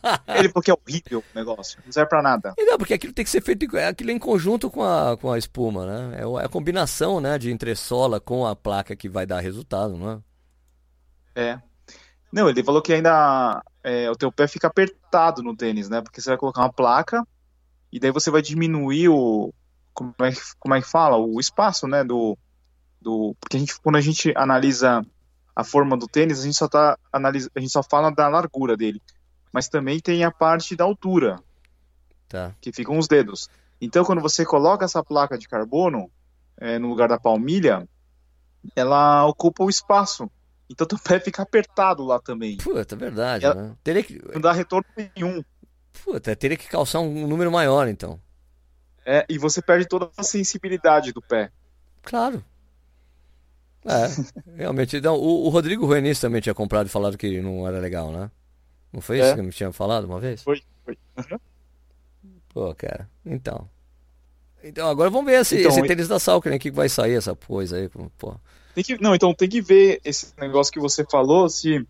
ele 0.27 0.49
falou 0.49 0.63
que 0.63 0.71
é 0.71 0.73
horrível 0.73 1.19
o 1.19 1.37
negócio, 1.37 1.81
não 1.85 1.91
serve 1.91 2.09
pra 2.09 2.21
nada. 2.21 2.53
E 2.57 2.65
não, 2.65 2.77
porque 2.77 2.93
aquilo 2.93 3.13
tem 3.13 3.23
que 3.23 3.31
ser 3.31 3.41
feito 3.41 3.77
é 3.77 3.87
aquilo 3.87 4.11
em 4.11 4.19
conjunto 4.19 4.69
com 4.69 4.83
a, 4.83 5.17
com 5.17 5.31
a 5.31 5.37
espuma, 5.37 5.85
né? 5.85 6.17
É 6.19 6.23
é 6.23 6.45
a 6.45 6.49
combinação, 6.49 7.21
né, 7.21 7.37
de 7.37 7.51
entressola 7.51 8.19
com 8.19 8.45
a 8.45 8.55
placa 8.55 8.95
que 8.95 9.07
vai 9.07 9.25
dar 9.25 9.39
resultado, 9.39 9.97
não 9.97 10.11
é? 10.11 10.19
É. 11.35 11.61
Não, 12.31 12.49
ele 12.49 12.63
falou 12.63 12.81
que 12.81 12.93
ainda 12.93 13.63
é, 13.83 14.09
o 14.09 14.15
teu 14.15 14.31
pé 14.31 14.47
fica 14.47 14.67
apertado 14.67 15.43
no 15.43 15.55
tênis, 15.55 15.89
né? 15.89 16.01
Porque 16.01 16.19
você 16.19 16.29
vai 16.29 16.37
colocar 16.37 16.61
uma 16.61 16.73
placa 16.73 17.25
e 17.91 17.99
daí 17.99 18.11
você 18.11 18.31
vai 18.31 18.41
diminuir 18.41 19.09
o 19.09 19.53
como 19.93 20.15
é 20.21 20.31
que, 20.31 20.41
como 20.59 20.73
é 20.73 20.81
que 20.81 20.89
fala? 20.89 21.17
O 21.17 21.39
espaço, 21.39 21.87
né, 21.87 22.03
do 22.03 22.37
do 22.99 23.35
porque 23.39 23.57
a 23.57 23.59
gente 23.59 23.79
quando 23.79 23.97
a 23.97 24.01
gente 24.01 24.33
analisa 24.35 25.05
a 25.55 25.63
forma 25.63 25.95
do 25.95 26.07
tênis, 26.07 26.39
a 26.39 26.43
gente 26.43 26.57
só 26.57 26.67
tá 26.67 26.97
analisa, 27.11 27.51
a 27.55 27.59
gente 27.59 27.71
só 27.71 27.83
fala 27.83 28.09
da 28.09 28.27
largura 28.27 28.75
dele, 28.75 29.01
mas 29.53 29.69
também 29.69 29.99
tem 29.99 30.23
a 30.25 30.31
parte 30.31 30.75
da 30.75 30.83
altura, 30.83 31.39
Tá. 32.27 32.53
que 32.59 32.73
ficam 32.73 32.97
os 32.97 33.07
dedos. 33.07 33.47
Então, 33.79 34.03
quando 34.03 34.21
você 34.21 34.43
coloca 34.43 34.83
essa 34.83 35.03
placa 35.03 35.37
de 35.37 35.47
carbono 35.47 36.09
é, 36.57 36.79
no 36.79 36.87
lugar 36.89 37.07
da 37.07 37.19
palmilha, 37.19 37.87
ela 38.75 39.25
ocupa 39.27 39.63
o 39.63 39.69
espaço. 39.69 40.29
Então, 40.69 40.87
teu 40.87 40.97
pé 40.97 41.19
fica 41.19 41.43
apertado 41.43 42.03
lá 42.03 42.19
também. 42.19 42.57
Puta, 42.57 42.95
é 42.95 42.97
verdade, 42.97 43.45
Ela- 43.45 43.55
né? 43.55 43.75
Teria 43.83 44.01
que, 44.03 44.19
Não 44.33 44.41
dá 44.41 44.51
retorno 44.51 44.85
nenhum. 44.97 45.43
puta, 46.03 46.35
teria 46.35 46.57
que 46.57 46.67
calçar 46.67 46.99
um 47.01 47.27
número 47.27 47.51
maior, 47.51 47.87
então. 47.87 48.19
É, 49.05 49.25
e 49.29 49.37
você 49.37 49.61
perde 49.61 49.85
toda 49.85 50.09
a 50.17 50.23
sensibilidade 50.23 51.11
do 51.11 51.21
pé. 51.21 51.51
Claro. 52.01 52.43
É, 53.85 54.07
realmente. 54.55 55.01
Não, 55.01 55.15
o, 55.15 55.45
o 55.45 55.49
Rodrigo 55.49 55.85
Ruenis 55.85 56.19
também 56.19 56.39
tinha 56.41 56.55
comprado 56.55 56.87
e 56.87 56.89
falado 56.89 57.17
que 57.17 57.41
não 57.41 57.67
era 57.67 57.79
legal, 57.79 58.11
né? 58.11 58.31
Não 58.93 59.01
foi 59.01 59.19
isso 59.19 59.29
É. 59.29 59.35
que 59.35 59.41
me 59.41 59.51
tinha 59.51 59.71
falado 59.71 60.05
uma 60.05 60.19
vez? 60.19 60.43
Foi, 60.43 60.61
foi. 60.85 60.97
Pô, 62.49 62.73
cara, 62.75 63.09
então. 63.25 63.67
Então, 64.63 64.87
agora 64.87 65.09
vamos 65.09 65.25
ver 65.25 65.41
esse, 65.41 65.59
Então, 65.59 65.71
esse 65.71 65.81
tênis 65.83 66.07
da 66.07 66.19
Salker, 66.19 66.49
né? 66.51 66.57
O 66.57 66.59
que 66.59 66.69
que 66.69 66.75
vai 66.75 66.87
sair 66.87 67.15
essa 67.15 67.35
coisa 67.35 67.77
aí, 67.77 67.89
pô. 67.89 68.35
Tem 68.75 68.83
que, 68.83 69.01
não, 69.01 69.13
então 69.13 69.33
tem 69.33 69.49
que 69.49 69.61
ver 69.61 69.99
esse 70.05 70.33
negócio 70.39 70.71
que 70.71 70.79
você 70.79 71.03
falou, 71.03 71.49
se 71.49 71.85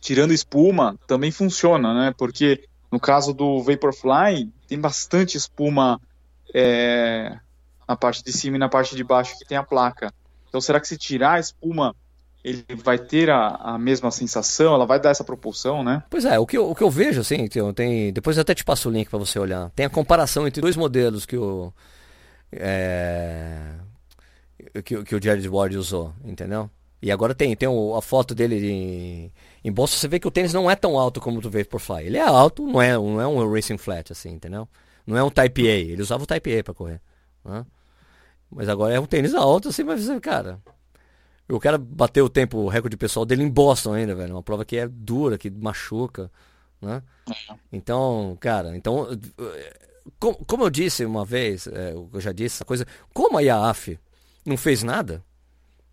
tirando 0.00 0.32
espuma 0.32 0.98
também 1.06 1.30
funciona, 1.30 1.92
né? 1.92 2.14
Porque 2.16 2.64
no 2.92 3.00
caso 3.00 3.32
do 3.32 3.62
Vaporfly, 3.62 4.50
tem 4.66 4.78
bastante 4.80 5.36
espuma 5.36 6.00
é, 6.54 7.38
na 7.88 7.96
parte 7.96 8.22
de 8.24 8.32
cima 8.32 8.56
e 8.56 8.60
na 8.60 8.68
parte 8.68 8.94
de 8.96 9.04
baixo 9.04 9.36
que 9.38 9.44
tem 9.44 9.58
a 9.58 9.62
placa. 9.62 10.12
Então 10.48 10.60
será 10.60 10.80
que 10.80 10.88
se 10.88 10.96
tirar 10.96 11.34
a 11.34 11.40
espuma, 11.40 11.94
ele 12.42 12.64
vai 12.82 12.98
ter 12.98 13.28
a, 13.30 13.48
a 13.56 13.78
mesma 13.78 14.10
sensação? 14.10 14.74
Ela 14.74 14.86
vai 14.86 14.98
dar 15.00 15.10
essa 15.10 15.24
propulsão, 15.24 15.82
né? 15.84 16.02
Pois 16.08 16.24
é, 16.24 16.38
o 16.38 16.46
que 16.46 16.56
eu, 16.56 16.70
o 16.70 16.74
que 16.74 16.82
eu 16.82 16.90
vejo, 16.90 17.20
assim, 17.20 17.46
tem, 17.48 17.72
tem- 17.74 18.12
depois 18.12 18.36
eu 18.36 18.42
até 18.42 18.54
te 18.54 18.64
passo 18.64 18.88
o 18.88 18.92
link 18.92 19.08
pra 19.08 19.18
você 19.18 19.38
olhar. 19.38 19.70
Tem 19.70 19.86
a 19.86 19.90
comparação 19.90 20.46
entre 20.46 20.60
dois 20.60 20.76
modelos 20.76 21.26
que 21.26 21.36
o. 21.36 21.72
É, 22.52 23.74
que, 24.84 25.02
que 25.04 25.14
o 25.14 25.22
Jared 25.22 25.48
Ward 25.48 25.76
usou, 25.76 26.12
entendeu? 26.24 26.68
E 27.02 27.10
agora 27.10 27.34
tem, 27.34 27.54
tem 27.56 27.68
a 27.96 28.00
foto 28.02 28.34
dele 28.34 28.70
em, 28.70 29.32
em 29.64 29.72
Boston, 29.72 29.96
você 29.96 30.08
vê 30.08 30.18
que 30.20 30.28
o 30.28 30.30
tênis 30.30 30.52
não 30.52 30.70
é 30.70 30.76
tão 30.76 30.98
alto 30.98 31.20
como 31.20 31.38
o 31.38 31.40
do 31.40 31.50
Vaporfly. 31.50 32.04
Ele 32.06 32.18
é 32.18 32.22
alto, 32.22 32.66
não 32.66 32.80
é, 32.82 32.92
não 32.92 33.20
é 33.20 33.26
um 33.26 33.50
Racing 33.52 33.78
Flat, 33.78 34.12
assim, 34.12 34.30
entendeu? 34.30 34.68
Não 35.06 35.16
é 35.16 35.22
um 35.22 35.30
Type 35.30 35.66
A, 35.66 35.72
ele 35.72 36.02
usava 36.02 36.24
o 36.24 36.26
Type 36.26 36.58
A 36.58 36.64
pra 36.64 36.74
correr. 36.74 37.00
né? 37.44 37.64
Mas 38.50 38.68
agora 38.68 38.92
é 38.94 39.00
um 39.00 39.06
tênis 39.06 39.34
alto, 39.34 39.68
assim, 39.68 39.82
mas, 39.84 40.06
cara... 40.20 40.58
O 41.50 41.60
cara 41.60 41.76
bateu 41.78 42.24
o 42.24 42.28
tempo, 42.28 42.58
o 42.58 42.68
recorde 42.68 42.96
pessoal 42.96 43.26
dele 43.26 43.42
em 43.42 43.48
Boston 43.50 43.94
ainda, 43.94 44.14
velho. 44.14 44.34
Uma 44.34 44.42
prova 44.42 44.64
que 44.64 44.76
é 44.76 44.86
dura, 44.88 45.36
que 45.36 45.50
machuca, 45.50 46.30
né? 46.80 47.02
Então, 47.72 48.36
cara, 48.40 48.76
então, 48.76 49.08
eh, 49.38 49.76
co- 50.18 50.34
como 50.46 50.64
eu 50.64 50.70
disse 50.70 51.04
uma 51.04 51.24
vez, 51.24 51.66
eh, 51.66 51.92
eu 52.12 52.20
já 52.20 52.32
disse 52.32 52.56
essa 52.56 52.64
coisa, 52.64 52.86
como 53.12 53.36
a 53.38 53.42
IAAF 53.42 53.98
não 54.46 54.56
fez 54.56 54.82
nada, 54.82 55.22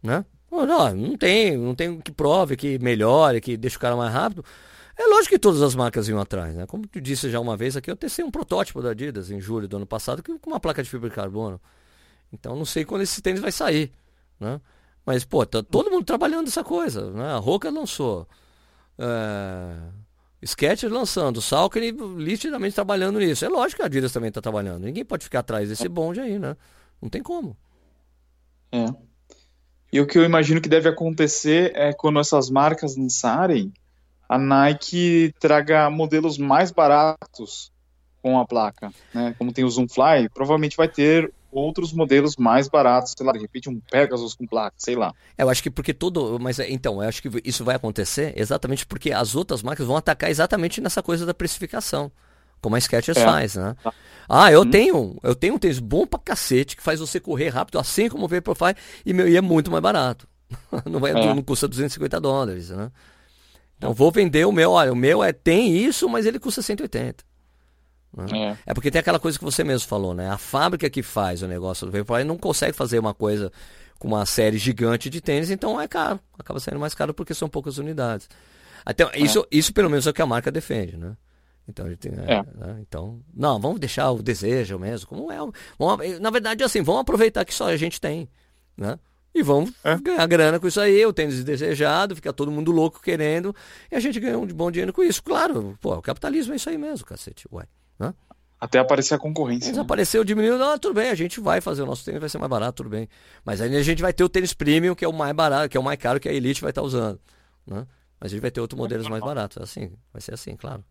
né? 0.02 0.26
Não, 0.50 0.66
não 0.96 1.18
tem, 1.18 1.58
não 1.58 1.76
tem 1.76 2.00
que 2.00 2.12
prove, 2.12 2.56
que 2.56 2.80
melhore, 2.80 3.42
que 3.42 3.58
deixe 3.58 3.76
o 3.78 3.80
cara 3.80 3.96
mais 3.96 4.14
rápido. 4.14 4.44
É 4.98 5.06
lógico 5.06 5.36
que 5.36 5.40
todas 5.40 5.62
as 5.62 5.76
marcas 5.76 6.08
iam 6.08 6.20
atrás, 6.20 6.56
né? 6.56 6.66
Como 6.66 6.88
tu 6.88 7.00
disse 7.02 7.30
já 7.30 7.40
uma 7.40 7.56
vez 7.58 7.76
aqui, 7.78 7.92
eu 7.92 7.96
testei 7.96 8.24
um 8.26 8.32
protótipo 8.32 8.82
da 8.82 8.92
Adidas 8.92 9.30
em 9.30 9.40
julho 9.40 9.68
do 9.68 9.78
ano 9.78 9.86
passado 9.86 10.24
com 10.24 10.50
uma 10.50 10.60
placa 10.60 10.82
de 10.82 10.90
fibra 10.90 11.10
de 11.10 11.16
carbono. 11.16 11.60
Então 12.34 12.56
não 12.56 12.66
sei 12.66 12.84
quando 12.86 13.02
esse 13.02 13.22
tênis 13.22 13.40
vai 13.42 13.52
sair, 13.52 13.92
né? 14.40 14.60
Mas, 15.08 15.24
pô, 15.24 15.46
tá 15.46 15.64
todo 15.64 15.90
mundo 15.90 16.04
trabalhando 16.04 16.50
essa 16.50 16.66
coisa, 16.66 17.10
né? 17.12 17.32
A 17.32 17.38
Roca 17.38 17.72
lançou. 17.72 18.28
É... 19.00 19.78
Skechers 20.46 20.92
lançando, 20.92 21.42
Salker 21.42 21.82
nitidamente 22.18 22.76
trabalhando 22.76 23.18
nisso. 23.18 23.46
É 23.46 23.48
lógico 23.48 23.78
que 23.78 23.84
a 23.84 23.86
Adidas 23.86 24.12
também 24.12 24.28
está 24.28 24.42
trabalhando. 24.42 24.84
Ninguém 24.84 25.06
pode 25.06 25.24
ficar 25.24 25.40
atrás 25.40 25.70
desse 25.70 25.88
bonde 25.88 26.20
aí, 26.20 26.38
né? 26.38 26.58
Não 27.02 27.08
tem 27.08 27.24
como. 27.24 27.56
É. 28.70 28.86
E 29.94 30.02
o 30.02 30.06
que 30.06 30.20
eu 30.20 30.26
imagino 30.26 30.60
que 30.60 30.68
deve 30.68 30.90
acontecer 30.90 31.72
é 31.74 31.94
quando 31.94 32.20
essas 32.20 32.50
marcas 32.50 32.98
lançarem, 32.98 33.72
a 34.28 34.38
Nike 34.38 35.34
traga 35.40 35.90
modelos 35.90 36.38
mais 36.38 36.70
baratos 36.70 37.72
com 38.22 38.38
a 38.38 38.46
placa, 38.46 38.92
né? 39.14 39.34
Como 39.38 39.54
tem 39.54 39.64
o 39.64 39.70
Zoomfly, 39.70 40.28
provavelmente 40.34 40.76
vai 40.76 40.90
ter 40.90 41.34
outros 41.52 41.94
modelos 41.94 42.36
mais 42.38 42.68
baratos, 42.68 43.14
sei 43.18 43.26
lá, 43.26 43.32
de 43.34 43.40
repente 43.40 43.70
um 43.70 43.80
Pegasus 43.92 44.36
com 44.36 44.46
placa, 44.46 44.76
sei 44.78 44.96
lá. 44.96 45.14
É, 45.38 45.44
Eu 45.44 45.50
acho 45.50 45.64
que 45.64 45.70
porque 45.70 45.94
todo. 45.94 46.38
Mas 46.40 46.60
é, 46.60 46.70
então, 46.70 47.02
eu 47.02 47.08
acho 47.08 47.22
que 47.22 47.30
isso 47.44 47.64
vai 47.64 47.76
acontecer 47.76 48.34
exatamente 48.36 48.86
porque 48.86 49.12
as 49.12 49.36
outras 49.36 49.62
marcas 49.64 49.86
vão 49.88 49.96
atacar 49.98 50.30
exatamente 50.30 50.82
nessa 50.82 51.02
coisa 51.04 51.26
da 51.26 51.34
precificação. 51.34 52.12
Como 52.60 52.76
a 52.76 52.80
Skechers 52.82 53.18
É. 53.18 53.24
faz, 53.24 53.56
né? 53.56 53.76
Ah, 54.28 54.52
eu 54.52 54.66
tenho, 54.66 55.16
eu 55.22 55.36
tenho 55.36 55.54
um 55.56 55.60
tênis 55.60 55.80
bom 55.80 56.08
pra 56.08 56.20
cacete 56.20 56.76
que 56.76 56.82
faz 56.84 57.00
você 57.00 57.20
correr 57.20 57.50
rápido, 57.50 57.78
assim 57.80 58.10
como 58.10 58.26
o 58.26 58.28
Vaporfly, 58.28 58.74
e, 59.06 59.14
meu, 59.14 59.28
e 59.28 59.38
é 59.38 59.42
muito 59.42 59.70
mais 59.70 59.82
barato. 59.82 60.28
Não, 60.90 61.00
vai, 61.00 61.12
É. 61.12 61.34
não 61.36 61.42
custa 61.44 61.68
250 61.68 62.20
dólares, 62.20 62.70
né? 62.72 62.90
Então 63.78 63.94
vou 63.94 64.12
vender 64.12 64.46
o 64.46 64.52
meu, 64.52 64.72
olha, 64.72 64.92
o 64.92 64.96
meu 64.96 65.24
é 65.24 65.32
tem 65.32 65.78
isso, 65.78 66.10
mas 66.10 66.26
ele 66.26 66.40
custa 66.40 66.62
180. 66.64 67.24
É. 68.34 68.58
É 68.66 68.74
porque 68.74 68.90
tem 68.90 69.00
aquela 69.00 69.20
coisa 69.20 69.38
que 69.38 69.44
você 69.44 69.64
mesmo 69.64 69.88
falou, 69.88 70.14
né? 70.14 70.30
A 70.30 70.38
fábrica 70.38 70.90
que 70.90 71.04
faz 71.04 71.42
o 71.42 71.48
negócio 71.48 71.86
do 71.86 71.92
Vaporfly 71.92 72.24
não 72.24 72.38
consegue 72.38 72.74
fazer 72.74 72.98
uma 73.00 73.14
coisa 73.14 73.52
com 74.00 74.08
uma 74.08 74.26
série 74.26 74.58
gigante 74.58 75.10
de 75.10 75.22
tênis, 75.22 75.50
então 75.52 75.80
é 75.80 75.88
caro. 75.88 76.20
Acaba 76.38 76.60
sendo 76.60 76.80
mais 76.80 76.94
caro 76.94 77.14
porque 77.14 77.34
são 77.34 77.50
poucas 77.50 77.78
unidades. 77.78 78.30
Até, 78.86 79.04
isso, 79.20 79.46
isso 79.52 79.74
pelo 79.74 79.90
menos 79.90 80.08
é 80.08 80.10
o 80.10 80.14
que 80.14 80.22
a 80.22 80.26
marca 80.26 80.52
defende, 80.52 80.96
né? 80.98 81.16
Então, 81.68 81.86
tem, 81.98 82.14
é, 82.26 82.34
É. 82.36 82.44
né? 82.56 82.78
então, 82.80 83.20
não, 83.36 83.60
vamos 83.60 83.80
deixar 83.80 84.10
o 84.12 84.22
desejo 84.24 84.80
mesmo, 84.80 85.08
como 85.08 85.30
é. 85.32 85.38
Vamos, 85.78 86.20
na 86.22 86.30
verdade, 86.30 86.64
assim, 86.64 86.82
vamos 86.82 87.02
aproveitar 87.02 87.44
que 87.44 87.54
só 87.54 87.68
a 87.68 87.76
gente 87.76 88.00
tem, 88.00 88.30
né? 88.78 88.98
E 89.36 89.44
vamos 89.44 89.72
É. 89.84 89.98
ganhar 89.98 90.26
grana 90.28 90.60
com 90.60 90.68
isso 90.68 90.80
aí, 90.80 91.06
o 91.06 91.12
tênis 91.12 91.44
desejado, 91.44 92.16
fica 92.16 92.32
todo 92.32 92.50
mundo 92.50 92.72
louco 92.72 93.02
querendo, 93.02 93.54
e 93.92 93.96
a 93.96 94.00
gente 94.00 94.18
ganha 94.20 94.40
um 94.40 94.48
bom 94.48 94.72
dinheiro 94.72 94.94
com 94.94 95.04
isso. 95.04 95.22
Claro, 95.22 95.78
pô, 95.82 95.94
o 95.96 96.02
capitalismo 96.02 96.54
é 96.54 96.56
isso 96.56 96.70
aí 96.70 96.78
mesmo, 96.78 97.06
cacete, 97.06 97.46
ué. 97.52 97.66
Né? 98.00 98.14
Até 98.60 98.80
aparecer 98.80 99.14
a 99.14 99.20
concorrência. 99.20 99.68
né? 99.68 99.74
Desapareceu, 99.74 100.24
diminuiu, 100.24 100.58
não, 100.58 100.78
tudo 100.80 100.96
bem, 100.96 101.10
a 101.10 101.16
gente 101.16 101.40
vai 101.40 101.62
fazer 101.62 101.84
o 101.84 101.86
nosso 101.86 102.04
tênis, 102.04 102.20
vai 102.20 102.30
ser 102.30 102.38
mais 102.40 102.50
barato, 102.50 102.78
tudo 102.84 102.90
bem. 102.90 103.08
Mas 103.46 103.62
aí 103.62 103.76
a 103.76 103.84
gente 103.84 104.02
vai 104.02 104.12
ter 104.12 104.24
o 104.24 104.30
tênis 104.30 104.54
premium, 104.54 104.96
que 104.96 105.06
é 105.06 105.08
o 105.08 105.14
mais 105.14 105.36
barato, 105.36 105.70
que 105.70 105.78
é 105.78 105.80
o 105.80 105.84
mais 105.84 106.00
caro 106.00 106.20
que 106.20 106.28
a 106.28 106.34
Elite 106.34 106.62
vai 106.62 106.72
estar 106.72 106.82
usando. 106.82 107.20
Né? 107.66 107.86
Mas 108.20 108.32
a 108.32 108.34
gente 108.34 108.42
vai 108.42 108.50
ter 108.52 108.60
outros 108.60 108.78
modelos 108.80 109.08
mais 109.08 109.24
baratos. 109.24 109.58
Assim, 109.62 109.92
vai 110.12 110.22
ser 110.22 110.34
assim, 110.34 110.56
claro. 110.56 110.84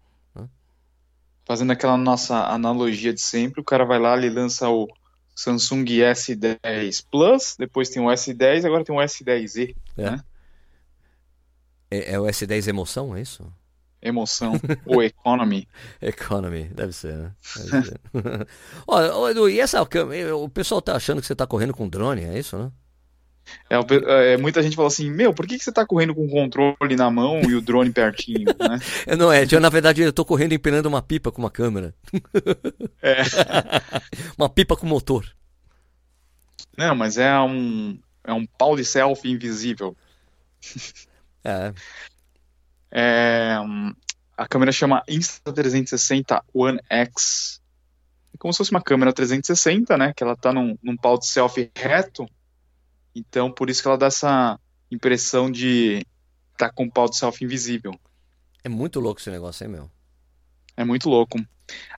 Fazendo 1.45 1.71
aquela 1.71 1.97
nossa 1.97 2.47
analogia 2.49 3.13
de 3.15 3.21
sempre, 3.21 3.61
o 3.61 3.65
cara 3.65 3.85
vai 3.85 4.01
lá, 4.01 4.17
ele 4.17 4.31
lança 4.31 4.69
o 4.69 4.89
Samsung 5.33 5.85
S10 5.85 7.05
Plus, 7.09 7.55
depois 7.57 7.89
tem 7.89 8.03
o 8.03 8.07
S10, 8.07 8.65
agora 8.65 8.85
tem 8.85 8.93
o 8.95 8.99
S10e, 8.99 9.77
É. 9.97 10.11
né? 10.11 10.21
É, 11.89 12.15
é 12.15 12.21
o 12.21 12.25
S10 12.25 12.67
Emoção, 12.67 13.17
é 13.17 13.21
isso? 13.21 13.47
Emoção, 14.01 14.53
ou 14.87 15.03
Economy. 15.03 15.69
Economy, 16.01 16.65
deve 16.65 16.93
ser, 16.93 17.17
né? 17.17 17.33
Deve 17.71 17.87
ser. 17.87 18.01
Olha, 18.87 19.31
Edu, 19.31 19.49
e 19.49 19.59
essa 19.59 19.85
câmera, 19.87 20.37
o 20.37 20.49
pessoal 20.49 20.83
tá 20.83 20.95
achando 20.95 21.21
que 21.21 21.27
você 21.27 21.35
tá 21.35 21.47
correndo 21.47 21.75
com 21.75 21.89
drone, 21.89 22.25
é 22.25 22.39
isso, 22.39 22.57
né? 22.57 22.71
É, 23.71 24.33
é, 24.33 24.37
muita 24.37 24.63
gente 24.63 24.77
fala 24.77 24.89
assim, 24.89 25.11
meu, 25.11 25.33
por 25.33 25.47
que, 25.47 25.57
que 25.57 25.65
você 25.65 25.73
tá 25.73 25.87
correndo 25.87 26.15
com 26.15 26.27
o 26.27 26.31
controle 26.31 26.97
na 26.97 27.11
mão 27.11 27.41
e 27.43 27.55
o 27.55 27.61
drone 27.61 27.93
pertinho, 27.93 28.47
né? 28.59 28.79
É, 29.07 29.17
Não 29.17 29.33
é, 29.33 29.47
eu, 29.51 29.61
na 29.61 29.69
verdade 29.69 30.03
eu 30.03 30.13
tô 30.13 30.25
correndo 30.25 30.53
empinando 30.53 30.89
uma 30.89 31.03
pipa 31.03 31.31
com 31.31 31.43
uma 31.43 31.51
câmera. 31.51 31.95
É. 33.01 33.23
uma 34.37 34.49
pipa 34.49 34.77
com 34.77 34.87
motor. 34.87 35.25
Não, 36.77 36.95
mas 36.95 37.17
é 37.17 37.39
um, 37.41 37.99
é 38.25 38.33
um 38.33 38.47
pau 38.47 38.77
de 38.77 38.85
selfie 38.85 39.31
invisível. 39.31 39.97
É, 41.45 41.73
É, 42.99 43.59
a 44.35 44.49
câmera 44.49 44.73
chama 44.73 45.05
Insta360 45.07 46.43
One 46.55 46.81
X. 46.89 47.61
É 48.33 48.39
como 48.39 48.55
se 48.55 48.57
fosse 48.57 48.71
uma 48.71 48.81
câmera 48.81 49.13
360, 49.13 49.99
né? 49.99 50.15
Que 50.17 50.25
ela 50.25 50.35
tá 50.35 50.51
num, 50.51 50.79
num 50.83 50.97
pau 50.97 51.19
de 51.19 51.27
selfie 51.27 51.71
reto. 51.77 52.27
Então, 53.15 53.53
por 53.53 53.69
isso 53.69 53.83
que 53.83 53.89
ela 53.89 53.99
dá 53.99 54.07
essa 54.07 54.59
impressão 54.91 55.51
de 55.51 56.07
tá 56.57 56.73
com 56.73 56.85
o 56.85 56.91
pau 56.91 57.07
de 57.07 57.19
selfie 57.19 57.45
invisível. 57.45 57.93
É 58.65 58.69
muito 58.69 58.99
louco 58.99 59.21
esse 59.21 59.31
negócio, 59.31 59.65
hein, 59.65 59.71
meu? 59.71 59.91
É 60.75 60.83
muito 60.83 61.11
louco. 61.11 61.39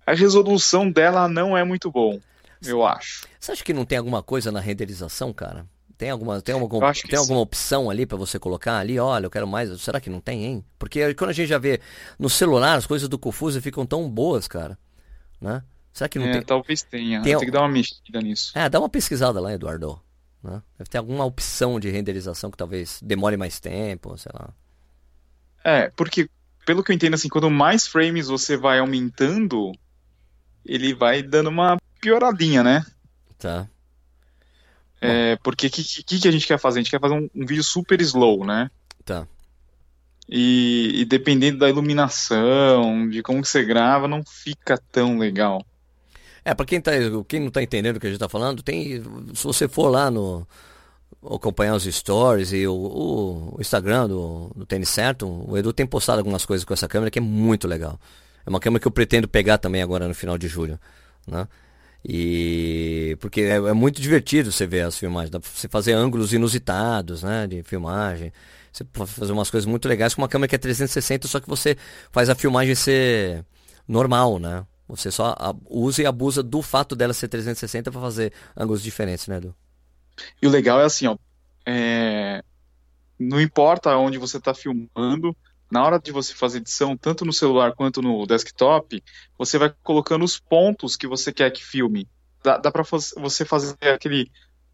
A 0.04 0.14
resolução 0.14 0.90
dela 0.90 1.28
não 1.28 1.56
é 1.56 1.62
muito 1.62 1.92
bom, 1.92 2.18
eu 2.64 2.84
acho. 2.84 3.26
Você 3.38 3.52
acha 3.52 3.62
que 3.62 3.72
não 3.72 3.84
tem 3.84 3.98
alguma 3.98 4.22
coisa 4.22 4.50
na 4.50 4.58
renderização, 4.58 5.32
cara? 5.32 5.64
Tem 5.98 6.10
alguma, 6.10 6.40
tem 6.40 6.54
alguma, 6.54 6.92
tem 6.94 7.18
alguma 7.18 7.40
opção 7.40 7.90
ali 7.90 8.06
para 8.06 8.16
você 8.16 8.38
colocar 8.38 8.78
ali? 8.78 9.00
Olha, 9.00 9.26
eu 9.26 9.30
quero 9.30 9.48
mais. 9.48 9.68
Será 9.80 10.00
que 10.00 10.08
não 10.08 10.20
tem, 10.20 10.44
hein? 10.44 10.64
Porque 10.78 11.12
quando 11.14 11.30
a 11.30 11.32
gente 11.32 11.48
já 11.48 11.58
vê 11.58 11.80
no 12.16 12.30
celular, 12.30 12.76
as 12.76 12.86
coisas 12.86 13.08
do 13.08 13.18
Confuso 13.18 13.60
ficam 13.60 13.84
tão 13.84 14.08
boas, 14.08 14.46
cara. 14.46 14.78
Né? 15.40 15.60
Será 15.92 16.08
que 16.08 16.20
não 16.20 16.26
é, 16.26 16.32
tem? 16.34 16.42
Talvez 16.42 16.82
tenha. 16.82 17.20
Tem... 17.20 17.36
tem 17.36 17.44
que 17.44 17.50
dar 17.50 17.62
uma 17.62 17.68
mexida 17.68 18.20
nisso. 18.20 18.56
É, 18.56 18.68
dá 18.68 18.78
uma 18.78 18.88
pesquisada 18.88 19.40
lá, 19.40 19.52
Eduardo. 19.52 20.00
Né? 20.40 20.62
Deve 20.78 20.88
ter 20.88 20.98
alguma 20.98 21.24
opção 21.24 21.80
de 21.80 21.90
renderização 21.90 22.48
que 22.48 22.56
talvez 22.56 23.00
demore 23.02 23.36
mais 23.36 23.58
tempo, 23.58 24.16
sei 24.16 24.30
lá. 24.32 24.50
É, 25.64 25.90
porque 25.96 26.30
pelo 26.64 26.84
que 26.84 26.92
eu 26.92 26.94
entendo, 26.94 27.14
assim, 27.14 27.28
quando 27.28 27.50
mais 27.50 27.88
frames 27.88 28.28
você 28.28 28.56
vai 28.56 28.78
aumentando, 28.78 29.72
ele 30.64 30.94
vai 30.94 31.24
dando 31.24 31.48
uma 31.48 31.76
pioradinha, 32.00 32.62
né? 32.62 32.86
Tá. 33.36 33.68
É, 35.00 35.36
porque 35.36 35.68
o 35.68 35.70
que, 35.70 35.82
que, 35.82 36.18
que, 36.20 36.28
a 36.28 36.30
gente 36.30 36.46
quer 36.46 36.58
fazer? 36.58 36.80
A 36.80 36.82
gente 36.82 36.90
quer 36.90 37.00
fazer 37.00 37.14
um, 37.14 37.28
um 37.34 37.46
vídeo 37.46 37.62
super 37.62 38.00
slow, 38.00 38.44
né? 38.44 38.70
Tá. 39.04 39.26
E, 40.28 40.92
e, 40.94 41.04
dependendo 41.04 41.58
da 41.58 41.68
iluminação, 41.68 43.08
de 43.08 43.22
como 43.22 43.40
que 43.40 43.48
você 43.48 43.64
grava, 43.64 44.06
não 44.06 44.22
fica 44.26 44.76
tão 44.92 45.16
legal. 45.18 45.64
É, 46.44 46.54
para 46.54 46.66
quem, 46.66 46.80
tá, 46.80 46.92
quem 47.26 47.40
não 47.40 47.50
tá 47.50 47.62
entendendo 47.62 47.96
o 47.96 48.00
que 48.00 48.06
a 48.06 48.10
gente 48.10 48.18
tá 48.18 48.28
falando, 48.28 48.62
tem. 48.62 49.02
Se 49.34 49.44
você 49.44 49.68
for 49.68 49.88
lá 49.88 50.10
no. 50.10 50.46
acompanhar 51.22 51.74
os 51.74 51.84
stories 51.84 52.52
e 52.52 52.66
o, 52.66 52.74
o, 52.74 53.56
o 53.56 53.60
Instagram 53.60 54.08
do, 54.08 54.50
do 54.54 54.66
Tênis 54.66 54.88
Certo, 54.88 55.26
o 55.26 55.56
Edu 55.56 55.72
tem 55.72 55.86
postado 55.86 56.18
algumas 56.18 56.44
coisas 56.44 56.64
com 56.64 56.74
essa 56.74 56.88
câmera 56.88 57.10
que 57.10 57.18
é 57.18 57.22
muito 57.22 57.66
legal. 57.66 57.98
É 58.44 58.50
uma 58.50 58.60
câmera 58.60 58.80
que 58.80 58.88
eu 58.88 58.92
pretendo 58.92 59.28
pegar 59.28 59.58
também 59.58 59.82
agora 59.82 60.08
no 60.08 60.14
final 60.14 60.36
de 60.36 60.48
julho. 60.48 60.78
Né? 61.26 61.46
E 62.10 63.18
porque 63.20 63.42
é, 63.42 63.56
é, 63.56 63.72
muito 63.74 64.00
divertido 64.00 64.50
você 64.50 64.66
ver 64.66 64.80
as 64.80 64.96
filmagens, 64.96 65.30
dá 65.30 65.38
pra 65.38 65.50
você 65.52 65.68
fazer 65.68 65.92
ângulos 65.92 66.32
inusitados, 66.32 67.22
né, 67.22 67.46
de 67.46 67.62
filmagem. 67.62 68.32
Você 68.72 68.82
pode 68.82 69.10
fazer 69.10 69.32
umas 69.32 69.50
coisas 69.50 69.66
muito 69.66 69.86
legais 69.86 70.14
com 70.14 70.22
uma 70.22 70.28
câmera 70.28 70.48
que 70.48 70.54
é 70.54 70.58
360, 70.58 71.28
só 71.28 71.38
que 71.38 71.46
você 71.46 71.76
faz 72.10 72.30
a 72.30 72.34
filmagem 72.34 72.74
ser 72.74 73.44
normal, 73.86 74.38
né? 74.38 74.64
Você 74.88 75.10
só 75.10 75.36
usa 75.68 76.02
e 76.02 76.06
abusa 76.06 76.42
do 76.42 76.62
fato 76.62 76.96
dela 76.96 77.12
ser 77.12 77.28
360 77.28 77.90
para 77.90 78.00
fazer 78.00 78.32
ângulos 78.56 78.82
diferentes, 78.82 79.26
né, 79.26 79.36
Edu? 79.36 79.54
E 80.40 80.46
o 80.46 80.50
legal 80.50 80.80
é 80.80 80.84
assim, 80.84 81.06
ó, 81.06 81.16
é... 81.66 82.42
não 83.18 83.38
importa 83.38 83.94
onde 83.98 84.16
você 84.16 84.38
está 84.38 84.54
filmando, 84.54 85.36
na 85.70 85.84
hora 85.84 85.98
de 85.98 86.10
você 86.10 86.34
fazer 86.34 86.58
edição, 86.58 86.96
tanto 86.96 87.24
no 87.24 87.32
celular 87.32 87.74
quanto 87.74 88.00
no 88.00 88.26
desktop, 88.26 89.02
você 89.36 89.58
vai 89.58 89.72
colocando 89.82 90.24
os 90.24 90.38
pontos 90.38 90.96
que 90.96 91.06
você 91.06 91.32
quer 91.32 91.50
que 91.50 91.62
filme. 91.62 92.08
Dá, 92.42 92.56
dá 92.56 92.70
para 92.70 92.82
você 92.82 93.44
fazer 93.44 93.76
aquele 93.82 94.30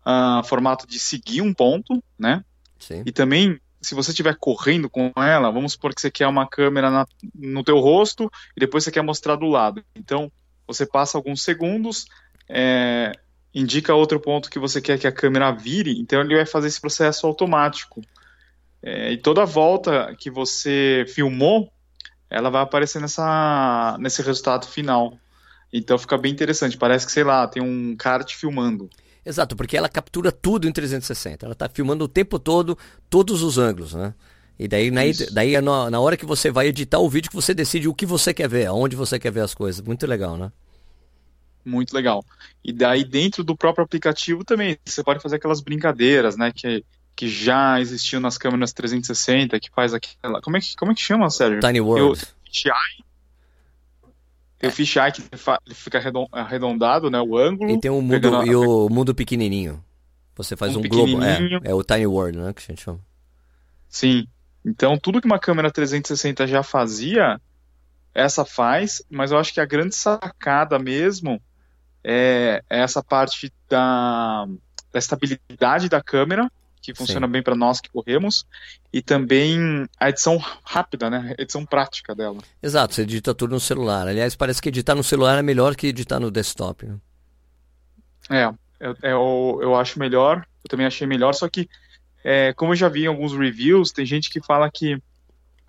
uh, 0.06 0.44
formato 0.44 0.86
de 0.86 0.98
seguir 0.98 1.40
um 1.40 1.52
ponto, 1.52 2.02
né? 2.18 2.44
Sim. 2.78 3.02
E 3.04 3.10
também, 3.10 3.58
se 3.80 3.94
você 3.94 4.10
estiver 4.10 4.36
correndo 4.38 4.88
com 4.88 5.10
ela, 5.16 5.50
vamos 5.50 5.72
supor 5.72 5.94
que 5.94 6.00
você 6.00 6.10
quer 6.10 6.28
uma 6.28 6.46
câmera 6.46 6.90
na, 6.90 7.06
no 7.34 7.64
teu 7.64 7.78
rosto 7.80 8.30
e 8.56 8.60
depois 8.60 8.84
você 8.84 8.90
quer 8.90 9.02
mostrar 9.02 9.36
do 9.36 9.46
lado. 9.46 9.82
Então, 9.96 10.30
você 10.66 10.86
passa 10.86 11.18
alguns 11.18 11.42
segundos, 11.42 12.06
é, 12.48 13.12
indica 13.54 13.94
outro 13.94 14.20
ponto 14.20 14.50
que 14.50 14.58
você 14.58 14.80
quer 14.80 14.98
que 14.98 15.06
a 15.06 15.12
câmera 15.12 15.50
vire, 15.50 15.98
então 15.98 16.20
ele 16.20 16.36
vai 16.36 16.46
fazer 16.46 16.68
esse 16.68 16.80
processo 16.80 17.26
automático. 17.26 18.02
É, 18.86 19.12
e 19.12 19.16
toda 19.16 19.46
volta 19.46 20.14
que 20.18 20.30
você 20.30 21.06
filmou, 21.08 21.72
ela 22.28 22.50
vai 22.50 22.60
aparecer 22.60 23.00
nessa, 23.00 23.96
nesse 23.98 24.20
resultado 24.20 24.66
final. 24.66 25.18
Então 25.72 25.96
fica 25.96 26.18
bem 26.18 26.30
interessante. 26.30 26.76
Parece 26.76 27.06
que, 27.06 27.12
sei 27.12 27.24
lá, 27.24 27.46
tem 27.48 27.62
um 27.62 27.96
kart 27.96 28.30
filmando. 28.34 28.90
Exato, 29.24 29.56
porque 29.56 29.74
ela 29.74 29.88
captura 29.88 30.30
tudo 30.30 30.68
em 30.68 30.72
360. 30.72 31.46
Ela 31.46 31.54
está 31.54 31.66
filmando 31.66 32.04
o 32.04 32.08
tempo 32.08 32.38
todo, 32.38 32.76
todos 33.08 33.42
os 33.42 33.56
ângulos, 33.56 33.94
né? 33.94 34.12
E 34.58 34.68
daí, 34.68 34.90
na, 34.90 35.00
daí 35.32 35.60
na, 35.62 35.90
na, 35.90 35.98
hora 35.98 36.16
que 36.16 36.26
você 36.26 36.50
vai 36.50 36.68
editar 36.68 36.98
o 36.98 37.08
vídeo 37.08 37.30
que 37.30 37.34
você 37.34 37.54
decide 37.54 37.88
o 37.88 37.94
que 37.94 38.04
você 38.04 38.34
quer 38.34 38.48
ver, 38.48 38.66
aonde 38.66 38.94
você 38.94 39.18
quer 39.18 39.32
ver 39.32 39.40
as 39.40 39.54
coisas. 39.54 39.80
Muito 39.80 40.06
legal, 40.06 40.36
né? 40.36 40.52
Muito 41.64 41.94
legal. 41.94 42.22
E 42.62 42.70
daí 42.70 43.02
dentro 43.02 43.42
do 43.42 43.56
próprio 43.56 43.82
aplicativo 43.82 44.44
também, 44.44 44.78
você 44.84 45.02
pode 45.02 45.22
fazer 45.22 45.36
aquelas 45.36 45.62
brincadeiras, 45.62 46.36
né? 46.36 46.52
Que 46.54 46.84
que 47.16 47.28
já 47.28 47.80
existiu 47.80 48.20
nas 48.20 48.36
câmeras 48.36 48.72
360, 48.72 49.58
que 49.60 49.70
faz 49.70 49.94
aquela. 49.94 50.40
Como 50.40 50.56
é 50.56 50.60
que, 50.60 50.76
como 50.76 50.92
é 50.92 50.94
que 50.94 51.00
chama, 51.00 51.30
Sérgio? 51.30 51.60
Tiny 51.60 51.80
World. 51.80 52.20
Fisheye. 52.44 53.04
Tem 54.58 54.70
o 54.70 54.72
fisheye 54.72 55.12
que 55.12 55.22
ele 55.22 55.74
fica 55.74 56.02
arredondado, 56.32 57.10
né? 57.10 57.20
O 57.20 57.36
ângulo. 57.36 57.70
E 57.70 57.80
tem 57.80 57.90
o 57.90 58.00
mundo, 58.00 58.36
a... 58.36 58.46
e 58.46 58.54
o 58.54 58.88
mundo 58.88 59.14
pequenininho. 59.14 59.82
Você 60.36 60.56
faz 60.56 60.74
um, 60.74 60.80
um 60.80 60.88
globo. 60.88 61.22
É, 61.22 61.70
é 61.70 61.74
o 61.74 61.84
Tiny 61.84 62.06
World, 62.06 62.38
né? 62.38 62.52
Que 62.52 62.62
a 62.62 62.66
gente 62.66 62.82
chama. 62.82 63.00
Sim. 63.88 64.26
Então, 64.64 64.98
tudo 64.98 65.20
que 65.20 65.26
uma 65.26 65.38
câmera 65.38 65.70
360 65.70 66.46
já 66.46 66.62
fazia, 66.62 67.40
essa 68.14 68.44
faz, 68.44 69.02
mas 69.10 69.30
eu 69.30 69.38
acho 69.38 69.52
que 69.52 69.60
a 69.60 69.66
grande 69.66 69.94
sacada 69.94 70.78
mesmo 70.78 71.40
é, 72.02 72.62
é 72.68 72.80
essa 72.80 73.02
parte 73.02 73.52
da, 73.68 74.46
da 74.92 74.98
estabilidade 74.98 75.88
da 75.88 76.02
câmera 76.02 76.50
que 76.84 76.94
funciona 76.94 77.26
Sim. 77.26 77.32
bem 77.32 77.42
para 77.42 77.56
nós 77.56 77.80
que 77.80 77.88
corremos, 77.88 78.46
e 78.92 79.00
também 79.00 79.88
a 79.98 80.10
edição 80.10 80.38
rápida, 80.62 81.08
né? 81.08 81.34
A 81.38 81.42
edição 81.42 81.64
prática 81.64 82.14
dela. 82.14 82.38
Exato, 82.62 82.94
você 82.94 83.02
edita 83.02 83.34
tudo 83.34 83.52
no 83.52 83.60
celular. 83.60 84.06
Aliás, 84.06 84.36
parece 84.36 84.60
que 84.60 84.68
editar 84.68 84.94
no 84.94 85.02
celular 85.02 85.38
é 85.38 85.42
melhor 85.42 85.74
que 85.74 85.86
editar 85.86 86.20
no 86.20 86.30
desktop. 86.30 86.86
Né? 86.86 86.98
É, 88.30 88.44
eu, 88.78 88.96
eu, 89.02 89.58
eu 89.62 89.76
acho 89.76 89.98
melhor, 89.98 90.46
eu 90.62 90.68
também 90.68 90.84
achei 90.84 91.06
melhor, 91.06 91.32
só 91.32 91.48
que, 91.48 91.68
é, 92.22 92.52
como 92.52 92.72
eu 92.72 92.76
já 92.76 92.88
vi 92.88 93.04
em 93.04 93.08
alguns 93.08 93.32
reviews, 93.32 93.90
tem 93.90 94.04
gente 94.04 94.28
que 94.28 94.42
fala 94.42 94.70
que 94.70 95.00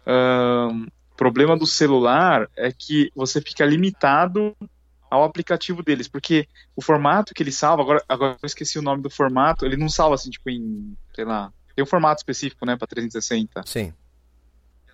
o 0.05 1.16
problema 1.16 1.57
do 1.57 1.66
celular 1.66 2.47
é 2.55 2.72
que 2.72 3.09
você 3.16 3.41
fica 3.41 3.66
limitado 3.66 4.55
ao 5.16 5.24
aplicativo 5.24 5.84
deles, 5.84 6.07
porque 6.07 6.47
o 6.76 6.82
formato 6.82 7.34
que 7.34 7.43
ele 7.43 7.51
salva, 7.51 7.82
agora, 7.82 8.03
agora 8.07 8.38
eu 8.41 8.47
esqueci 8.47 8.78
o 8.80 8.82
nome 8.82 9.01
do 9.01 9.09
formato, 9.09 9.66
ele 9.66 9.78
não 9.78 9.89
salva 9.89 10.16
assim, 10.16 10.30
tipo, 10.30 10.49
em, 10.49 10.95
sei 11.13 11.26
lá, 11.26 11.51
tem 11.76 11.84
um 11.84 11.88
formato 11.88 12.20
específico, 12.20 12.66
né, 12.66 12.76
para 12.76 12.88
360. 12.88 13.63
Sim. 13.66 13.93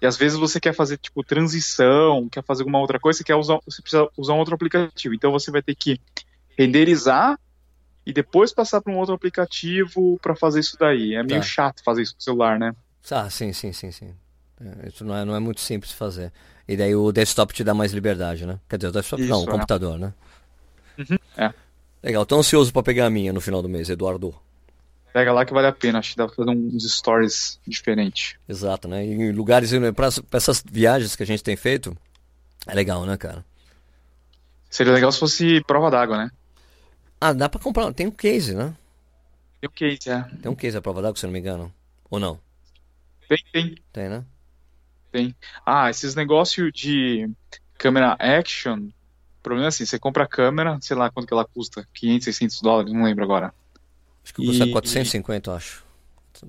E 0.01 0.05
às 0.05 0.17
vezes 0.17 0.38
você 0.38 0.59
quer 0.59 0.74
fazer, 0.74 0.97
tipo, 0.97 1.24
transição, 1.24 2.28
quer 2.28 2.43
fazer 2.43 2.63
alguma 2.63 2.80
outra 2.80 2.99
coisa, 2.99 3.17
você 3.17 3.24
quer 3.24 3.36
usar, 3.36 3.59
você 3.63 3.82
precisa 3.82 4.09
usar 4.17 4.34
um 4.34 4.39
outro 4.39 4.55
aplicativo. 4.55 5.13
Então 5.13 5.32
você 5.32 5.51
vai 5.51 5.61
ter 5.61 5.76
que 5.76 6.01
renderizar 6.57 7.39
e 8.03 8.11
depois 8.11 8.51
passar 8.51 8.82
para 8.82 8.91
um 8.91 8.97
outro 8.97 9.13
aplicativo 9.13 10.17
para 10.19 10.36
fazer 10.36 10.61
isso 10.61 10.76
daí. 10.80 11.13
É 11.13 11.22
meio 11.22 11.41
tá. 11.41 11.45
chato 11.45 11.84
fazer 11.84 12.01
isso 12.01 12.15
no 12.15 12.22
celular, 12.22 12.57
né? 12.57 12.76
Ah, 13.11 13.30
sim, 13.30 13.53
sim, 13.53 13.72
sim, 13.74 13.91
sim. 13.91 14.15
É, 14.59 14.88
isso 14.88 15.05
não 15.05 15.15
é, 15.15 15.24
não 15.24 15.36
é 15.36 15.39
muito 15.39 15.61
simples 15.61 15.91
fazer. 15.91 16.34
E 16.72 16.78
daí 16.78 16.95
o 16.95 17.11
desktop 17.11 17.53
te 17.53 17.65
dá 17.65 17.74
mais 17.74 17.91
liberdade, 17.91 18.45
né? 18.45 18.57
Quer 18.69 18.78
dizer, 18.78 18.88
o 18.88 18.91
desktop 18.93 19.22
Isso, 19.22 19.30
não, 19.30 19.41
o 19.41 19.43
é. 19.43 19.51
computador, 19.51 19.99
né? 19.99 20.13
Uhum, 20.97 21.17
é. 21.36 21.53
Legal, 22.01 22.26
tô 22.26 22.39
ansioso 22.39 22.72
para 22.72 22.82
pegar 22.82 23.07
a 23.07 23.09
minha 23.09 23.34
no 23.34 23.41
final 23.41 23.61
do 23.61 23.67
mês, 23.67 23.89
Eduardo. 23.89 24.34
Pega 25.11 25.34
lá 25.34 25.45
que 25.45 25.53
vale 25.53 25.67
a 25.67 25.74
pena, 25.74 25.99
acho 25.99 26.11
que 26.11 26.17
dá 26.17 26.28
pra 26.28 26.34
fazer 26.34 26.49
uns 26.49 26.89
stories 26.89 27.59
diferentes. 27.67 28.36
Exato, 28.47 28.88
né? 28.88 29.05
Em 29.05 29.34
lugares, 29.34 29.69
pra, 29.93 30.09
pra 30.30 30.38
essas 30.38 30.63
viagens 30.65 31.13
que 31.13 31.24
a 31.24 31.26
gente 31.26 31.43
tem 31.43 31.57
feito, 31.57 31.93
é 32.65 32.74
legal, 32.74 33.05
né, 33.05 33.17
cara? 33.17 33.43
Seria 34.69 34.93
legal 34.93 35.11
se 35.11 35.19
fosse 35.19 35.61
prova 35.67 35.91
d'água, 35.91 36.19
né? 36.19 36.32
Ah, 37.19 37.34
dá 37.34 37.49
pra 37.49 37.59
comprar, 37.59 37.91
tem 37.91 38.07
um 38.07 38.11
case, 38.11 38.55
né? 38.55 38.74
Tem 39.59 39.69
um 39.69 39.74
case, 39.74 40.09
é. 40.09 40.22
Tem 40.41 40.49
um 40.49 40.55
case 40.55 40.78
a 40.78 40.82
prova 40.82 41.01
d'água, 41.01 41.19
se 41.19 41.26
não 41.26 41.34
me 41.34 41.39
engano. 41.39 41.69
Ou 42.09 42.17
não? 42.17 42.39
Tem, 43.28 43.43
tem. 43.51 43.76
Tem, 43.91 44.07
né? 44.07 44.24
Tem. 45.12 45.36
Ah, 45.66 45.89
esses 45.89 46.16
negócios 46.16 46.72
de 46.74 47.30
câmera 47.78 48.16
action, 48.20 48.78
o 48.78 49.43
problema 49.43 49.68
é 49.68 49.70
assim, 49.70 49.86
você 49.86 49.99
compra 49.99 50.24
a 50.24 50.28
câmera, 50.28 50.78
sei 50.82 50.95
lá 50.95 51.09
quanto 51.09 51.28
que 51.28 51.34
ela 51.34 51.45
custa, 51.45 51.88
500, 51.93 52.26
600 52.26 52.62
dólares, 52.62 52.93
não 52.93 53.03
lembro 53.03 53.24
agora. 53.24 53.53
Acho 54.24 54.34
que 54.34 54.45
custa 54.45 54.66
e... 54.66 54.72
450, 54.72 55.53
acho. 55.53 55.84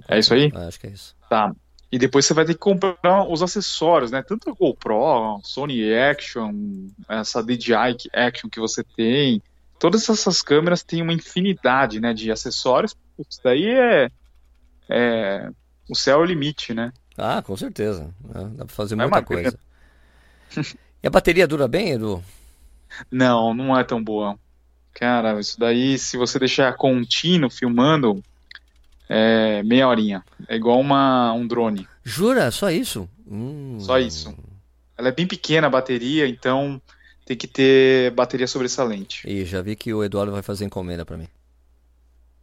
É 0.08 0.18
isso 0.18 0.32
aí? 0.32 0.52
É, 0.54 0.66
acho 0.66 0.78
que 0.78 0.86
é 0.86 0.90
isso. 0.90 1.16
Tá. 1.28 1.54
E 1.90 1.98
depois 1.98 2.24
você 2.24 2.32
vai 2.32 2.44
ter 2.44 2.54
que 2.54 2.58
comprar 2.58 3.28
os 3.28 3.42
acessórios, 3.42 4.10
né? 4.10 4.22
Tanto 4.22 4.48
a 4.48 4.54
GoPro, 4.54 5.40
Sony 5.42 5.92
Action, 5.92 6.88
essa 7.06 7.42
DJI 7.42 8.08
Action 8.14 8.48
que 8.48 8.60
você 8.60 8.82
tem. 8.82 9.42
Todas 9.78 10.08
essas 10.08 10.40
câmeras 10.40 10.82
têm 10.82 11.02
uma 11.02 11.12
infinidade, 11.12 12.00
né, 12.00 12.14
de 12.14 12.30
acessórios. 12.30 12.96
Isso 13.18 13.40
daí 13.44 13.66
é, 13.66 14.10
é 14.88 15.50
o 15.88 15.94
céu 15.94 16.20
é 16.20 16.22
o 16.22 16.24
limite, 16.24 16.72
né? 16.72 16.92
Ah, 17.16 17.42
com 17.42 17.56
certeza. 17.56 18.10
É, 18.34 18.44
dá 18.44 18.64
pra 18.64 18.74
fazer 18.74 18.94
é 18.94 18.96
muita 18.96 19.22
coisa. 19.22 19.58
E 21.02 21.08
a 21.08 21.10
bateria 21.10 21.48
dura 21.48 21.66
bem, 21.66 21.92
Edu? 21.92 22.22
Não, 23.10 23.52
não 23.52 23.76
é 23.76 23.82
tão 23.82 24.00
boa. 24.00 24.38
Cara, 24.94 25.40
isso 25.40 25.58
daí, 25.58 25.98
se 25.98 26.16
você 26.16 26.38
deixar 26.38 26.76
contínuo 26.76 27.50
filmando, 27.50 28.22
é 29.08 29.64
meia 29.64 29.88
horinha. 29.88 30.24
É 30.46 30.54
igual 30.54 30.78
uma, 30.78 31.32
um 31.32 31.44
drone. 31.44 31.88
Jura? 32.04 32.50
Só 32.52 32.70
isso? 32.70 33.08
Hum. 33.28 33.78
Só 33.80 33.98
isso. 33.98 34.32
Ela 34.96 35.08
é 35.08 35.12
bem 35.12 35.26
pequena 35.26 35.66
a 35.66 35.70
bateria, 35.70 36.28
então 36.28 36.80
tem 37.24 37.36
que 37.36 37.46
ter 37.48 38.12
bateria 38.12 38.46
sobressalente. 38.46 39.28
E 39.28 39.44
já 39.44 39.60
vi 39.60 39.74
que 39.74 39.92
o 39.92 40.04
Eduardo 40.04 40.30
vai 40.30 40.42
fazer 40.42 40.64
encomenda 40.64 41.04
para 41.04 41.16
mim. 41.16 41.28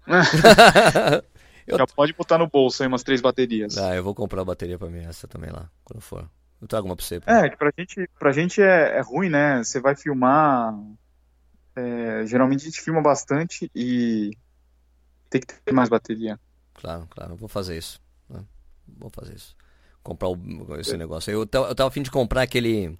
eu... 1.69 1.77
Já 1.77 1.87
pode 1.87 2.13
botar 2.13 2.37
no 2.37 2.47
bolso 2.47 2.83
aí 2.83 2.87
umas 2.87 3.03
três 3.03 3.21
baterias. 3.21 3.77
Ah, 3.77 3.95
eu 3.95 4.03
vou 4.03 4.15
comprar 4.15 4.41
a 4.41 4.45
bateria 4.45 4.77
para 4.77 4.89
mim, 4.89 4.99
essa 4.99 5.27
também 5.27 5.51
lá, 5.51 5.69
quando 5.83 6.01
for. 6.01 6.29
Eu 6.61 6.67
trago 6.67 6.87
uma 6.87 6.95
pra 6.95 7.05
você. 7.05 7.19
Pra 7.19 7.45
é, 7.45 7.49
que 7.49 7.57
pra 7.57 7.71
gente, 7.77 8.09
pra 8.19 8.31
gente 8.31 8.61
é, 8.61 8.97
é 8.97 9.01
ruim, 9.01 9.29
né? 9.29 9.63
Você 9.63 9.79
vai 9.79 9.95
filmar. 9.95 10.77
É, 11.75 12.25
geralmente 12.25 12.63
a 12.63 12.65
gente 12.65 12.81
filma 12.81 13.01
bastante 13.01 13.71
e 13.73 14.31
tem 15.29 15.39
que 15.39 15.47
ter 15.47 15.71
mais 15.71 15.87
bateria. 15.87 16.37
Claro, 16.73 17.07
claro, 17.09 17.33
eu 17.33 17.37
vou 17.37 17.47
fazer 17.47 17.77
isso. 17.77 18.01
Né? 18.29 18.43
Vou 18.97 19.09
fazer 19.09 19.35
isso. 19.35 19.55
Comprar 20.03 20.29
o, 20.29 20.37
esse 20.79 20.95
é. 20.95 20.97
negócio. 20.97 21.31
Eu, 21.31 21.41
eu 21.41 21.47
tava 21.47 21.87
a 21.87 21.91
fim 21.91 22.01
de 22.01 22.11
comprar 22.11 22.41
aquele. 22.41 22.97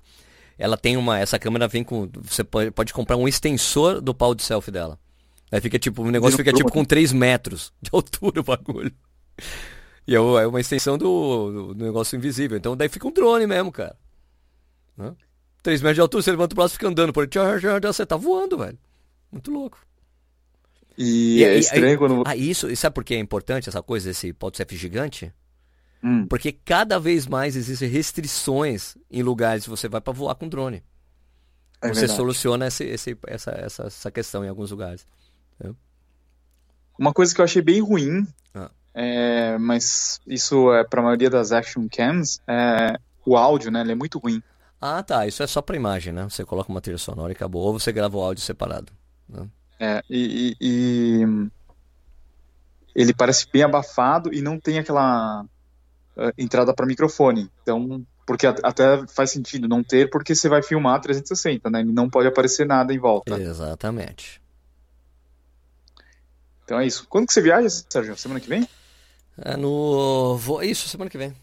Ela 0.58 0.78
tem 0.78 0.96
uma. 0.96 1.20
Essa 1.20 1.40
câmera 1.40 1.68
vem 1.68 1.84
com. 1.84 2.10
Você 2.22 2.44
pode, 2.44 2.72
pode 2.72 2.94
comprar 2.94 3.18
um 3.18 3.28
extensor 3.28 4.00
do 4.00 4.14
pau 4.14 4.34
de 4.34 4.44
selfie 4.44 4.72
dela. 4.72 4.98
Aí 5.52 5.60
fica 5.60 5.80
tipo, 5.80 6.04
o 6.04 6.12
negócio 6.12 6.38
fica 6.38 6.54
tipo 6.54 6.72
com 6.72 6.86
3 6.86 7.12
metros 7.12 7.74
de 7.82 7.90
altura 7.94 8.42
o 8.42 8.44
bagulho. 8.44 8.94
E 10.08 10.16
é, 10.16 10.18
é 10.18 10.48
uma 10.48 10.60
extensão 10.60 10.98
do, 10.98 11.74
do, 11.74 11.86
negócio 11.86 12.16
invisível. 12.16 12.58
Então 12.58 12.76
daí 12.76 12.90
fica 12.90 13.08
um 13.08 13.12
drone 13.12 13.48
mesmo, 13.48 13.72
cara. 13.72 13.96
Né? 14.98 15.16
3 15.64 15.82
metros 15.82 15.96
de 15.96 16.02
altura, 16.02 16.24
você 16.24 16.32
levanta 16.32 16.54
o 16.54 16.56
braço 16.56 16.74
e 16.74 16.78
fica 16.78 16.88
andando 16.88 17.14
por 17.14 17.28
tchau, 17.28 17.46
você 17.82 18.06
tá 18.06 18.16
voando, 18.16 18.58
velho. 18.58 18.78
Muito 19.32 19.52
louco. 19.52 19.80
E, 20.98 21.38
e 21.38 21.44
é 21.44 21.58
estranho 21.58 21.94
e, 21.94 21.98
quando. 21.98 22.24
Ah, 22.26 22.36
isso, 22.36 22.70
e 22.70 22.76
sabe 22.76 22.94
por 22.94 23.04
que 23.04 23.14
é 23.14 23.20
importante 23.20 23.70
essa 23.70 23.82
coisa 23.82 24.10
desse 24.10 24.34
PodCef 24.34 24.76
gigante? 24.76 25.34
Hum. 26.04 26.28
Porque 26.28 26.52
cada 26.52 27.00
vez 27.00 27.26
mais 27.26 27.56
existem 27.56 27.90
restrições 27.90 28.98
em 29.10 29.22
lugares 29.22 29.64
que 29.64 29.70
você 29.70 29.88
vai 29.88 30.02
para 30.02 30.14
voar 30.14 30.36
com 30.36 30.48
drone. 30.48 30.84
É 31.82 31.88
você 31.88 32.02
verdade. 32.02 32.18
soluciona 32.18 32.68
esse, 32.68 32.84
esse, 32.84 33.18
essa, 33.28 33.52
essa, 33.52 33.84
essa 33.84 34.12
questão 34.12 34.44
em 34.44 34.50
alguns 34.50 34.72
lugares. 34.72 35.08
Uma 36.98 37.14
coisa 37.14 37.34
que 37.34 37.40
eu 37.40 37.46
achei 37.46 37.62
bem 37.62 37.82
ruim, 37.82 38.28
ah. 38.54 38.70
é, 38.94 39.58
mas 39.58 40.20
isso 40.28 40.74
é 40.74 40.84
para 40.84 41.00
a 41.00 41.04
maioria 41.04 41.30
das 41.30 41.54
action 41.54 41.88
cams, 41.90 42.42
é 42.46 43.00
o 43.26 43.38
áudio, 43.38 43.72
né? 43.72 43.82
Ele 43.82 43.94
é 43.94 43.96
muito 43.96 44.20
ruim. 44.20 44.44
Ah, 44.82 45.02
tá. 45.02 45.26
Isso 45.26 45.42
é 45.42 45.48
só 45.48 45.62
para 45.62 45.76
imagem, 45.76 46.12
né? 46.12 46.24
Você 46.30 46.44
coloca 46.44 46.70
uma 46.70 46.82
trilha 46.82 46.98
sonora 46.98 47.32
e 47.32 47.36
acabou. 47.36 47.64
Ou 47.64 47.80
você 47.80 47.92
grava 47.92 48.18
o 48.18 48.22
áudio 48.22 48.44
separado. 48.44 48.92
Né? 49.28 49.48
É, 49.80 50.04
e, 50.10 50.56
e, 50.60 51.24
e, 51.24 51.48
ele 52.96 53.14
parece 53.14 53.48
bem 53.52 53.64
abafado 53.64 54.34
e 54.34 54.42
não 54.42 54.60
tem 54.60 54.80
aquela 54.80 55.44
uh, 55.44 56.34
entrada 56.38 56.74
para 56.74 56.86
microfone. 56.86 57.50
Então, 57.62 58.06
porque 58.26 58.46
até 58.46 59.06
faz 59.08 59.32
sentido 59.32 59.68
não 59.68 59.84
ter, 59.84 60.10
porque 60.10 60.36
você 60.36 60.50
vai 60.50 60.62
filmar 60.62 61.00
360, 61.02 61.70
né? 61.70 61.82
E 61.82 61.86
não 61.86 62.10
pode 62.10 62.28
aparecer 62.28 62.66
nada 62.66 62.94
em 62.94 63.00
volta. 63.00 63.40
Exatamente. 63.40 64.39
Então 66.70 66.80
é 66.80 66.86
isso. 66.86 67.08
Quando 67.10 67.26
que 67.26 67.34
você 67.34 67.42
viaja, 67.42 67.68
Sérgio? 67.68 68.16
Semana 68.16 68.40
que 68.40 68.48
vem? 68.48 68.70
É 69.42 69.58
no. 69.58 70.38
Vou... 70.38 70.62
Isso, 70.62 70.88
semana 70.88 71.10
que 71.10 71.18
vem. 71.18 71.34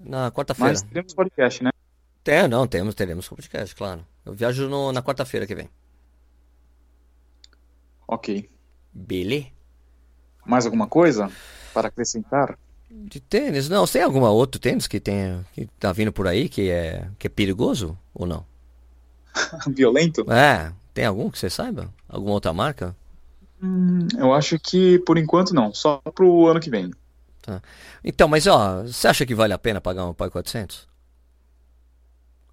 Na 0.00 0.32
quarta-feira. 0.32 0.72
Mas 0.72 0.80
teremos 0.80 1.12
podcast, 1.12 1.62
né? 1.62 1.70
É, 2.24 2.48
não, 2.48 2.66
temos, 2.66 2.94
teremos 2.94 3.28
podcast, 3.28 3.76
claro. 3.76 4.02
Eu 4.24 4.32
viajo 4.32 4.70
no... 4.70 4.90
na 4.90 5.02
quarta-feira 5.02 5.46
que 5.46 5.54
vem. 5.54 5.68
Ok. 8.08 8.48
Bele? 8.94 9.52
Mais 10.46 10.64
alguma 10.64 10.86
coisa 10.86 11.30
para 11.74 11.88
acrescentar? 11.88 12.58
De 12.90 13.20
tênis? 13.20 13.68
Não, 13.68 13.86
tem 13.86 14.00
alguma 14.00 14.30
outro 14.30 14.58
tênis 14.58 14.86
que 14.86 14.98
tem 14.98 15.44
que 15.52 15.66
tá 15.78 15.92
vindo 15.92 16.14
por 16.14 16.26
aí 16.26 16.48
que 16.48 16.70
é 16.70 17.10
que 17.18 17.26
é 17.26 17.30
perigoso 17.30 17.98
ou 18.14 18.26
não? 18.26 18.46
Violento? 19.68 20.24
É, 20.32 20.72
tem 20.94 21.04
algum 21.04 21.30
que 21.30 21.38
você 21.38 21.50
saiba? 21.50 21.92
Alguma 22.08 22.32
outra 22.32 22.54
marca? 22.54 22.96
Hum, 23.62 24.08
eu 24.18 24.32
acho 24.32 24.58
que 24.58 24.98
por 25.00 25.16
enquanto 25.16 25.54
não, 25.54 25.72
só 25.72 25.98
pro 26.14 26.48
ano 26.48 26.60
que 26.60 26.70
vem. 26.70 26.90
Tá. 27.40 27.62
Então, 28.02 28.28
mas 28.28 28.46
ó, 28.46 28.82
você 28.82 29.08
acha 29.08 29.24
que 29.24 29.34
vale 29.34 29.52
a 29.52 29.58
pena 29.58 29.80
pagar 29.80 30.06
um 30.06 30.14
Pai 30.14 30.30
400? 30.30 30.88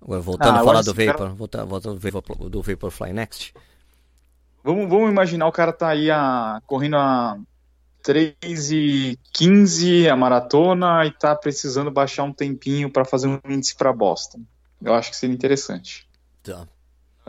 Agora, 0.01 0.21
voltando 0.21 0.57
ah, 0.57 0.61
a 0.61 0.63
falar 0.63 0.81
do 0.81 0.93
Vapor, 0.93 1.17
cara... 1.17 1.29
voltando, 1.29 1.67
voltando 1.67 1.99
do, 1.99 2.11
Vapor, 2.11 2.49
do 2.49 2.61
Vaporfly 2.61 3.13
Next. 3.13 3.53
Vamos, 4.63 4.89
vamos 4.89 5.09
imaginar 5.09 5.47
o 5.47 5.51
cara 5.51 5.73
tá 5.73 5.89
aí 5.89 6.09
a, 6.11 6.61
correndo 6.65 6.97
a 6.97 7.37
3 8.03 8.71
e 8.71 9.19
15 9.33 10.09
a 10.09 10.15
maratona 10.15 11.05
e 11.05 11.11
tá 11.11 11.35
precisando 11.35 11.91
baixar 11.91 12.23
um 12.23 12.33
tempinho 12.33 12.89
para 12.89 13.03
fazer 13.03 13.27
um 13.27 13.39
índice 13.47 13.75
para 13.75 13.91
Boston. 13.91 14.41
Eu 14.81 14.93
acho 14.93 15.09
que 15.09 15.17
seria 15.17 15.35
interessante. 15.35 16.07
Tá. 16.43 16.67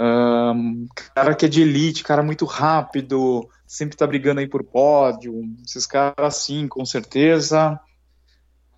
Um, 0.02 0.88
cara 1.14 1.34
que 1.34 1.44
é 1.44 1.48
de 1.48 1.60
elite, 1.60 2.02
cara 2.02 2.22
muito 2.22 2.46
rápido, 2.46 3.46
sempre 3.66 3.98
tá 3.98 4.06
brigando 4.06 4.40
aí 4.40 4.48
por 4.48 4.64
pódio, 4.64 5.44
esses 5.62 5.86
caras 5.86 6.14
assim, 6.18 6.66
com 6.66 6.86
certeza. 6.86 7.78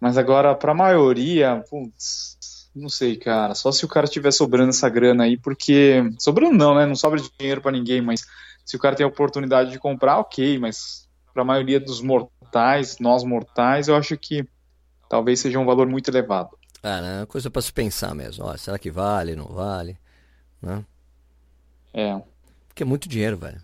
Mas 0.00 0.18
agora, 0.18 0.52
pra 0.52 0.74
maioria, 0.74 1.62
putz, 1.70 2.68
não 2.74 2.88
sei, 2.88 3.16
cara. 3.16 3.54
Só 3.54 3.70
se 3.70 3.84
o 3.84 3.88
cara 3.88 4.08
tiver 4.08 4.32
sobrando 4.32 4.70
essa 4.70 4.88
grana 4.88 5.22
aí, 5.22 5.36
porque. 5.36 6.02
Sobrando 6.18 6.56
não, 6.56 6.74
né? 6.74 6.86
Não 6.86 6.96
sobra 6.96 7.22
dinheiro 7.38 7.60
para 7.60 7.70
ninguém, 7.70 8.02
mas 8.02 8.24
se 8.64 8.74
o 8.74 8.80
cara 8.80 8.96
tem 8.96 9.04
a 9.04 9.08
oportunidade 9.08 9.70
de 9.70 9.78
comprar, 9.78 10.18
ok, 10.18 10.58
mas 10.58 11.08
pra 11.32 11.44
maioria 11.44 11.78
dos 11.78 12.00
mortais, 12.00 12.98
nós 12.98 13.22
mortais, 13.22 13.86
eu 13.86 13.94
acho 13.94 14.16
que 14.18 14.44
talvez 15.08 15.38
seja 15.38 15.60
um 15.60 15.66
valor 15.66 15.86
muito 15.86 16.10
elevado. 16.10 16.58
É, 16.82 17.00
né? 17.00 17.26
Coisa 17.26 17.48
para 17.48 17.62
se 17.62 17.72
pensar 17.72 18.12
mesmo. 18.12 18.44
Ó, 18.44 18.56
será 18.56 18.76
que 18.80 18.90
vale, 18.90 19.36
não 19.36 19.46
vale? 19.46 19.96
Né? 20.60 20.84
É. 21.92 22.20
Porque 22.68 22.82
é 22.82 22.86
muito 22.86 23.08
dinheiro, 23.08 23.36
velho. 23.36 23.60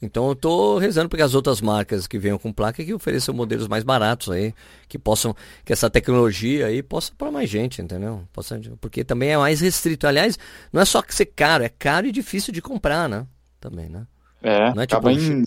Então 0.00 0.28
eu 0.28 0.36
tô 0.36 0.78
rezando 0.78 1.08
para 1.08 1.16
que 1.16 1.22
as 1.24 1.34
outras 1.34 1.60
marcas 1.60 2.06
que 2.06 2.18
venham 2.18 2.38
com 2.38 2.52
placa 2.52 2.84
que 2.84 2.94
ofereçam 2.94 3.34
modelos 3.34 3.66
mais 3.66 3.82
baratos 3.82 4.30
aí, 4.30 4.54
que 4.88 4.96
possam, 4.96 5.34
que 5.64 5.72
essa 5.72 5.90
tecnologia 5.90 6.66
aí 6.66 6.84
possa 6.84 7.12
para 7.18 7.32
mais 7.32 7.50
gente, 7.50 7.82
entendeu? 7.82 8.22
Possa, 8.32 8.60
porque 8.80 9.02
também 9.02 9.30
é 9.30 9.36
mais 9.36 9.60
restrito. 9.60 10.06
Aliás, 10.06 10.38
não 10.72 10.80
é 10.80 10.84
só 10.84 11.02
que 11.02 11.12
ser 11.12 11.26
caro, 11.26 11.64
é 11.64 11.68
caro 11.68 12.06
e 12.06 12.12
difícil 12.12 12.52
de 12.52 12.62
comprar, 12.62 13.08
né? 13.08 13.26
Também, 13.60 13.88
né? 13.88 14.06
É, 14.40 14.72
não 14.72 14.82
é 14.82 14.86
tipo, 14.86 15.10
em... 15.10 15.42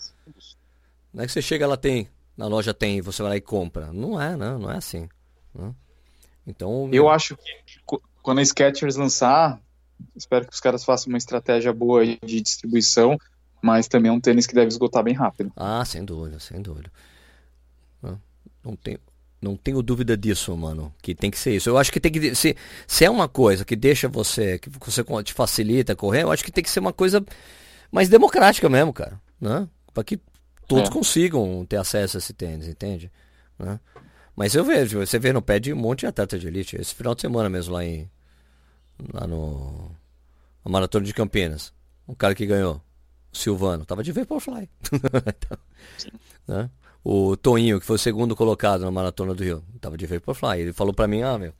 não 1.14 1.24
é 1.24 1.26
que 1.26 1.32
você 1.32 1.40
chega 1.40 1.66
lá 1.66 1.78
tem, 1.78 2.06
na 2.36 2.46
loja 2.46 2.74
tem, 2.74 2.98
e 2.98 3.00
você 3.00 3.22
vai 3.22 3.30
lá 3.30 3.36
e 3.38 3.40
compra. 3.40 3.90
Não 3.90 4.20
é, 4.20 4.36
né? 4.36 4.58
Não 4.58 4.70
é 4.70 4.76
assim. 4.76 5.08
Né? 5.54 5.74
Então. 6.46 6.90
Eu 6.92 7.08
acho 7.08 7.38
que 7.38 7.98
quando 8.22 8.40
a 8.40 8.44
Skechers 8.44 8.96
lançar, 8.96 9.58
espero 10.14 10.46
que 10.46 10.52
os 10.52 10.60
caras 10.60 10.84
façam 10.84 11.08
uma 11.08 11.18
estratégia 11.18 11.72
boa 11.72 12.04
de 12.04 12.40
distribuição, 12.40 13.18
mas 13.60 13.88
também 13.88 14.10
é 14.10 14.12
um 14.12 14.20
tênis 14.20 14.46
que 14.46 14.54
deve 14.54 14.68
esgotar 14.68 15.02
bem 15.02 15.14
rápido. 15.14 15.52
Ah, 15.56 15.84
sem 15.84 16.04
dúvida, 16.04 16.38
sem 16.40 16.60
dúvida. 16.60 16.90
Não, 18.02 18.20
não 18.64 18.76
tenho, 18.76 18.98
não 19.40 19.56
tenho 19.56 19.82
dúvida 19.82 20.16
disso, 20.16 20.56
mano. 20.56 20.92
Que 21.00 21.14
tem 21.14 21.30
que 21.30 21.38
ser 21.38 21.56
isso. 21.56 21.68
Eu 21.68 21.78
acho 21.78 21.92
que 21.92 22.00
tem 22.00 22.10
que 22.10 22.34
se, 22.34 22.56
se 22.86 23.04
é 23.04 23.10
uma 23.10 23.28
coisa 23.28 23.64
que 23.64 23.76
deixa 23.76 24.08
você, 24.08 24.58
que 24.58 24.68
você 24.68 25.04
te 25.22 25.32
facilita 25.32 25.94
correr, 25.94 26.22
eu 26.22 26.32
acho 26.32 26.44
que 26.44 26.52
tem 26.52 26.64
que 26.64 26.70
ser 26.70 26.80
uma 26.80 26.92
coisa 26.92 27.24
mais 27.90 28.08
democrática 28.08 28.68
mesmo, 28.68 28.92
cara, 28.92 29.20
né? 29.40 29.68
Para 29.92 30.02
que 30.02 30.18
todos 30.66 30.88
é. 30.88 30.92
consigam 30.92 31.64
ter 31.68 31.76
acesso 31.76 32.16
a 32.16 32.18
esse 32.18 32.32
tênis, 32.32 32.66
entende? 32.66 33.10
Né? 33.58 33.78
Mas 34.34 34.54
eu 34.54 34.64
vejo, 34.64 34.98
você 34.98 35.18
vê 35.18 35.32
no 35.32 35.42
pé 35.42 35.60
de 35.60 35.72
um 35.72 35.76
monte 35.76 36.00
de 36.00 36.06
atleta 36.06 36.38
de 36.38 36.46
elite. 36.46 36.76
Esse 36.80 36.94
final 36.94 37.14
de 37.14 37.20
semana 37.20 37.48
mesmo 37.48 37.74
lá 37.74 37.84
em 37.84 38.10
lá 39.12 39.26
no 39.26 39.90
a 40.64 40.68
maratona 40.68 41.04
de 41.04 41.12
Campinas. 41.12 41.72
Um 42.06 42.14
cara 42.14 42.34
que 42.34 42.46
ganhou, 42.46 42.80
o 43.32 43.36
Silvano, 43.36 43.84
tava 43.84 44.02
de 44.02 44.12
Vaporfly. 44.12 44.68
então, 44.92 45.58
né? 46.46 46.70
O 47.04 47.36
Toninho, 47.36 47.80
que 47.80 47.86
foi 47.86 47.96
o 47.96 47.98
segundo 47.98 48.36
colocado 48.36 48.84
na 48.84 48.90
maratona 48.90 49.34
do 49.34 49.42
Rio, 49.42 49.64
tava 49.80 49.96
de 49.96 50.06
Vaporfly. 50.06 50.60
Ele 50.60 50.72
falou 50.72 50.94
pra 50.94 51.08
mim, 51.08 51.22
ah, 51.22 51.36
meu, 51.36 51.52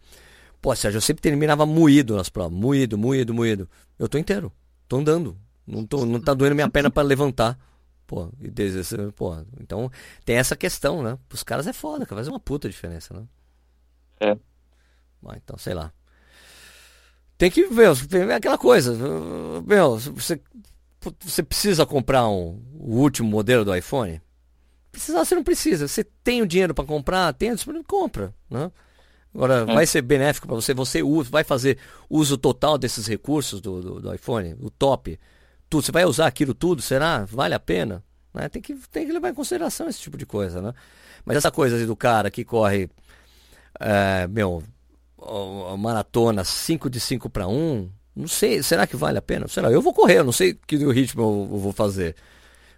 pô, 0.61 0.75
Sérgio, 0.75 0.99
eu 0.99 1.03
sempre 1.03 1.21
terminava 1.21 1.67
moído 1.67 2.17
nas 2.17 2.29
provas, 2.29 2.57
moído, 2.57 2.97
moído, 2.97 3.35
moído. 3.35 3.69
Eu 3.99 4.09
tô 4.09 4.19
inteiro, 4.19 4.53
tô 4.87 4.99
andando, 4.99 5.37
não, 5.67 5.85
tô, 5.85 6.07
não 6.07 6.21
tá 6.21 6.33
doendo 6.35 6.55
minha 6.55 6.71
perna 6.71 6.91
para 6.91 7.03
levantar. 7.03 7.59
Pô, 8.07 8.31
e 8.41 8.51
desde, 8.51 9.11
pô, 9.13 9.35
então 9.61 9.91
tem 10.25 10.37
essa 10.37 10.55
questão, 10.55 11.03
né? 11.03 11.19
Os 11.33 11.43
caras 11.43 11.67
é 11.67 11.73
foda, 11.73 12.05
faz 12.07 12.29
uma 12.29 12.39
puta 12.39 12.69
diferença, 12.69 13.15
né? 13.15 13.27
É. 14.21 14.39
Mas, 15.21 15.39
então, 15.39 15.57
sei 15.59 15.75
lá. 15.75 15.93
Tem 17.43 17.51
que 17.51 17.67
ver, 17.67 17.89
é 18.31 18.35
aquela 18.37 18.57
coisa. 18.57 18.97
Meu, 19.67 19.99
você, 19.99 20.41
você 21.19 21.43
precisa 21.43 21.85
comprar 21.85 22.29
um, 22.29 22.63
o 22.79 23.01
último 23.01 23.29
modelo 23.29 23.65
do 23.65 23.75
iPhone? 23.75 24.23
Precisar, 24.93 25.25
você 25.25 25.35
não 25.35 25.43
precisa. 25.43 25.89
Você 25.89 26.05
tem 26.05 26.41
o 26.41 26.47
dinheiro 26.47 26.73
para 26.73 26.85
comprar, 26.85 27.33
tem, 27.33 27.51
você 27.51 27.67
compra, 27.83 28.33
né? 28.49 28.71
Agora, 29.35 29.63
é. 29.63 29.65
vai 29.65 29.85
ser 29.87 30.03
benéfico 30.03 30.47
para 30.47 30.55
você, 30.55 30.73
você 30.73 31.03
usa, 31.03 31.31
vai 31.31 31.43
fazer 31.43 31.79
uso 32.09 32.39
total 32.39 32.79
desses 32.79 33.09
recursos 33.09 33.61
do, 33.61 33.83
do, 33.83 34.01
do, 34.03 34.15
iPhone, 34.15 34.55
o 34.61 34.71
top, 34.71 35.19
tudo, 35.69 35.85
você 35.85 35.91
vai 35.91 36.05
usar 36.05 36.29
aquilo 36.29 36.55
tudo, 36.55 36.81
será? 36.81 37.25
Vale 37.25 37.55
a 37.55 37.61
pena? 37.61 38.05
Né? 38.33 38.49
Tem, 38.49 38.63
que, 38.63 38.77
tem 38.93 39.05
que 39.05 39.13
levar 39.13 39.31
em 39.31 39.35
consideração 39.35 39.89
esse 39.89 39.99
tipo 39.99 40.17
de 40.17 40.27
coisa, 40.27 40.63
né? 40.63 40.73
Mas 41.25 41.39
essa 41.39 41.51
coisa 41.51 41.85
do 41.85 41.97
cara 41.97 42.31
que 42.31 42.45
corre, 42.45 42.89
é, 43.81 44.29
meu, 44.29 44.63
maratona 45.79 46.45
5 46.45 46.91
de 46.91 47.01
5 47.01 47.31
para 47.31 47.47
1, 47.49 47.91
não 48.15 48.29
sei, 48.29 48.63
será 48.63 48.87
que 48.87 48.97
vale 48.97 49.19
a 49.19 49.23
pena? 49.23 49.49
Será? 49.49 49.71
Eu 49.71 49.81
vou 49.81 49.95
correr, 49.95 50.19
eu 50.19 50.25
não 50.25 50.33
sei 50.33 50.55
que 50.55 50.77
ritmo 50.77 51.23
eu, 51.23 51.59
vou 51.59 51.73
fazer. 51.73 52.15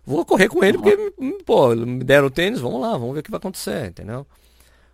Vou 0.06 0.24
correr 0.24 0.48
com 0.48 0.62
ele 0.62 0.78
porque, 0.78 0.96
pô, 1.44 1.74
me 1.74 2.04
deram 2.04 2.26
o 2.26 2.30
tênis, 2.30 2.60
vamos 2.60 2.80
lá, 2.80 2.92
vamos 2.92 3.14
ver 3.14 3.20
o 3.20 3.22
que 3.22 3.30
vai 3.30 3.38
acontecer, 3.38 3.86
entendeu? 3.86 4.26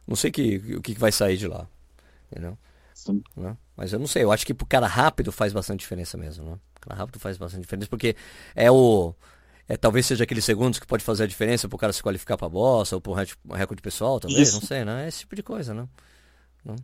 Não 0.06 0.16
sei 0.16 0.30
que, 0.30 0.56
o 0.76 0.80
que 0.80 0.94
vai 0.94 1.12
sair 1.12 1.36
de 1.36 1.46
lá, 1.46 1.66
entendeu? 2.30 2.56
Sim. 2.94 3.22
Né? 3.36 3.56
Mas 3.76 3.92
eu 3.92 3.98
não 3.98 4.06
sei, 4.06 4.22
eu 4.22 4.32
acho 4.32 4.46
que 4.46 4.54
pro 4.54 4.66
cara 4.66 4.86
rápido 4.86 5.32
faz 5.32 5.52
bastante 5.52 5.80
diferença 5.80 6.16
mesmo, 6.16 6.44
né? 6.44 6.58
O 6.76 6.80
cara 6.80 6.98
rápido 6.98 7.18
faz 7.18 7.36
bastante 7.36 7.62
diferença, 7.62 7.88
porque 7.88 8.16
é 8.54 8.70
o... 8.70 9.14
É, 9.68 9.76
talvez 9.76 10.06
seja 10.06 10.24
aqueles 10.24 10.44
segundos 10.44 10.80
que 10.80 10.86
pode 10.86 11.04
fazer 11.04 11.24
a 11.24 11.26
diferença 11.26 11.68
pro 11.68 11.78
cara 11.78 11.92
se 11.92 12.02
qualificar 12.02 12.36
pra 12.36 12.48
bossa 12.48 12.96
ou 12.96 13.00
pro 13.00 13.12
recorde 13.12 13.82
pessoal, 13.82 14.18
talvez, 14.18 14.48
Isso. 14.48 14.60
não 14.60 14.66
sei, 14.66 14.84
né? 14.84 15.04
É 15.04 15.08
esse 15.08 15.20
tipo 15.20 15.36
de 15.36 15.42
coisa, 15.42 15.72
né? 15.72 15.86
Não? 16.64 16.76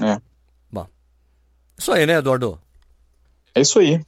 É. 0.00 0.20
Bom. 0.70 0.86
Isso 1.76 1.92
aí, 1.92 2.06
né, 2.06 2.14
Eduardo? 2.14 2.58
É 3.54 3.60
isso 3.60 3.78
aí. 3.78 4.00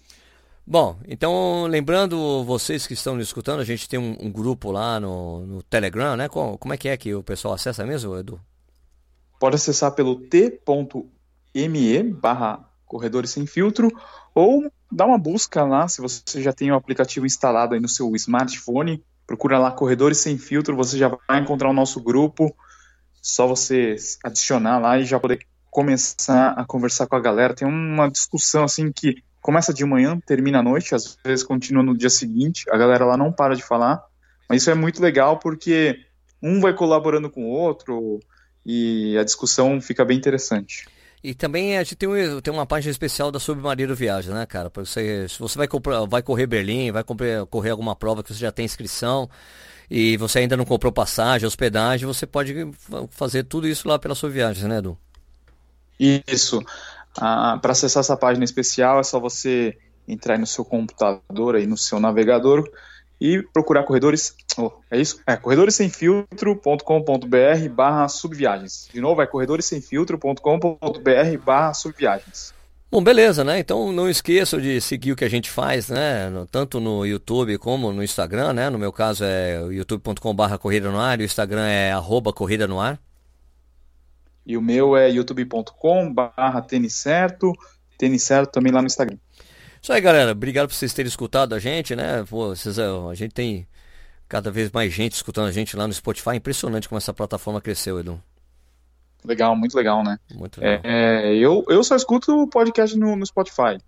Bom, 0.66 0.97
então 1.07 1.66
lembrando 1.66 2.43
vocês 2.45 2.87
que 2.87 2.95
estão 2.95 3.16
nos 3.16 3.26
escutando, 3.26 3.61
a 3.61 3.64
gente 3.64 3.87
tem 3.87 3.99
um, 3.99 4.16
um 4.18 4.32
grupo 4.32 4.70
lá 4.70 4.99
no, 4.99 5.45
no, 5.45 5.62
Telegram, 5.62 6.16
né? 6.16 6.26
Como, 6.26 6.57
como, 6.57 6.72
é 6.72 6.78
que 6.78 6.89
é 6.89 6.97
que 6.97 7.14
o 7.14 7.22
pessoal 7.22 7.53
acessa 7.53 7.85
mesmo, 7.85 8.16
Edu? 8.16 8.41
Pode 9.39 9.57
acessar 9.57 9.93
pelo 9.93 10.16
t.me 10.16 12.03
barra 12.14 12.66
Corredores 12.87 13.30
Sem 13.30 13.47
Filtro 13.47 13.91
ou 14.35 14.72
dá 14.91 15.05
uma 15.05 15.18
busca 15.18 15.64
lá, 15.64 15.87
se 15.87 16.01
você 16.01 16.43
já 16.43 16.53
tem 16.53 16.72
o 16.72 16.76
aplicativo 16.76 17.26
instalado 17.26 17.74
aí 17.74 17.80
no 17.80 17.89
seu 17.89 18.14
smartphone, 18.16 19.05
procura 19.26 19.59
lá 19.59 19.70
Corredores 19.70 20.18
Sem 20.18 20.39
Filtro, 20.39 20.74
você 20.74 20.97
já 20.97 21.09
vai 21.28 21.41
encontrar 21.41 21.68
o 21.68 21.74
nosso 21.74 22.01
grupo, 22.01 22.57
só 23.20 23.47
você 23.47 23.97
adicionar 24.22 24.78
lá 24.78 24.99
e 24.99 25.05
já 25.05 25.20
poder 25.20 25.47
começar 25.74 26.52
a 26.52 26.64
conversar 26.64 27.08
com 27.08 27.16
a 27.16 27.20
galera. 27.20 27.52
Tem 27.52 27.66
uma 27.66 28.08
discussão 28.08 28.62
assim 28.62 28.92
que 28.92 29.16
começa 29.42 29.74
de 29.74 29.84
manhã, 29.84 30.16
termina 30.24 30.60
à 30.60 30.62
noite, 30.62 30.94
às 30.94 31.18
vezes 31.26 31.44
continua 31.44 31.82
no 31.82 31.98
dia 31.98 32.08
seguinte. 32.08 32.64
A 32.70 32.78
galera 32.78 33.04
lá 33.04 33.16
não 33.16 33.32
para 33.32 33.56
de 33.56 33.62
falar, 33.64 34.00
mas 34.48 34.62
isso 34.62 34.70
é 34.70 34.74
muito 34.74 35.02
legal 35.02 35.40
porque 35.40 35.98
um 36.40 36.60
vai 36.60 36.72
colaborando 36.72 37.28
com 37.28 37.46
o 37.46 37.50
outro 37.50 38.20
e 38.64 39.18
a 39.18 39.24
discussão 39.24 39.80
fica 39.80 40.04
bem 40.04 40.16
interessante. 40.16 40.86
E 41.24 41.34
também 41.34 41.76
a 41.76 41.82
gente 41.82 41.96
tem, 41.96 42.08
um, 42.08 42.40
tem 42.40 42.54
uma 42.54 42.66
página 42.66 42.92
especial 42.92 43.32
da 43.32 43.40
Submarino 43.40 43.96
Viagem, 43.96 44.32
né, 44.32 44.46
cara? 44.46 44.70
Pra 44.70 44.84
você, 44.84 45.26
se 45.28 45.40
você 45.40 45.58
vai, 45.58 45.66
comprar, 45.66 46.04
vai 46.04 46.22
correr 46.22 46.46
Berlim, 46.46 46.92
vai 46.92 47.02
correr, 47.02 47.44
correr 47.46 47.70
alguma 47.70 47.96
prova 47.96 48.22
que 48.22 48.32
você 48.32 48.38
já 48.38 48.52
tem 48.52 48.64
inscrição 48.64 49.28
e 49.90 50.16
você 50.18 50.38
ainda 50.38 50.56
não 50.56 50.64
comprou 50.64 50.92
passagem, 50.92 51.48
hospedagem, 51.48 52.06
você 52.06 52.26
pode 52.26 52.54
fazer 53.10 53.42
tudo 53.42 53.66
isso 53.66 53.88
lá 53.88 53.98
pela 53.98 54.14
sua 54.14 54.30
viagem, 54.30 54.68
né, 54.68 54.78
Edu? 54.78 54.96
Isso. 55.99 56.62
Ah, 57.18 57.59
Para 57.61 57.72
acessar 57.72 58.01
essa 58.01 58.16
página 58.16 58.45
especial 58.45 59.01
é 59.01 59.03
só 59.03 59.20
você 59.20 59.76
entrar 60.07 60.38
no 60.38 60.47
seu 60.47 60.64
computador 60.64 61.57
aí 61.57 61.66
no 61.66 61.76
seu 61.76 61.99
navegador 61.99 62.70
e 63.20 63.42
procurar 63.53 63.82
corredores. 63.84 64.34
Oh, 64.59 64.72
é 64.90 65.01
isso? 65.01 65.20
É 65.26 65.36
corredoressemfiltro.com.br 65.36 67.68
barra 67.72 68.09
subviagens. 68.09 68.88
De 68.92 69.01
novo, 69.01 69.22
é 69.22 69.26
corredoressemfiltro.com.br 69.26 71.38
barra 71.45 71.74
subviagens. 71.74 72.53
Bom, 72.90 73.03
beleza, 73.03 73.42
né? 73.42 73.59
Então 73.59 73.92
não 73.92 74.09
esqueçam 74.09 74.61
de 74.61 74.80
seguir 74.80 75.12
o 75.12 75.16
que 75.16 75.24
a 75.24 75.28
gente 75.28 75.51
faz, 75.51 75.88
né? 75.88 76.30
Tanto 76.51 76.78
no 76.78 77.05
YouTube 77.05 77.59
como 77.59 77.92
no 77.92 78.05
Instagram, 78.05 78.53
né? 78.53 78.70
No 78.70 78.78
meu 78.78 78.92
caso 78.92 79.24
é 79.24 79.61
youtube.com/barra 79.70 80.59
corrida 80.59 80.88
no 80.90 81.01
ar, 81.01 81.18
e 81.18 81.24
o 81.24 81.26
Instagram 81.26 81.66
é 81.66 81.90
arroba 81.90 82.32
corrida 82.32 82.68
no 82.68 82.80
ar. 82.80 83.01
E 84.47 84.57
o 84.57 84.62
meu 84.62 84.97
é 84.97 85.11
youtube.com 85.11 86.12
barra 86.12 86.61
tênis 86.61 86.95
certo, 86.95 87.53
tênis 87.97 88.22
certo 88.22 88.53
também 88.53 88.72
lá 88.72 88.80
no 88.80 88.86
Instagram. 88.86 89.16
Isso 89.80 89.92
aí, 89.92 90.01
galera. 90.01 90.32
Obrigado 90.32 90.68
por 90.68 90.74
vocês 90.74 90.95
terem 90.95 91.09
escutado 91.09 91.55
a 91.55 91.59
gente, 91.59 91.95
né? 91.95 92.24
Pô, 92.28 92.49
vocês, 92.49 92.78
a 92.78 93.14
gente 93.14 93.32
tem 93.32 93.66
cada 94.28 94.51
vez 94.51 94.70
mais 94.70 94.92
gente 94.92 95.12
escutando 95.12 95.49
a 95.49 95.53
gente 95.53 95.76
lá 95.76 95.86
no 95.86 95.92
Spotify. 95.92 96.36
Impressionante 96.36 96.88
como 96.88 96.99
essa 96.99 97.12
plataforma 97.12 97.61
cresceu, 97.61 98.01
Edu. 98.01 98.20
Legal, 99.24 99.57
muito 99.57 99.74
legal, 99.74 100.03
né? 100.03 100.18
Muito 100.34 100.61
legal. 100.61 100.80
É, 100.84 101.32
é, 101.32 101.36
eu, 101.36 101.64
eu 101.68 101.82
só 101.82 101.97
escuto 101.97 102.32
o 102.32 102.49
podcast 102.49 102.97
no, 102.97 103.16
no 103.16 103.26
Spotify. 103.26 103.78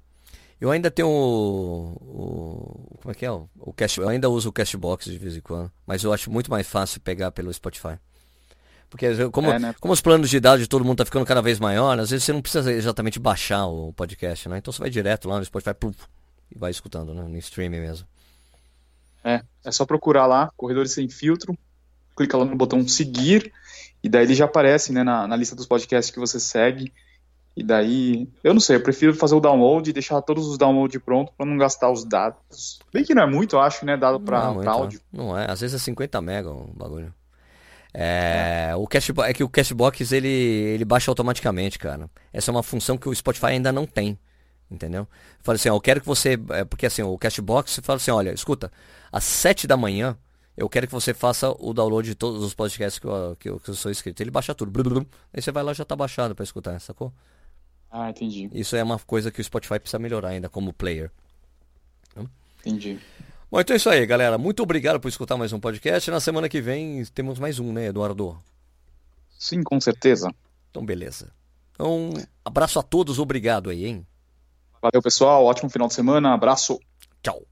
Eu 0.59 0.71
ainda 0.71 0.91
tenho 0.91 1.09
o, 1.09 1.93
o, 2.01 2.99
Como 3.03 3.13
é 3.13 3.15
que 3.15 3.27
é? 3.27 3.31
O, 3.31 3.49
o 3.59 3.73
cast, 3.73 4.01
eu 4.01 4.09
ainda 4.09 4.31
uso 4.31 4.49
o 4.49 4.53
Castbox 4.53 5.05
de 5.05 5.19
vez 5.19 5.37
em 5.37 5.41
quando. 5.41 5.71
Mas 5.87 6.03
eu 6.03 6.13
acho 6.13 6.31
muito 6.31 6.51
mais 6.51 6.67
fácil 6.67 7.01
pegar 7.01 7.31
pelo 7.31 7.53
Spotify. 7.53 7.99
Porque 8.89 9.29
como, 9.31 9.51
é, 9.51 9.59
né? 9.59 9.75
como 9.81 9.93
os 9.93 10.01
planos 10.01 10.31
de 10.31 10.39
dados 10.39 10.61
de 10.61 10.69
todo 10.69 10.85
mundo 10.85 10.99
tá 10.99 11.05
ficando 11.05 11.27
cada 11.27 11.43
vez 11.43 11.59
maior, 11.59 11.99
às 11.99 12.11
vezes 12.11 12.25
você 12.25 12.33
não 12.33 12.41
precisa 12.41 12.73
exatamente 12.73 13.19
baixar 13.19 13.67
o 13.67 13.93
podcast, 13.93 14.49
né? 14.49 14.59
Então 14.59 14.73
você 14.73 14.81
vai 14.81 14.91
direto 14.91 15.29
lá 15.29 15.39
no 15.39 15.45
Spotify 15.45 15.75
pluf, 15.75 15.99
e 16.55 16.59
vai 16.59 16.71
escutando, 16.71 17.13
né? 17.13 17.23
No 17.23 17.37
streaming 17.39 17.81
mesmo. 17.81 18.07
É, 19.25 19.43
é 19.65 19.73
só 19.73 19.85
procurar 19.85 20.27
lá, 20.27 20.51
Corredores 20.57 20.93
Sem 20.93 21.09
Filtro, 21.09 21.59
clica 22.17 22.37
lá 22.37 22.45
no 22.45 22.57
botão 22.57 22.87
seguir, 22.87 23.53
e 24.03 24.09
daí 24.09 24.25
ele 24.25 24.35
já 24.35 24.45
aparece 24.45 24.93
né, 24.93 25.03
na, 25.03 25.27
na 25.27 25.37
lista 25.37 25.57
dos 25.57 25.67
podcasts 25.67 26.13
que 26.13 26.21
você 26.21 26.39
segue. 26.39 26.93
E 27.57 27.63
daí, 27.63 28.29
eu 28.45 28.53
não 28.53 28.61
sei, 28.61 28.77
eu 28.77 28.83
prefiro 28.83 29.15
fazer 29.15 29.35
o 29.35 29.41
download 29.41 29.89
e 29.89 29.93
deixar 29.93 30.21
todos 30.21 30.47
os 30.47 30.59
downloads 30.59 31.03
prontos 31.03 31.35
para 31.37 31.47
não 31.47 31.57
gastar 31.57 31.91
os 31.91 32.05
dados. 32.05 32.79
Bem 32.93 33.03
que 33.03 33.15
não 33.15 33.23
é 33.23 33.27
muito, 33.27 33.57
eu 33.57 33.61
acho, 33.61 33.85
né, 33.85 33.97
dado 33.97 34.21
para 34.21 34.39
é 34.63 34.67
áudio. 34.69 35.01
Não 35.11 35.37
é, 35.37 35.51
às 35.51 35.61
vezes 35.61 35.81
é 35.81 35.85
50 35.85 36.21
mega 36.21 36.51
o 36.51 36.71
bagulho. 36.75 37.13
É, 37.99 38.75
o 38.77 38.87
Cashbox, 38.87 39.31
é 39.31 39.33
que 39.33 39.43
o 39.43 39.49
Cashbox 39.49 40.13
ele, 40.13 40.29
ele 40.29 40.85
baixa 40.85 41.11
automaticamente, 41.11 41.79
cara. 41.79 42.11
Essa 42.31 42.51
é 42.51 42.53
uma 42.53 42.63
função 42.63 42.99
que 42.99 43.09
o 43.09 43.15
Spotify 43.15 43.47
ainda 43.47 43.73
não 43.73 43.87
tem. 43.87 44.19
Entendeu? 44.71 45.09
Fala 45.41 45.57
assim, 45.57 45.71
ó, 45.71 45.77
eu 45.77 45.81
quero 45.81 46.01
que 46.01 46.07
você. 46.07 46.39
É, 46.51 46.65
porque 46.65 46.85
assim, 46.85 47.03
o 47.03 47.17
Cashbox 47.17 47.81
fala 47.83 47.97
assim, 47.97 48.11
olha, 48.11 48.33
escuta, 48.35 48.71
às 49.11 49.25
7 49.25 49.67
da 49.67 49.79
manhã, 49.79 50.15
eu 50.55 50.69
quero 50.69 50.87
que 50.87 50.93
você 50.93 51.15
faça 51.15 51.51
o 51.59 51.73
download 51.73 52.07
de 52.07 52.15
todos 52.15 52.43
os 52.43 52.53
podcasts 52.53 52.99
que 52.99 53.07
eu, 53.07 53.37
que 53.41 53.49
eu, 53.49 53.61
que 53.61 53.71
eu 53.71 53.75
sou 53.75 53.91
inscrito. 53.91 54.23
Ele 54.23 54.31
baixa 54.31 54.55
tudo. 54.55 54.71
Blum, 54.71 54.83
blum, 54.83 55.07
aí 55.33 55.41
você 55.41 55.51
vai 55.51 55.63
lá 55.63 55.73
já 55.73 55.85
tá 55.85 55.97
baixado 55.97 56.35
para 56.35 56.45
escutar, 56.45 56.79
sacou? 56.81 57.11
Ah, 57.91 58.11
entendi. 58.11 58.51
Isso 58.53 58.77
é 58.77 58.83
uma 58.83 58.99
coisa 58.99 59.31
que 59.31 59.41
o 59.41 59.45
Spotify 59.45 59.79
precisa 59.79 59.99
melhorar 59.99 60.31
ainda 60.31 60.51
como 60.51 60.71
player. 60.71 61.11
Entendi. 62.67 62.99
Bom, 63.51 63.61
então 63.61 63.75
é 63.75 63.77
isso 63.77 63.89
aí, 63.89 64.05
galera. 64.05 64.37
Muito 64.37 64.63
obrigado 64.63 64.99
por 64.99 65.09
escutar 65.09 65.37
mais 65.37 65.53
um 65.53 65.61
podcast. 65.61 66.11
Na 66.11 66.21
semana 66.21 66.49
que 66.49 66.61
vem 66.61 67.05
temos 67.07 67.39
mais 67.39 67.59
um, 67.61 67.73
né, 67.73 67.87
Eduardo? 67.87 68.37
Sim, 69.39 69.63
com 69.63 69.81
certeza. 69.81 70.35
Então, 70.71 70.85
beleza. 70.85 71.33
Então, 71.73 72.13
abraço 72.45 72.79
a 72.79 72.83
todos, 72.83 73.19
obrigado 73.19 73.71
aí, 73.71 73.87
hein? 73.87 74.07
Valeu, 74.83 75.01
pessoal. 75.01 75.45
Ótimo 75.45 75.71
final 75.71 75.89
de 75.89 75.95
semana. 75.95 76.35
Abraço. 76.35 76.81
Tchau. 77.23 77.43